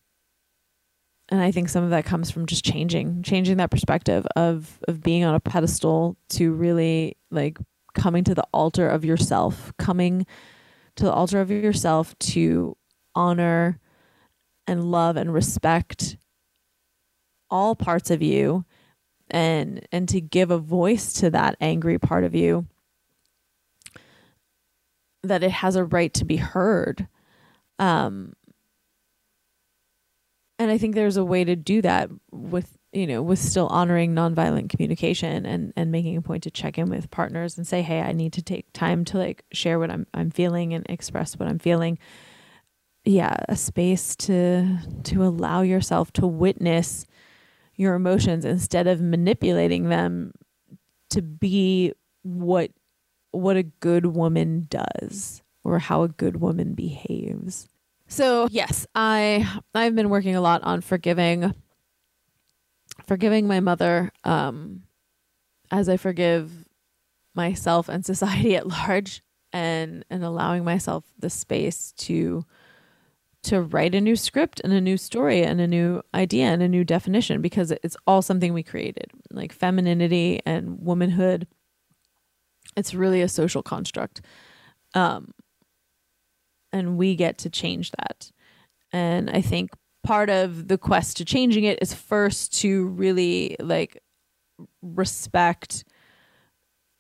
and 1.30 1.40
I 1.40 1.52
think 1.52 1.70
some 1.70 1.84
of 1.86 1.92
that 1.92 2.04
comes 2.04 2.30
from 2.30 2.46
just 2.46 2.66
changing, 2.66 3.24
changing 3.24 3.58
that 3.58 3.72
perspective 3.72 4.28
of 4.36 4.80
of 4.88 5.02
being 5.02 5.24
on 5.24 5.34
a 5.34 5.40
pedestal 5.40 6.18
to 6.32 6.52
really 6.52 7.16
like 7.32 7.58
coming 7.94 8.24
to 8.26 8.36
the 8.36 8.46
altar 8.54 8.90
of 8.90 9.06
yourself, 9.06 9.72
coming 9.78 10.26
to 10.98 11.06
the 11.06 11.12
altar 11.12 11.40
of 11.40 11.50
yourself 11.50 12.18
to 12.20 12.76
honor 13.16 13.80
and 14.68 14.92
love 14.92 15.18
and 15.18 15.34
respect 15.34 16.18
all 17.50 17.76
parts 17.76 18.10
of 18.10 18.22
you 18.22 18.66
and 19.30 19.86
and 19.92 20.08
to 20.10 20.22
give 20.22 20.52
a 20.52 20.58
voice 20.58 21.14
to 21.14 21.30
that 21.30 21.56
angry 21.60 21.98
part 21.98 22.24
of 22.24 22.36
you 22.36 22.66
that 25.24 25.44
it 25.44 25.52
has 25.52 25.76
a 25.76 25.86
right 25.86 26.14
to 26.14 26.26
be 26.26 26.38
heard. 26.38 27.08
Um 27.80 28.34
and 30.60 30.70
I 30.70 30.78
think 30.78 30.94
there's 30.94 31.18
a 31.18 31.26
way 31.26 31.44
to 31.44 31.56
do 31.56 31.82
that 31.82 32.10
with 32.32 32.78
you 32.94 33.08
know 33.08 33.22
with 33.22 33.40
still 33.40 33.68
honoring 33.68 34.14
nonviolent 34.14 34.70
communication 34.70 35.46
and 35.46 35.74
and 35.76 35.92
making 35.92 36.18
a 36.18 36.22
point 36.22 36.44
to 36.44 36.52
check 36.52 36.78
in 36.78 36.90
with 36.90 37.10
partners 37.10 37.58
and 37.58 37.66
say 37.66 37.82
hey 37.82 38.02
I 38.02 38.12
need 38.12 38.34
to 38.34 38.42
take 38.42 38.72
time 38.74 39.06
to 39.06 39.18
like 39.18 39.44
share 39.52 39.80
what 39.80 39.90
I'm 39.90 40.06
I'm 40.14 40.30
feeling 40.30 40.74
and 40.74 40.86
express 40.90 41.38
what 41.38 41.48
I'm 41.50 41.60
feeling 41.60 41.98
yeah 43.04 43.36
a 43.50 43.56
space 43.56 44.16
to 44.16 44.78
to 45.04 45.24
allow 45.24 45.62
yourself 45.62 46.12
to 46.14 46.28
witness 46.28 47.06
your 47.76 47.96
emotions 47.96 48.46
instead 48.46 48.88
of 48.88 49.02
manipulating 49.02 49.90
them 49.90 50.32
to 51.10 51.22
be 51.22 51.94
what 52.24 52.72
what 53.32 53.58
a 53.58 53.64
good 53.64 54.06
woman 54.06 54.68
does 54.70 55.42
or 55.64 55.80
how 55.80 56.04
a 56.04 56.10
good 56.10 56.42
woman 56.42 56.74
behaves. 56.74 57.68
So, 58.08 58.48
yes, 58.52 58.86
I 58.94 59.62
I've 59.74 59.96
been 59.96 60.10
working 60.10 60.36
a 60.36 60.42
lot 60.42 60.64
on 60.64 60.82
forgiving 60.82 61.54
forgiving 63.08 63.48
my 63.48 63.60
mother 63.60 64.12
um 64.24 64.84
as 65.72 65.88
I 65.90 65.98
forgive 65.98 66.52
myself 67.34 67.90
and 67.90 68.06
society 68.06 68.56
at 68.56 68.68
large 68.88 69.24
and 69.54 70.06
and 70.10 70.24
allowing 70.24 70.64
myself 70.64 71.06
the 71.18 71.30
space 71.30 71.94
to 71.98 72.46
to 73.44 73.62
write 73.62 73.96
a 73.96 74.02
new 74.02 74.16
script 74.16 74.62
and 74.64 74.72
a 74.72 74.82
new 74.82 74.98
story 74.98 75.44
and 75.44 75.60
a 75.60 75.68
new 75.68 76.02
idea 76.14 76.46
and 76.46 76.62
a 76.62 76.68
new 76.68 76.84
definition 76.84 77.42
because 77.42 77.72
it's 77.84 77.98
all 78.06 78.22
something 78.22 78.54
we 78.54 78.64
created 78.64 79.12
like 79.32 79.52
femininity 79.52 80.40
and 80.46 80.80
womanhood 80.80 81.48
it's 82.78 82.94
really 82.94 83.22
a 83.22 83.28
social 83.28 83.64
construct 83.64 84.22
um 84.94 85.34
and 86.72 86.98
we 86.98 87.16
get 87.16 87.38
to 87.40 87.50
change 87.50 87.92
that. 87.92 88.32
And 88.92 89.30
I 89.30 89.42
think 89.42 89.72
part 90.04 90.30
of 90.30 90.68
the 90.68 90.78
quest 90.78 91.18
to 91.18 91.26
changing 91.26 91.64
it 91.64 91.80
is 91.82 91.94
first 91.94 92.54
to 92.62 92.88
really 92.88 93.56
like 93.60 94.02
respect 94.82 95.84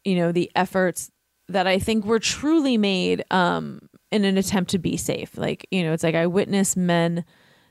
you 0.04 0.16
know 0.16 0.32
the 0.32 0.52
efforts 0.56 1.12
that 1.48 1.68
I 1.68 1.80
think 1.80 2.06
were 2.06 2.20
truly 2.20 2.78
made 2.78 3.24
um 3.32 3.82
in 4.12 4.26
an 4.26 4.38
attempt 4.38 4.72
to 4.72 4.80
be 4.80 4.97
safe. 4.97 5.38
Like, 5.38 5.68
you 5.72 5.84
know, 5.84 5.93
it's 5.93 6.03
like 6.03 6.16
I 6.16 6.28
witness 6.28 6.76
men 6.76 7.26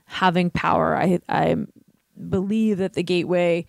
having 0.05 0.49
power. 0.49 0.95
I 0.95 1.19
I 1.29 1.55
believe 2.29 2.77
that 2.77 2.93
the 2.93 3.03
gateway 3.03 3.65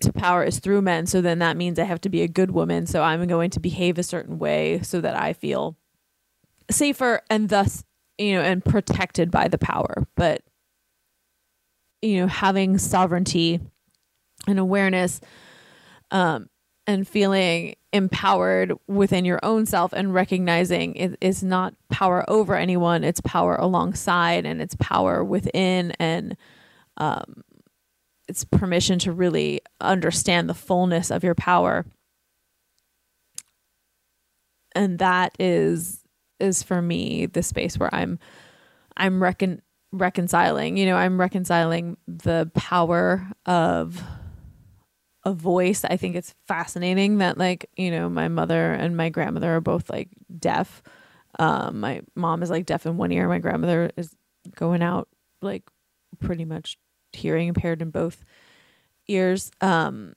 to 0.00 0.12
power 0.12 0.44
is 0.44 0.60
through 0.60 0.82
men. 0.82 1.06
So 1.06 1.20
then 1.20 1.40
that 1.40 1.56
means 1.56 1.78
I 1.78 1.84
have 1.84 2.00
to 2.02 2.08
be 2.08 2.22
a 2.22 2.28
good 2.28 2.52
woman. 2.52 2.86
So 2.86 3.02
I'm 3.02 3.26
going 3.26 3.50
to 3.50 3.60
behave 3.60 3.98
a 3.98 4.02
certain 4.02 4.38
way 4.38 4.80
so 4.82 5.00
that 5.00 5.20
I 5.20 5.32
feel 5.32 5.76
safer 6.70 7.22
and 7.30 7.48
thus 7.48 7.84
you 8.18 8.34
know 8.34 8.42
and 8.42 8.64
protected 8.64 9.30
by 9.30 9.48
the 9.48 9.58
power 9.58 10.06
but 10.16 10.42
you 12.02 12.18
know 12.18 12.26
having 12.26 12.78
sovereignty 12.78 13.60
and 14.46 14.58
awareness 14.58 15.20
um 16.10 16.48
and 16.86 17.06
feeling 17.08 17.74
empowered 17.92 18.72
within 18.86 19.24
your 19.24 19.40
own 19.42 19.64
self 19.64 19.92
and 19.92 20.12
recognizing 20.12 20.94
it 20.94 21.16
is 21.20 21.42
not 21.42 21.74
power 21.88 22.28
over 22.28 22.54
anyone 22.54 23.02
it's 23.02 23.20
power 23.22 23.56
alongside 23.56 24.44
and 24.44 24.60
it's 24.60 24.76
power 24.78 25.24
within 25.24 25.90
and 25.98 26.36
um 26.98 27.42
it's 28.28 28.44
permission 28.44 28.98
to 28.98 29.10
really 29.10 29.62
understand 29.80 30.50
the 30.50 30.54
fullness 30.54 31.10
of 31.10 31.24
your 31.24 31.34
power 31.34 31.86
and 34.74 34.98
that 34.98 35.34
is 35.38 36.04
is 36.40 36.62
for 36.62 36.82
me 36.82 37.26
the 37.26 37.42
space 37.42 37.78
where 37.78 37.92
I'm 37.94 38.18
I'm 38.96 39.22
recon 39.22 39.62
reconciling. 39.92 40.76
You 40.76 40.86
know, 40.86 40.96
I'm 40.96 41.18
reconciling 41.18 41.96
the 42.06 42.50
power 42.54 43.26
of 43.46 44.02
a 45.28 45.32
voice. 45.32 45.84
I 45.84 45.96
think 45.96 46.16
it's 46.16 46.34
fascinating 46.46 47.18
that 47.18 47.38
like, 47.38 47.70
you 47.76 47.90
know, 47.90 48.08
my 48.08 48.28
mother 48.28 48.72
and 48.72 48.96
my 48.96 49.10
grandmother 49.10 49.54
are 49.54 49.60
both 49.60 49.90
like 49.90 50.08
deaf. 50.38 50.82
Um, 51.38 51.80
my 51.80 52.00
mom 52.14 52.42
is 52.42 52.50
like 52.50 52.66
deaf 52.66 52.86
in 52.86 52.96
one 52.96 53.12
ear. 53.12 53.28
My 53.28 53.38
grandmother 53.38 53.90
is 53.96 54.14
going 54.56 54.82
out 54.82 55.08
like 55.42 55.62
pretty 56.18 56.44
much 56.44 56.78
hearing 57.12 57.48
impaired 57.48 57.82
in 57.82 57.90
both 57.90 58.24
ears. 59.06 59.50
Um, 59.60 60.14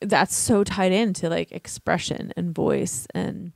that's 0.00 0.36
so 0.36 0.64
tied 0.64 0.92
into 0.92 1.28
like 1.28 1.52
expression 1.52 2.32
and 2.36 2.54
voice 2.54 3.06
and 3.14 3.52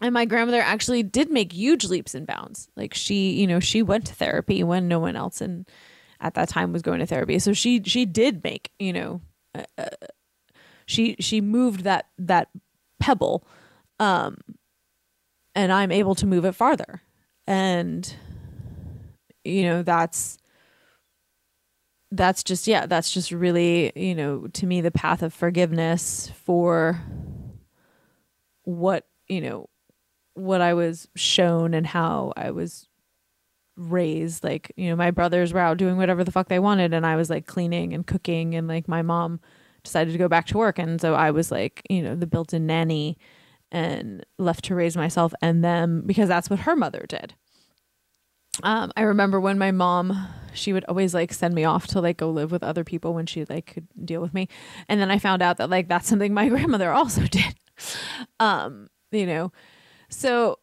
and 0.00 0.12
my 0.12 0.26
grandmother 0.26 0.60
actually 0.60 1.02
did 1.02 1.30
make 1.30 1.52
huge 1.52 1.84
leaps 1.86 2.14
and 2.14 2.26
bounds 2.26 2.68
like 2.76 2.94
she 2.94 3.32
you 3.32 3.46
know 3.46 3.60
she 3.60 3.82
went 3.82 4.06
to 4.06 4.14
therapy 4.14 4.62
when 4.62 4.88
no 4.88 4.98
one 4.98 5.16
else 5.16 5.40
and 5.40 5.68
at 6.20 6.34
that 6.34 6.48
time 6.48 6.72
was 6.72 6.82
going 6.82 7.00
to 7.00 7.06
therapy. 7.06 7.38
So 7.38 7.52
she 7.52 7.82
she 7.84 8.06
did 8.06 8.42
make 8.44 8.70
you 8.78 8.92
know 8.92 9.20
uh, 9.54 9.64
uh, 9.78 9.86
she 10.86 11.16
she 11.20 11.40
moved 11.40 11.84
that 11.84 12.06
that 12.18 12.48
pebble 12.98 13.46
um 13.98 14.38
and 15.54 15.70
i'm 15.70 15.92
able 15.92 16.14
to 16.14 16.26
move 16.26 16.44
it 16.44 16.52
farther. 16.52 17.02
And 17.46 18.12
you 19.44 19.62
know 19.62 19.82
that's 19.82 20.38
that's 22.10 22.42
just 22.42 22.66
yeah 22.66 22.86
that's 22.86 23.10
just 23.10 23.30
really 23.30 23.92
you 23.94 24.14
know 24.14 24.46
to 24.48 24.66
me 24.66 24.80
the 24.80 24.90
path 24.90 25.22
of 25.22 25.34
forgiveness 25.34 26.30
for 26.44 27.00
what 28.64 29.06
you 29.28 29.40
know 29.40 29.68
what 30.34 30.60
I 30.60 30.74
was 30.74 31.08
shown 31.16 31.72
and 31.72 31.86
how 31.86 32.32
I 32.36 32.50
was 32.50 32.88
raised. 33.76 34.44
Like, 34.44 34.72
you 34.76 34.90
know, 34.90 34.96
my 34.96 35.10
brothers 35.10 35.52
were 35.52 35.60
out 35.60 35.78
doing 35.78 35.96
whatever 35.96 36.24
the 36.24 36.32
fuck 36.32 36.48
they 36.48 36.58
wanted, 36.58 36.92
and 36.92 37.06
I 37.06 37.16
was 37.16 37.30
like 37.30 37.46
cleaning 37.46 37.92
and 37.92 38.06
cooking, 38.06 38.54
and 38.54 38.68
like 38.68 38.88
my 38.88 39.02
mom 39.02 39.40
decided 39.86 40.12
to 40.12 40.18
go 40.18 40.28
back 40.28 40.46
to 40.48 40.58
work. 40.58 40.78
And 40.78 41.00
so 41.00 41.14
I 41.14 41.30
was 41.30 41.50
like, 41.50 41.82
you 41.88 42.02
know, 42.02 42.14
the 42.14 42.26
built 42.26 42.52
in 42.52 42.66
nanny 42.66 43.16
and 43.72 44.24
left 44.38 44.64
to 44.66 44.74
raise 44.74 44.96
myself 44.96 45.32
and 45.40 45.64
them 45.64 46.02
because 46.06 46.28
that's 46.28 46.50
what 46.50 46.60
her 46.60 46.76
mother 46.76 47.04
did. 47.08 47.34
Um, 48.62 48.92
I 48.96 49.02
remember 49.02 49.38
when 49.38 49.58
my 49.58 49.70
mom, 49.70 50.28
she 50.54 50.72
would 50.72 50.84
always 50.84 51.14
like 51.14 51.32
send 51.32 51.54
me 51.54 51.64
off 51.64 51.86
to 51.88 52.00
like 52.00 52.16
go 52.16 52.30
live 52.30 52.50
with 52.50 52.62
other 52.62 52.84
people 52.84 53.12
when 53.14 53.26
she 53.26 53.44
like 53.44 53.66
could 53.66 53.86
deal 54.04 54.20
with 54.20 54.34
me. 54.34 54.48
And 54.88 55.00
then 55.00 55.10
I 55.10 55.18
found 55.18 55.42
out 55.42 55.58
that 55.58 55.70
like 55.70 55.88
that's 55.88 56.08
something 56.08 56.32
my 56.32 56.48
grandmother 56.50 56.92
also 56.92 57.22
did. 57.22 57.54
Um, 58.40 58.88
you 59.12 59.26
know, 59.26 59.52
so 60.08 60.58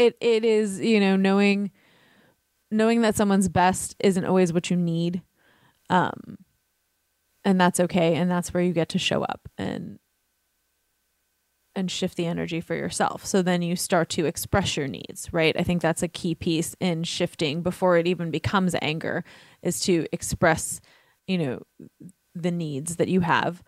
it 0.00 0.16
it 0.20 0.44
is, 0.44 0.80
you 0.80 0.98
know, 0.98 1.16
knowing 1.16 1.70
knowing 2.70 3.02
that 3.02 3.16
someone's 3.16 3.48
best 3.48 3.96
isn't 4.00 4.24
always 4.24 4.52
what 4.52 4.70
you 4.70 4.76
need. 4.76 5.22
Um 5.90 6.38
and 7.44 7.60
that's 7.60 7.80
okay 7.80 8.14
and 8.14 8.30
that's 8.30 8.52
where 8.54 8.62
you 8.62 8.72
get 8.72 8.88
to 8.90 8.98
show 8.98 9.22
up 9.22 9.48
and 9.58 9.98
and 11.76 11.90
shift 11.90 12.16
the 12.16 12.26
energy 12.26 12.60
for 12.60 12.74
yourself. 12.74 13.24
So 13.24 13.42
then 13.42 13.62
you 13.62 13.76
start 13.76 14.08
to 14.10 14.26
express 14.26 14.76
your 14.76 14.88
needs, 14.88 15.32
right? 15.32 15.54
I 15.56 15.62
think 15.62 15.80
that's 15.80 16.02
a 16.02 16.08
key 16.08 16.34
piece 16.34 16.74
in 16.80 17.04
shifting 17.04 17.62
before 17.62 17.96
it 17.96 18.08
even 18.08 18.30
becomes 18.32 18.74
anger 18.82 19.22
is 19.62 19.80
to 19.82 20.06
express, 20.12 20.80
you 21.28 21.38
know, 21.38 21.62
the 22.34 22.50
needs 22.50 22.96
that 22.96 23.08
you 23.08 23.20
have. 23.20 23.62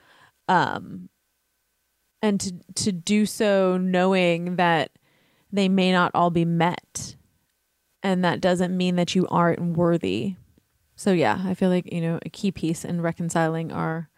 Um 0.49 1.11
and 2.23 2.41
to 2.41 2.53
to 2.85 2.93
do 2.93 3.27
so 3.27 3.77
knowing 3.77 4.57
that 4.57 4.91
they 5.53 5.69
may 5.69 5.93
not 5.93 6.11
all 6.15 6.31
be 6.31 6.45
met. 6.45 7.17
And 8.03 8.25
that 8.25 8.41
doesn't 8.41 8.77
mean 8.77 8.97
that 8.97 9.15
you 9.15 9.29
aren't 9.29 9.77
worthy. 9.77 10.37
So 10.95 11.13
yeah 11.13 11.43
i 11.47 11.55
feel 11.55 11.71
like 11.71 11.91
you 11.93 12.01
know 12.01 12.21
a 12.25 12.29
key 12.29 12.53
piece 12.53 12.85
in 12.85 13.01
reconciling 13.01 13.73
our 13.73 14.09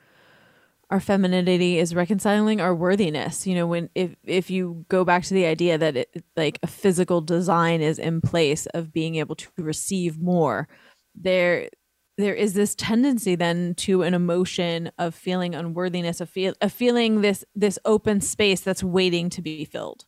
our 0.90 1.00
femininity 1.00 1.78
is 1.78 1.94
reconciling 1.94 2.60
our 2.60 2.74
worthiness. 2.74 3.46
You 3.46 3.54
know 3.56 3.66
when 3.66 3.90
if 3.94 4.14
if 4.24 4.50
you 4.50 4.84
go 4.88 5.04
back 5.04 5.24
to 5.24 5.34
the 5.34 5.46
idea 5.46 5.78
that 5.78 5.96
it 5.96 6.24
like 6.36 6.58
a 6.62 6.66
physical 6.66 7.20
design 7.20 7.80
is 7.80 7.98
in 7.98 8.20
place 8.20 8.66
of 8.66 8.92
being 8.92 9.16
able 9.16 9.34
to 9.36 9.48
receive 9.56 10.20
more 10.20 10.68
there 11.14 11.68
there 12.16 12.34
is 12.34 12.54
this 12.54 12.74
tendency 12.76 13.34
then 13.34 13.74
to 13.74 14.02
an 14.02 14.14
emotion 14.14 14.90
of 14.98 15.14
feeling 15.14 15.54
unworthiness 15.54 16.20
of 16.20 16.28
feel 16.28 16.54
of 16.60 16.72
feeling 16.72 17.22
this 17.22 17.44
this 17.54 17.78
open 17.84 18.20
space 18.20 18.60
that's 18.60 18.84
waiting 18.84 19.30
to 19.30 19.42
be 19.42 19.64
filled 19.64 20.04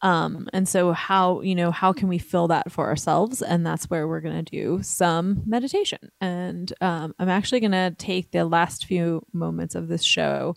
Um, 0.00 0.48
and 0.52 0.68
so 0.68 0.92
how, 0.92 1.40
you 1.40 1.54
know, 1.54 1.70
how 1.70 1.92
can 1.92 2.08
we 2.08 2.18
fill 2.18 2.48
that 2.48 2.70
for 2.70 2.86
ourselves? 2.86 3.42
And 3.42 3.66
that's 3.66 3.90
where 3.90 4.06
we're 4.06 4.20
going 4.20 4.44
to 4.44 4.50
do 4.50 4.80
some 4.82 5.42
meditation. 5.44 5.98
And 6.20 6.72
um, 6.80 7.14
I'm 7.18 7.28
actually 7.28 7.60
going 7.60 7.72
to 7.72 7.94
take 7.98 8.30
the 8.30 8.44
last 8.44 8.86
few 8.86 9.24
moments 9.32 9.74
of 9.74 9.88
this 9.88 10.04
show 10.04 10.54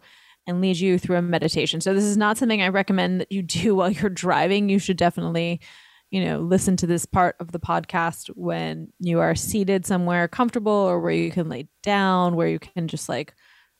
and 0.47 0.61
lead 0.61 0.77
you 0.77 0.99
through 0.99 1.17
a 1.17 1.21
meditation. 1.21 1.81
So 1.81 1.93
this 1.93 2.03
is 2.03 2.17
not 2.17 2.37
something 2.37 2.61
I 2.61 2.69
recommend 2.69 3.21
that 3.21 3.31
you 3.31 3.41
do 3.41 3.75
while 3.75 3.91
you're 3.91 4.09
driving. 4.09 4.69
You 4.69 4.79
should 4.79 4.97
definitely, 4.97 5.61
you 6.11 6.23
know, 6.23 6.39
listen 6.39 6.77
to 6.77 6.87
this 6.87 7.05
part 7.05 7.35
of 7.39 7.51
the 7.51 7.59
podcast 7.59 8.27
when 8.35 8.93
you 8.99 9.19
are 9.19 9.33
seated 9.33 9.85
somewhere 9.85 10.27
comfortable 10.27 10.71
or 10.71 10.99
where 10.99 11.11
you 11.11 11.31
can 11.31 11.49
lay 11.49 11.67
down, 11.81 12.35
where 12.35 12.47
you 12.47 12.59
can 12.59 12.87
just 12.87 13.09
like 13.09 13.33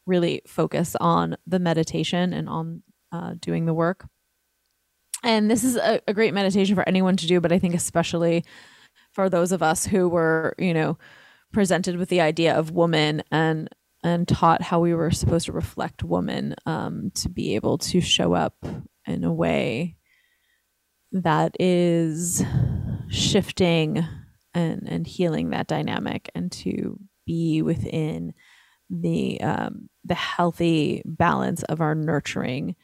really 0.08 0.42
focus 0.48 0.96
on 1.00 1.38
the 1.46 1.60
meditation 1.60 2.34
and 2.34 2.50
on 2.50 2.82
uh, 3.12 3.36
doing 3.40 3.66
the 3.66 3.74
work. 3.74 4.08
And 5.24 5.50
this 5.50 5.64
is 5.64 5.76
a, 5.76 6.02
a 6.08 6.14
great 6.14 6.34
meditation 6.34 6.76
for 6.76 6.88
anyone 6.88 7.16
to 7.18 7.28
do, 7.28 7.40
but 7.40 7.52
I 7.52 7.60
think 7.60 7.76
especially 7.76 8.44
for 9.14 9.30
those 9.30 9.52
of 9.52 9.62
us 9.62 9.86
who 9.86 10.10
were, 10.10 10.56
you 10.58 10.74
know, 10.74 10.98
presented 11.52 11.98
with 11.98 12.10
the 12.10 12.22
idea 12.22 12.56
of 12.58 12.72
woman 12.72 13.24
and 13.32 13.70
and 14.04 14.28
taught 14.28 14.64
how 14.64 14.80
we 14.80 14.96
were 14.96 15.12
supposed 15.12 15.46
to 15.46 15.52
reflect 15.52 16.04
woman 16.04 16.56
um, 16.66 17.12
to 17.14 17.30
be 17.30 17.54
able 17.54 17.78
to 17.78 18.02
show 18.02 18.34
up 18.34 18.56
in 19.06 19.24
a 19.24 19.34
way 19.34 19.96
that 21.12 21.56
is 21.60 22.44
shifting 23.10 24.06
and 24.54 24.88
and 24.88 25.06
healing 25.06 25.50
that 25.50 25.68
dynamic 25.68 26.30
and 26.34 26.52
to 26.52 27.00
be 27.26 27.62
within 27.62 28.34
the 28.90 29.40
um, 29.42 29.90
the 30.04 30.16
healthy 30.16 31.02
balance 31.06 31.64
of 31.64 31.80
our 31.80 31.96
nurturing 31.96 32.76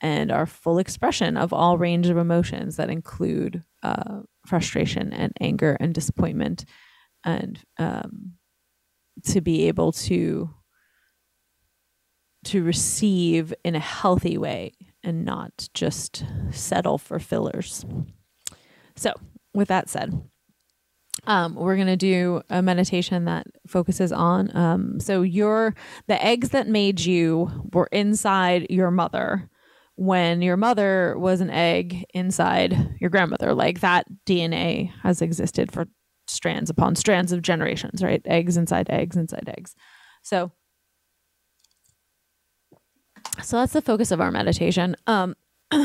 and 0.00 0.30
our 0.30 0.46
full 0.46 0.78
expression 0.78 1.36
of 1.36 1.52
all 1.52 1.78
range 1.78 2.08
of 2.08 2.16
emotions 2.16 2.76
that 2.76 2.90
include 2.90 3.62
uh, 3.82 4.20
frustration 4.46 5.12
and 5.12 5.32
anger 5.40 5.76
and 5.80 5.94
disappointment 5.94 6.64
and 7.24 7.60
um, 7.78 8.32
to 9.24 9.40
be 9.40 9.68
able 9.68 9.92
to 9.92 10.50
to 12.42 12.62
receive 12.62 13.52
in 13.64 13.74
a 13.74 13.80
healthy 13.80 14.38
way 14.38 14.72
and 15.02 15.26
not 15.26 15.68
just 15.74 16.24
settle 16.50 16.96
for 16.96 17.18
fillers. 17.18 17.84
So 18.96 19.12
with 19.52 19.68
that 19.68 19.90
said 19.90 20.22
um, 21.26 21.54
we're 21.54 21.76
going 21.76 21.86
to 21.86 21.96
do 21.96 22.42
a 22.48 22.62
meditation 22.62 23.24
that 23.26 23.46
focuses 23.66 24.12
on 24.12 24.54
um, 24.56 25.00
so 25.00 25.22
your 25.22 25.74
the 26.06 26.24
eggs 26.24 26.50
that 26.50 26.66
made 26.66 27.00
you 27.00 27.50
were 27.72 27.88
inside 27.92 28.66
your 28.70 28.90
mother 28.90 29.48
when 30.00 30.40
your 30.40 30.56
mother 30.56 31.14
was 31.18 31.42
an 31.42 31.50
egg 31.50 32.06
inside 32.14 32.96
your 32.98 33.10
grandmother. 33.10 33.52
Like 33.52 33.80
that 33.80 34.06
DNA 34.24 34.90
has 35.02 35.20
existed 35.20 35.70
for 35.70 35.88
strands 36.26 36.70
upon 36.70 36.96
strands 36.96 37.32
of 37.32 37.42
generations, 37.42 38.02
right? 38.02 38.22
Eggs 38.24 38.56
inside 38.56 38.88
eggs 38.88 39.14
inside 39.18 39.46
eggs. 39.46 39.74
So 40.22 40.52
so 43.42 43.58
that's 43.58 43.74
the 43.74 43.82
focus 43.82 44.10
of 44.10 44.22
our 44.22 44.30
meditation. 44.30 44.96
Um 45.06 45.36
so 45.70 45.76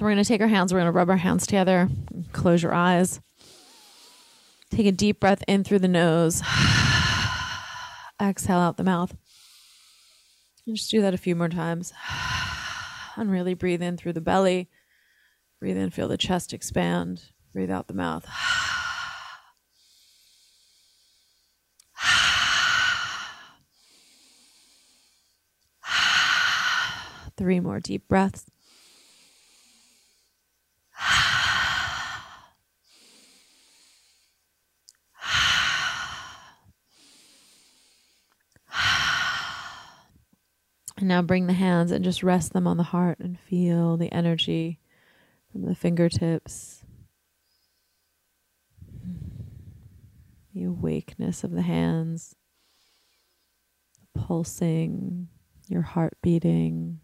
we're 0.00 0.12
going 0.12 0.18
to 0.18 0.24
take 0.24 0.40
our 0.40 0.46
hands, 0.46 0.72
we're 0.72 0.78
going 0.78 0.92
to 0.92 0.96
rub 0.96 1.10
our 1.10 1.16
hands 1.16 1.48
together. 1.48 1.88
Close 2.32 2.62
your 2.62 2.74
eyes. 2.74 3.20
Take 4.70 4.86
a 4.86 4.92
deep 4.92 5.18
breath 5.18 5.42
in 5.48 5.64
through 5.64 5.80
the 5.80 5.88
nose. 5.88 6.42
Exhale 8.22 8.58
out 8.58 8.76
the 8.76 8.84
mouth. 8.84 9.16
And 10.64 10.76
just 10.76 10.92
do 10.92 11.02
that 11.02 11.12
a 11.12 11.18
few 11.18 11.34
more 11.34 11.48
times 11.48 11.92
and 13.18 13.30
really 13.30 13.54
breathe 13.54 13.82
in 13.82 13.96
through 13.96 14.12
the 14.12 14.20
belly. 14.20 14.68
Breathe 15.60 15.76
in, 15.76 15.90
feel 15.90 16.08
the 16.08 16.16
chest 16.16 16.52
expand. 16.52 17.22
Breathe 17.52 17.70
out 17.70 17.88
the 17.88 17.94
mouth. 17.94 18.26
Three 27.36 27.60
more 27.60 27.80
deep 27.80 28.08
breaths. 28.08 28.46
And 40.98 41.06
now 41.06 41.22
bring 41.22 41.46
the 41.46 41.52
hands 41.52 41.92
and 41.92 42.04
just 42.04 42.24
rest 42.24 42.52
them 42.52 42.66
on 42.66 42.76
the 42.76 42.82
heart 42.82 43.20
and 43.20 43.38
feel 43.38 43.96
the 43.96 44.12
energy 44.12 44.80
from 45.52 45.62
the 45.62 45.76
fingertips, 45.76 46.82
the 50.52 50.64
awakeness 50.64 51.44
of 51.44 51.52
the 51.52 51.62
hands, 51.62 52.34
the 54.00 54.20
pulsing, 54.20 55.28
your 55.68 55.82
heart 55.82 56.14
beating. 56.20 56.98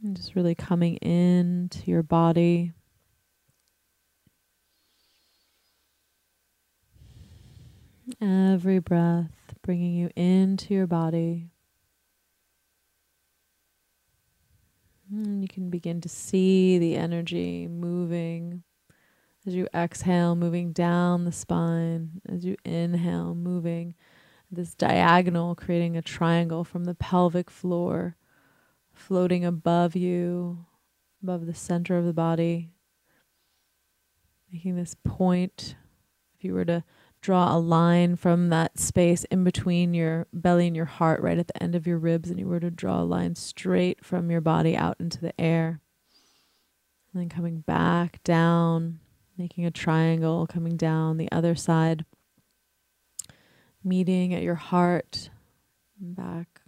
And 0.00 0.14
just 0.14 0.36
really 0.36 0.54
coming 0.54 0.94
into 0.98 1.90
your 1.90 2.04
body. 2.04 2.72
Every 8.20 8.78
breath 8.78 9.32
bringing 9.62 9.94
you 9.94 10.10
into 10.14 10.74
your 10.74 10.86
body. 10.86 11.50
And 15.10 15.42
you 15.42 15.48
can 15.48 15.70
begin 15.70 16.00
to 16.02 16.08
see 16.08 16.78
the 16.78 16.94
energy 16.96 17.66
moving 17.66 18.62
as 19.46 19.54
you 19.54 19.68
exhale, 19.74 20.34
moving 20.34 20.72
down 20.72 21.24
the 21.24 21.32
spine, 21.32 22.20
as 22.28 22.44
you 22.44 22.56
inhale, 22.64 23.34
moving 23.34 23.94
this 24.50 24.74
diagonal, 24.74 25.54
creating 25.54 25.96
a 25.96 26.02
triangle 26.02 26.64
from 26.64 26.84
the 26.84 26.94
pelvic 26.94 27.50
floor, 27.50 28.16
floating 28.92 29.44
above 29.44 29.96
you, 29.96 30.64
above 31.22 31.46
the 31.46 31.54
center 31.54 31.96
of 31.96 32.04
the 32.04 32.12
body, 32.12 32.70
making 34.52 34.76
this 34.76 34.96
point. 35.04 35.76
If 36.36 36.44
you 36.44 36.54
were 36.54 36.64
to 36.64 36.84
draw 37.26 37.56
a 37.56 37.58
line 37.58 38.14
from 38.14 38.50
that 38.50 38.78
space 38.78 39.24
in 39.24 39.42
between 39.42 39.92
your 39.92 40.28
belly 40.32 40.68
and 40.68 40.76
your 40.76 40.84
heart, 40.84 41.20
right 41.20 41.38
at 41.38 41.48
the 41.48 41.60
end 41.60 41.74
of 41.74 41.84
your 41.84 41.98
ribs, 41.98 42.30
and 42.30 42.38
you 42.38 42.46
were 42.46 42.60
to 42.60 42.70
draw 42.70 43.02
a 43.02 43.02
line 43.02 43.34
straight 43.34 44.04
from 44.04 44.30
your 44.30 44.40
body 44.40 44.76
out 44.76 44.96
into 45.00 45.20
the 45.20 45.40
air. 45.40 45.80
And 47.12 47.20
then 47.20 47.28
coming 47.28 47.62
back 47.62 48.22
down, 48.22 49.00
making 49.36 49.66
a 49.66 49.72
triangle, 49.72 50.46
coming 50.46 50.76
down 50.76 51.16
the 51.16 51.32
other 51.32 51.56
side, 51.56 52.04
meeting 53.82 54.32
at 54.32 54.44
your 54.44 54.54
heart, 54.54 55.30
back 55.98 56.60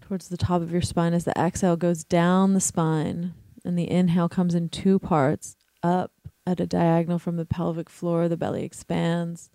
towards 0.00 0.28
the 0.28 0.38
top 0.38 0.62
of 0.62 0.72
your 0.72 0.80
spine 0.80 1.12
as 1.12 1.26
the 1.26 1.38
exhale 1.38 1.76
goes 1.76 2.04
down 2.04 2.54
the 2.54 2.60
spine, 2.60 3.34
and 3.66 3.78
the 3.78 3.90
inhale 3.90 4.30
comes 4.30 4.54
in 4.54 4.70
two 4.70 4.98
parts 4.98 5.56
up 5.82 6.10
at 6.46 6.60
a 6.60 6.66
diagonal 6.66 7.18
from 7.18 7.36
the 7.36 7.44
pelvic 7.44 7.90
floor, 7.90 8.28
the 8.28 8.36
belly 8.36 8.64
expands. 8.64 9.50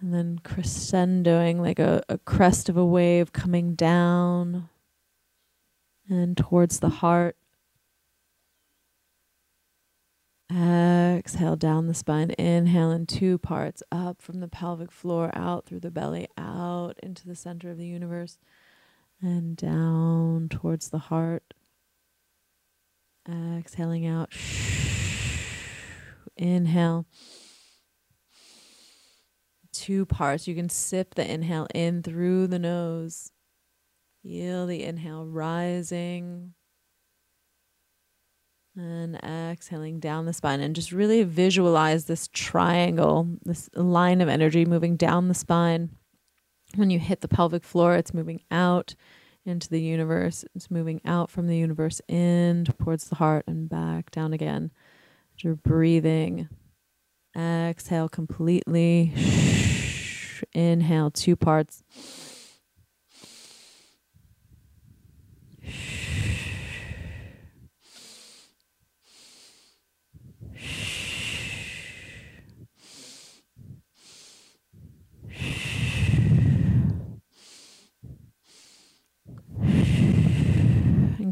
And 0.00 0.14
then 0.14 0.40
crescendoing 0.44 1.58
like 1.58 1.78
a, 1.78 2.02
a 2.08 2.18
crest 2.18 2.68
of 2.68 2.76
a 2.76 2.86
wave 2.86 3.32
coming 3.32 3.74
down 3.74 4.68
and 6.08 6.36
towards 6.36 6.80
the 6.80 6.88
heart. 6.88 7.36
Exhale 10.50 11.56
down 11.56 11.88
the 11.88 11.94
spine. 11.94 12.30
Inhale 12.38 12.92
in 12.92 13.06
two 13.06 13.38
parts 13.38 13.82
up 13.90 14.22
from 14.22 14.40
the 14.40 14.48
pelvic 14.48 14.92
floor, 14.92 15.30
out 15.34 15.66
through 15.66 15.80
the 15.80 15.90
belly, 15.90 16.28
out 16.38 16.94
into 17.02 17.26
the 17.26 17.34
center 17.34 17.70
of 17.70 17.76
the 17.76 17.86
universe, 17.86 18.38
and 19.20 19.56
down 19.56 20.48
towards 20.48 20.90
the 20.90 20.98
heart. 20.98 21.54
Exhaling 23.28 24.06
out. 24.06 24.32
Inhale. 26.38 27.06
Two 29.72 30.06
parts. 30.06 30.48
You 30.48 30.54
can 30.54 30.68
sip 30.68 31.14
the 31.14 31.30
inhale 31.30 31.66
in 31.74 32.02
through 32.02 32.46
the 32.46 32.58
nose. 32.58 33.32
Feel 34.22 34.66
the 34.66 34.82
inhale 34.84 35.26
rising. 35.26 36.54
And 38.76 39.16
exhaling 39.16 39.98
down 39.98 40.26
the 40.26 40.32
spine. 40.32 40.60
And 40.60 40.74
just 40.74 40.92
really 40.92 41.24
visualize 41.24 42.04
this 42.04 42.28
triangle, 42.32 43.28
this 43.44 43.68
line 43.74 44.20
of 44.20 44.28
energy 44.28 44.64
moving 44.64 44.96
down 44.96 45.28
the 45.28 45.34
spine. 45.34 45.90
When 46.76 46.90
you 46.90 46.98
hit 46.98 47.20
the 47.20 47.28
pelvic 47.28 47.64
floor, 47.64 47.96
it's 47.96 48.14
moving 48.14 48.42
out 48.50 48.94
into 49.44 49.68
the 49.68 49.80
universe. 49.80 50.44
It's 50.54 50.70
moving 50.70 51.00
out 51.04 51.30
from 51.30 51.46
the 51.46 51.56
universe 51.56 52.00
in 52.08 52.64
towards 52.64 53.08
the 53.08 53.16
heart 53.16 53.44
and 53.46 53.68
back 53.68 54.10
down 54.10 54.32
again. 54.32 54.70
You're 55.40 55.54
breathing. 55.54 56.48
Exhale 57.36 58.08
completely. 58.08 59.12
Inhale 60.52 61.10
two 61.10 61.36
parts. 61.36 61.82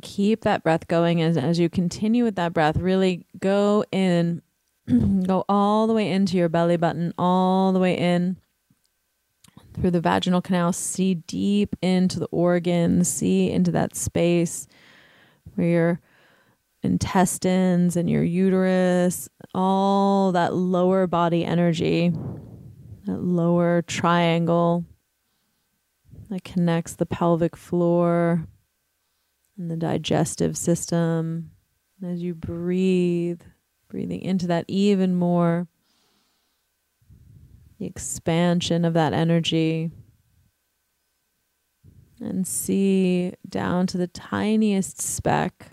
Keep 0.03 0.43
that 0.43 0.63
breath 0.63 0.89
going. 0.89 1.21
And 1.21 1.37
as 1.37 1.59
you 1.59 1.69
continue 1.69 2.25
with 2.25 2.37
that 2.37 2.53
breath, 2.53 2.77
really 2.77 3.27
go 3.39 3.85
in, 3.93 4.43
go 5.27 5.45
all 5.49 5.87
the 5.87 5.93
way 5.93 6.11
into 6.11 6.37
your 6.37 6.49
belly 6.49 6.77
button, 6.77 7.13
all 7.19 7.73
the 7.73 7.79
way 7.79 7.97
in 7.97 8.37
through 9.75 9.91
the 9.91 10.01
vaginal 10.01 10.41
canal. 10.41 10.73
See 10.73 11.15
deep 11.15 11.77
into 11.83 12.19
the 12.19 12.27
organs, 12.27 13.09
see 13.09 13.51
into 13.51 13.71
that 13.73 13.95
space 13.95 14.67
where 15.55 15.69
your 15.69 16.01
intestines 16.83 17.97
and 17.97 18.09
your 18.09 18.23
uterus, 18.23 19.29
all 19.55 20.33
that 20.33 20.55
lower 20.55 21.07
body 21.07 21.45
energy, 21.45 22.13
that 23.07 23.23
lower 23.23 23.83
triangle 23.83 24.85
that 26.31 26.45
connects 26.45 26.95
the 26.95 27.07
pelvic 27.07 27.57
floor 27.57 28.47
and 29.57 29.71
the 29.71 29.77
digestive 29.77 30.57
system. 30.57 31.51
As 32.05 32.23
you 32.23 32.35
breathe, 32.35 33.41
breathing 33.89 34.21
into 34.21 34.47
that 34.49 34.65
even 34.69 35.15
more, 35.15 35.67
the 37.79 37.87
expansion 37.87 38.85
of 38.85 38.95
that 38.95 39.13
energy. 39.13 39.91
And 42.21 42.47
see 42.47 43.33
down 43.49 43.87
to 43.89 43.99
the 43.99 44.07
tiniest 44.07 45.01
speck, 45.01 45.73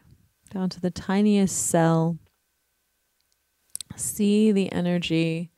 down 0.49 0.69
to 0.69 0.81
the 0.81 0.91
tiniest 0.91 1.67
cell. 1.67 2.17
See 3.95 4.51
the 4.51 4.71
energy 4.71 5.51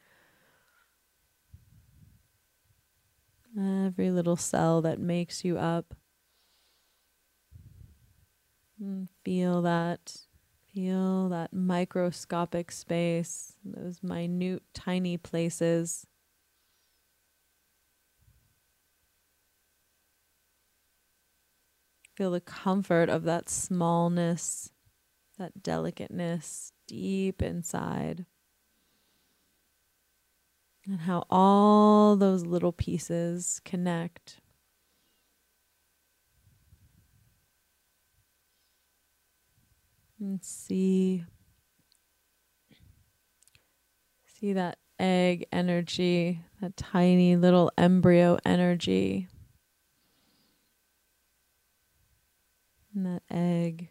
every 3.58 4.12
little 4.12 4.36
cell 4.36 4.82
that 4.82 5.00
makes 5.00 5.46
you 5.46 5.58
up. 5.58 5.94
And 8.80 9.10
feel 9.24 9.62
that. 9.64 10.18
Feel 10.74 11.30
that 11.30 11.54
microscopic 11.54 12.70
space, 12.70 13.54
those 13.64 14.04
minute, 14.04 14.62
tiny 14.74 15.16
places. 15.18 16.06
Feel 22.18 22.32
the 22.32 22.42
comfort 22.42 23.10
of 23.10 23.24
that 23.24 23.50
smallness, 23.50 24.72
that 25.38 25.64
delicateness 25.64 26.74
deep 26.88 27.42
inside 27.42 28.26
and 30.86 31.02
how 31.02 31.26
all 31.30 32.16
those 32.16 32.46
little 32.46 32.72
pieces 32.72 33.60
connect. 33.66 34.40
And 40.26 40.44
see. 40.44 41.24
See 44.26 44.54
that 44.54 44.80
egg 45.00 45.46
energy, 45.52 46.42
that 46.60 46.76
tiny 46.76 47.36
little 47.36 47.72
embryo 47.78 48.40
energy. 48.44 49.28
And 52.96 53.06
that 53.06 53.22
egg 53.30 53.90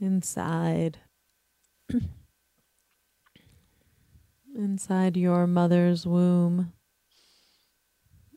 inside. 0.00 0.98
Inside 4.56 5.16
your 5.16 5.46
mother's 5.46 6.04
womb, 6.04 6.72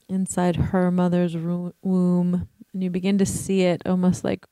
inside 0.07 0.55
her 0.55 0.91
mother's 0.91 1.35
womb, 1.35 2.47
and 2.73 2.83
you 2.83 2.91
begin 2.91 3.17
to 3.17 3.25
see 3.25 3.61
it 3.63 3.81
almost 3.87 4.23
like 4.23 4.45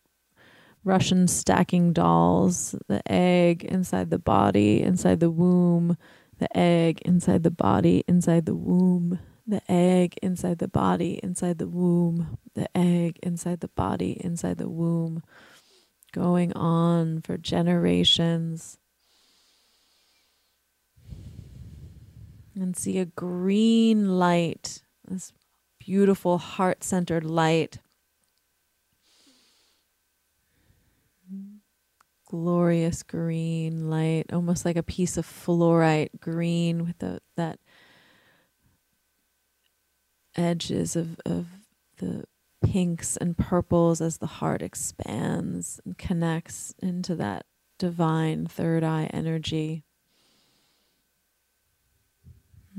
Russian 0.84 1.27
stacking 1.27 1.93
dolls 1.93 2.75
the 2.88 3.01
egg 3.11 3.63
inside 3.63 4.09
the 4.09 4.19
body, 4.19 4.82
inside 4.82 5.19
the 5.19 5.30
womb, 5.30 5.97
the 6.39 6.57
egg 6.57 7.01
inside 7.01 7.43
the 7.43 7.51
body, 7.51 8.03
inside 8.07 8.45
the 8.45 8.55
womb, 8.55 9.19
the 9.45 9.61
egg 9.69 10.17
inside 10.21 10.59
the 10.59 10.67
body, 10.67 11.19
inside 11.21 11.57
the 11.57 11.67
womb, 11.67 12.38
the 12.55 12.69
egg 12.77 13.19
inside 13.21 13.59
the 13.59 13.67
body, 13.67 14.19
inside 14.23 14.57
the 14.57 14.69
womb, 14.69 15.21
going 16.13 16.53
on 16.53 17.21
for 17.21 17.38
generations 17.38 18.77
and 22.55 22.75
see 22.75 22.99
a 22.99 23.05
green 23.05 24.17
light, 24.17 24.82
this 25.07 25.34
beautiful 25.80 26.38
heart 26.38 26.84
centered 26.84 27.23
light. 27.23 27.80
Glorious 32.30 33.03
green 33.03 33.89
light, 33.89 34.25
almost 34.32 34.63
like 34.63 34.75
a 34.75 34.84
piece 34.84 35.17
of 35.17 35.25
fluorite 35.25 36.19
green 36.19 36.86
with 36.86 36.99
the, 36.99 37.19
that 37.36 37.59
edges 40.36 40.95
of, 40.95 41.19
of 41.25 41.47
the 41.97 42.23
pinks 42.63 43.17
and 43.17 43.38
purples 43.38 43.99
as 44.01 44.17
the 44.17 44.27
heart 44.27 44.61
expands 44.61 45.80
and 45.86 45.97
connects 45.97 46.73
into 46.80 47.15
that 47.15 47.45
divine 47.77 48.45
third 48.45 48.84
eye 48.84 49.09
energy. 49.13 49.84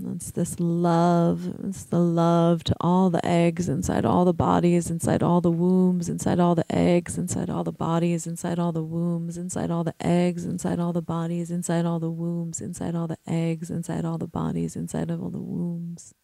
It's 0.07 0.31
this 0.31 0.59
love. 0.59 1.55
It's 1.65 1.85
the 1.85 1.99
love 1.99 2.65
to 2.65 2.75
all 2.81 3.11
the 3.11 3.25
eggs 3.27 3.69
inside 3.69 4.05
all 4.05 4.25
the 4.25 4.33
bodies, 4.33 4.91
inside 4.91 5.23
all 5.23 5.41
the 5.41 5.51
wombs, 5.51 6.09
inside 6.09 6.41
all 6.41 6.55
the 6.55 6.71
eggs, 6.71 7.19
inside 7.19 7.51
all 7.51 7.65
the 7.65 7.73
bodies, 7.73 8.27
inside 8.27 8.59
all 8.59 8.73
the 8.73 8.83
wombs, 8.83 9.37
inside 9.37 9.71
all 9.71 9.85
the 9.85 9.95
eggs, 10.01 10.45
inside 10.45 10.79
all 10.79 10.93
the 10.93 11.03
bodies, 11.03 11.51
inside 11.51 11.85
all 11.85 11.99
the 11.99 12.11
wombs, 12.11 12.61
inside 12.61 12.95
all 12.95 13.07
the 13.07 13.19
eggs, 13.27 13.71
inside 13.71 14.05
all 14.05 14.19
the 14.19 14.27
bodies, 14.27 14.77
inside 14.77 15.11
of 15.11 15.23
all 15.23 15.31
the 15.31 15.41
wombs. 15.41 16.15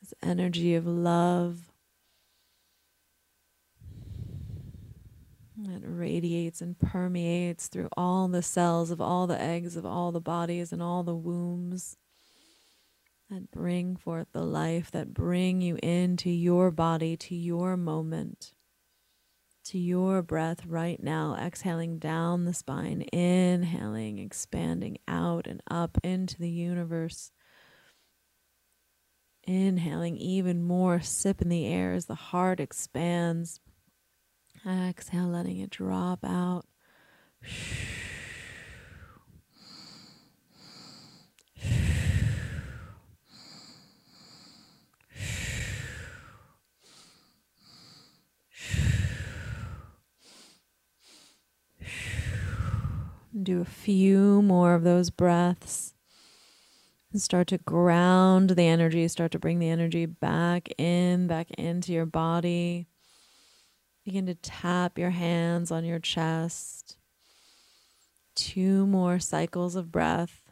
This 0.00 0.14
energy 0.22 0.74
of 0.74 0.86
love 0.86 1.71
It 5.68 5.82
radiates 5.84 6.60
and 6.60 6.78
permeates 6.78 7.68
through 7.68 7.88
all 7.96 8.26
the 8.26 8.42
cells 8.42 8.90
of 8.90 9.00
all 9.00 9.26
the 9.26 9.40
eggs 9.40 9.76
of 9.76 9.86
all 9.86 10.10
the 10.10 10.20
bodies 10.20 10.72
and 10.72 10.82
all 10.82 11.04
the 11.04 11.14
wombs 11.14 11.96
that 13.30 13.50
bring 13.50 13.96
forth 13.96 14.26
the 14.32 14.44
life, 14.44 14.90
that 14.90 15.14
bring 15.14 15.60
you 15.60 15.78
into 15.82 16.30
your 16.30 16.70
body, 16.70 17.16
to 17.16 17.34
your 17.34 17.76
moment, 17.76 18.52
to 19.64 19.78
your 19.78 20.20
breath 20.20 20.66
right 20.66 21.02
now. 21.02 21.36
Exhaling 21.36 21.98
down 21.98 22.44
the 22.44 22.54
spine, 22.54 23.02
inhaling, 23.12 24.18
expanding 24.18 24.98
out 25.06 25.46
and 25.46 25.62
up 25.70 25.96
into 26.02 26.38
the 26.38 26.50
universe. 26.50 27.30
Inhaling 29.44 30.16
even 30.16 30.62
more, 30.62 31.00
sip 31.00 31.40
in 31.40 31.48
the 31.48 31.66
air 31.66 31.92
as 31.92 32.06
the 32.06 32.14
heart 32.14 32.58
expands 32.58 33.60
Exhale, 34.66 35.26
letting 35.26 35.58
it 35.58 35.70
drop 35.70 36.24
out. 36.24 36.66
Do 53.42 53.60
a 53.60 53.64
few 53.64 54.42
more 54.42 54.74
of 54.74 54.84
those 54.84 55.10
breaths 55.10 55.94
and 57.12 57.20
start 57.20 57.48
to 57.48 57.58
ground 57.58 58.50
the 58.50 58.62
energy, 58.62 59.08
start 59.08 59.32
to 59.32 59.38
bring 59.38 59.58
the 59.58 59.68
energy 59.68 60.06
back 60.06 60.68
in, 60.78 61.26
back 61.26 61.50
into 61.52 61.92
your 61.92 62.06
body. 62.06 62.86
Begin 64.04 64.26
to 64.26 64.34
tap 64.34 64.98
your 64.98 65.10
hands 65.10 65.70
on 65.70 65.84
your 65.84 66.00
chest. 66.00 66.96
Two 68.34 68.84
more 68.86 69.20
cycles 69.20 69.76
of 69.76 69.92
breath. 69.92 70.42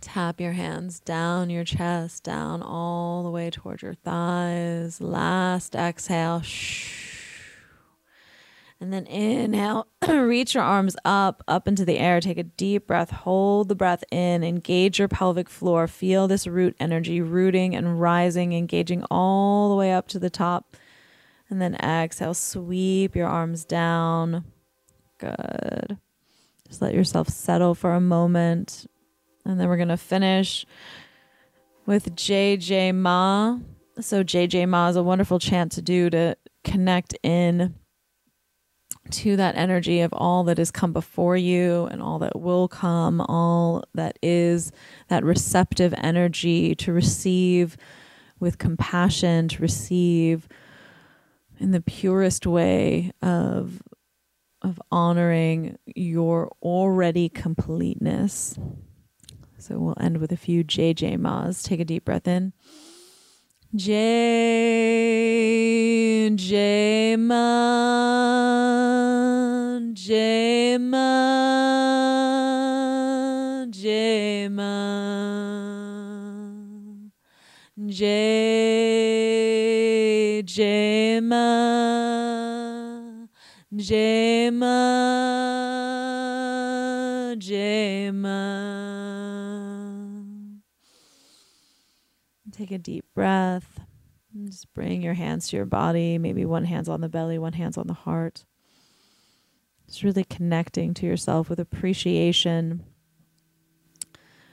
Tap 0.00 0.40
your 0.40 0.52
hands 0.52 1.00
down 1.00 1.50
your 1.50 1.64
chest, 1.64 2.24
down 2.24 2.62
all 2.62 3.22
the 3.22 3.30
way 3.30 3.50
towards 3.50 3.82
your 3.82 3.92
thighs. 3.92 5.02
Last 5.02 5.74
exhale. 5.74 6.40
shh, 6.40 7.52
And 8.80 8.90
then 8.90 9.06
inhale, 9.06 9.86
reach 10.08 10.54
your 10.54 10.64
arms 10.64 10.96
up, 11.04 11.44
up 11.46 11.68
into 11.68 11.84
the 11.84 11.98
air. 11.98 12.22
Take 12.22 12.38
a 12.38 12.44
deep 12.44 12.86
breath. 12.86 13.10
Hold 13.10 13.68
the 13.68 13.74
breath 13.74 14.02
in. 14.10 14.42
Engage 14.42 14.98
your 14.98 15.08
pelvic 15.08 15.50
floor. 15.50 15.86
Feel 15.86 16.26
this 16.26 16.46
root 16.46 16.74
energy 16.80 17.20
rooting 17.20 17.76
and 17.76 18.00
rising, 18.00 18.54
engaging 18.54 19.04
all 19.10 19.68
the 19.68 19.76
way 19.76 19.92
up 19.92 20.08
to 20.08 20.18
the 20.18 20.30
top 20.30 20.74
and 21.50 21.60
then 21.60 21.74
exhale, 21.74 22.34
sweep 22.34 23.14
your 23.16 23.26
arms 23.26 23.64
down. 23.64 24.44
Good. 25.18 25.98
Just 26.68 26.80
let 26.80 26.94
yourself 26.94 27.28
settle 27.28 27.74
for 27.74 27.92
a 27.92 28.00
moment. 28.00 28.86
And 29.44 29.58
then 29.58 29.68
we're 29.68 29.76
going 29.76 29.88
to 29.88 29.96
finish 29.96 30.64
with 31.86 32.14
Jai 32.14 32.56
Jai 32.56 32.92
Ma. 32.92 33.58
So 33.98 34.22
Jai 34.22 34.46
Jai 34.46 34.66
Ma 34.66 34.88
is 34.88 34.96
a 34.96 35.02
wonderful 35.02 35.40
chant 35.40 35.72
to 35.72 35.82
do 35.82 36.08
to 36.10 36.36
connect 36.62 37.14
in 37.22 37.74
to 39.10 39.36
that 39.36 39.56
energy 39.56 40.00
of 40.00 40.12
all 40.12 40.44
that 40.44 40.58
has 40.58 40.70
come 40.70 40.92
before 40.92 41.36
you 41.36 41.88
and 41.90 42.00
all 42.00 42.20
that 42.20 42.38
will 42.38 42.68
come, 42.68 43.20
all 43.22 43.82
that 43.94 44.18
is 44.22 44.70
that 45.08 45.24
receptive 45.24 45.92
energy 45.96 46.74
to 46.76 46.92
receive 46.92 47.76
with 48.38 48.58
compassion, 48.58 49.48
to 49.48 49.60
receive 49.60 50.48
in 51.60 51.70
the 51.70 51.80
purest 51.80 52.46
way 52.46 53.12
of 53.22 53.82
of 54.62 54.80
honoring 54.90 55.78
your 55.86 56.50
already 56.62 57.28
completeness. 57.28 58.58
So 59.58 59.78
we'll 59.78 59.96
end 60.00 60.18
with 60.18 60.32
a 60.32 60.36
few 60.36 60.64
Jai 60.64 60.92
Jai 60.92 61.16
Ma's. 61.16 61.62
Take 61.62 61.80
a 61.80 61.84
deep 61.84 62.04
breath 62.04 62.28
in. 62.28 62.52
J 63.74 63.92
J 66.34 67.16
Ma 67.16 67.38
J 69.92 70.76
Ma 70.78 71.06
J 73.70 74.48
Ma 74.48 74.66
J 77.86 78.02
J 80.44 80.89
Take 92.70 92.78
a 92.78 92.82
deep 92.82 93.06
breath. 93.16 93.80
Just 94.46 94.72
bring 94.74 95.02
your 95.02 95.14
hands 95.14 95.48
to 95.48 95.56
your 95.56 95.66
body. 95.66 96.18
Maybe 96.18 96.44
one 96.44 96.66
hand's 96.66 96.88
on 96.88 97.00
the 97.00 97.08
belly, 97.08 97.36
one 97.36 97.54
hand's 97.54 97.76
on 97.76 97.88
the 97.88 97.94
heart. 97.94 98.44
Just 99.88 100.04
really 100.04 100.22
connecting 100.22 100.94
to 100.94 101.04
yourself 101.04 101.50
with 101.50 101.58
appreciation, 101.58 102.84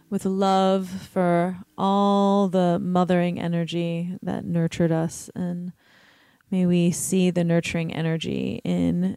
with 0.09 0.26
love 0.26 0.89
for 0.89 1.59
all 1.78 2.47
the 2.47 2.80
mothering 2.82 3.39
energy 3.39 4.18
that 4.24 4.45
nurtured 4.45 4.91
us. 4.91 5.30
And 5.36 5.72
may 6.49 6.65
we 6.65 6.89
see 6.89 7.30
the 7.30 7.43
nurturing 7.43 7.93
energy 7.93 8.61
in 8.63 9.15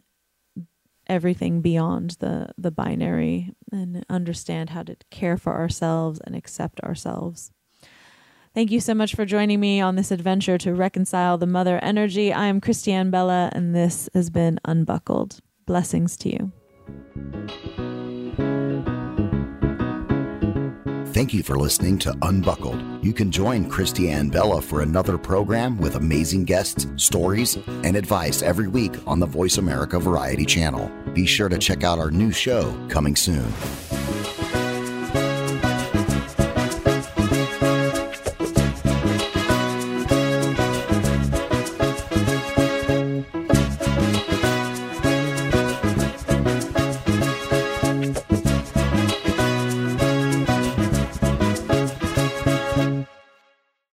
everything 1.07 1.61
beyond 1.61 2.17
the, 2.19 2.51
the 2.55 2.69
binary 2.69 3.55
and 3.71 4.05
understand 4.11 4.69
how 4.69 4.83
to 4.83 4.95
care 5.09 5.37
for 5.37 5.55
ourselves 5.55 6.21
and 6.23 6.35
accept 6.35 6.79
ourselves. 6.81 7.51
Thank 8.53 8.71
you 8.71 8.81
so 8.81 8.93
much 8.93 9.15
for 9.15 9.23
joining 9.23 9.61
me 9.61 9.79
on 9.79 9.95
this 9.95 10.11
adventure 10.11 10.57
to 10.57 10.73
reconcile 10.73 11.37
the 11.37 11.47
mother 11.47 11.79
energy. 11.79 12.33
I 12.33 12.47
am 12.47 12.59
Christiane 12.59 13.09
Bella, 13.09 13.49
and 13.53 13.73
this 13.73 14.09
has 14.13 14.29
been 14.29 14.59
Unbuckled. 14.65 15.39
Blessings 15.65 16.17
to 16.17 16.29
you. 16.29 16.51
Thank 21.13 21.33
you 21.33 21.43
for 21.43 21.57
listening 21.57 21.97
to 21.99 22.17
Unbuckled. 22.23 23.05
You 23.05 23.13
can 23.13 23.31
join 23.31 23.69
Christiane 23.69 24.29
Bella 24.29 24.61
for 24.61 24.81
another 24.81 25.17
program 25.17 25.77
with 25.77 25.95
amazing 25.95 26.43
guests, 26.43 26.87
stories, 26.97 27.57
and 27.83 27.95
advice 27.95 28.41
every 28.41 28.67
week 28.67 28.95
on 29.07 29.19
the 29.19 29.27
VoiceAmerica 29.27 30.01
Variety 30.01 30.45
channel. 30.45 30.91
Be 31.13 31.25
sure 31.25 31.47
to 31.47 31.57
check 31.57 31.85
out 31.85 31.99
our 31.99 32.11
new 32.11 32.31
show 32.31 32.75
coming 32.89 33.15
soon. 33.15 33.49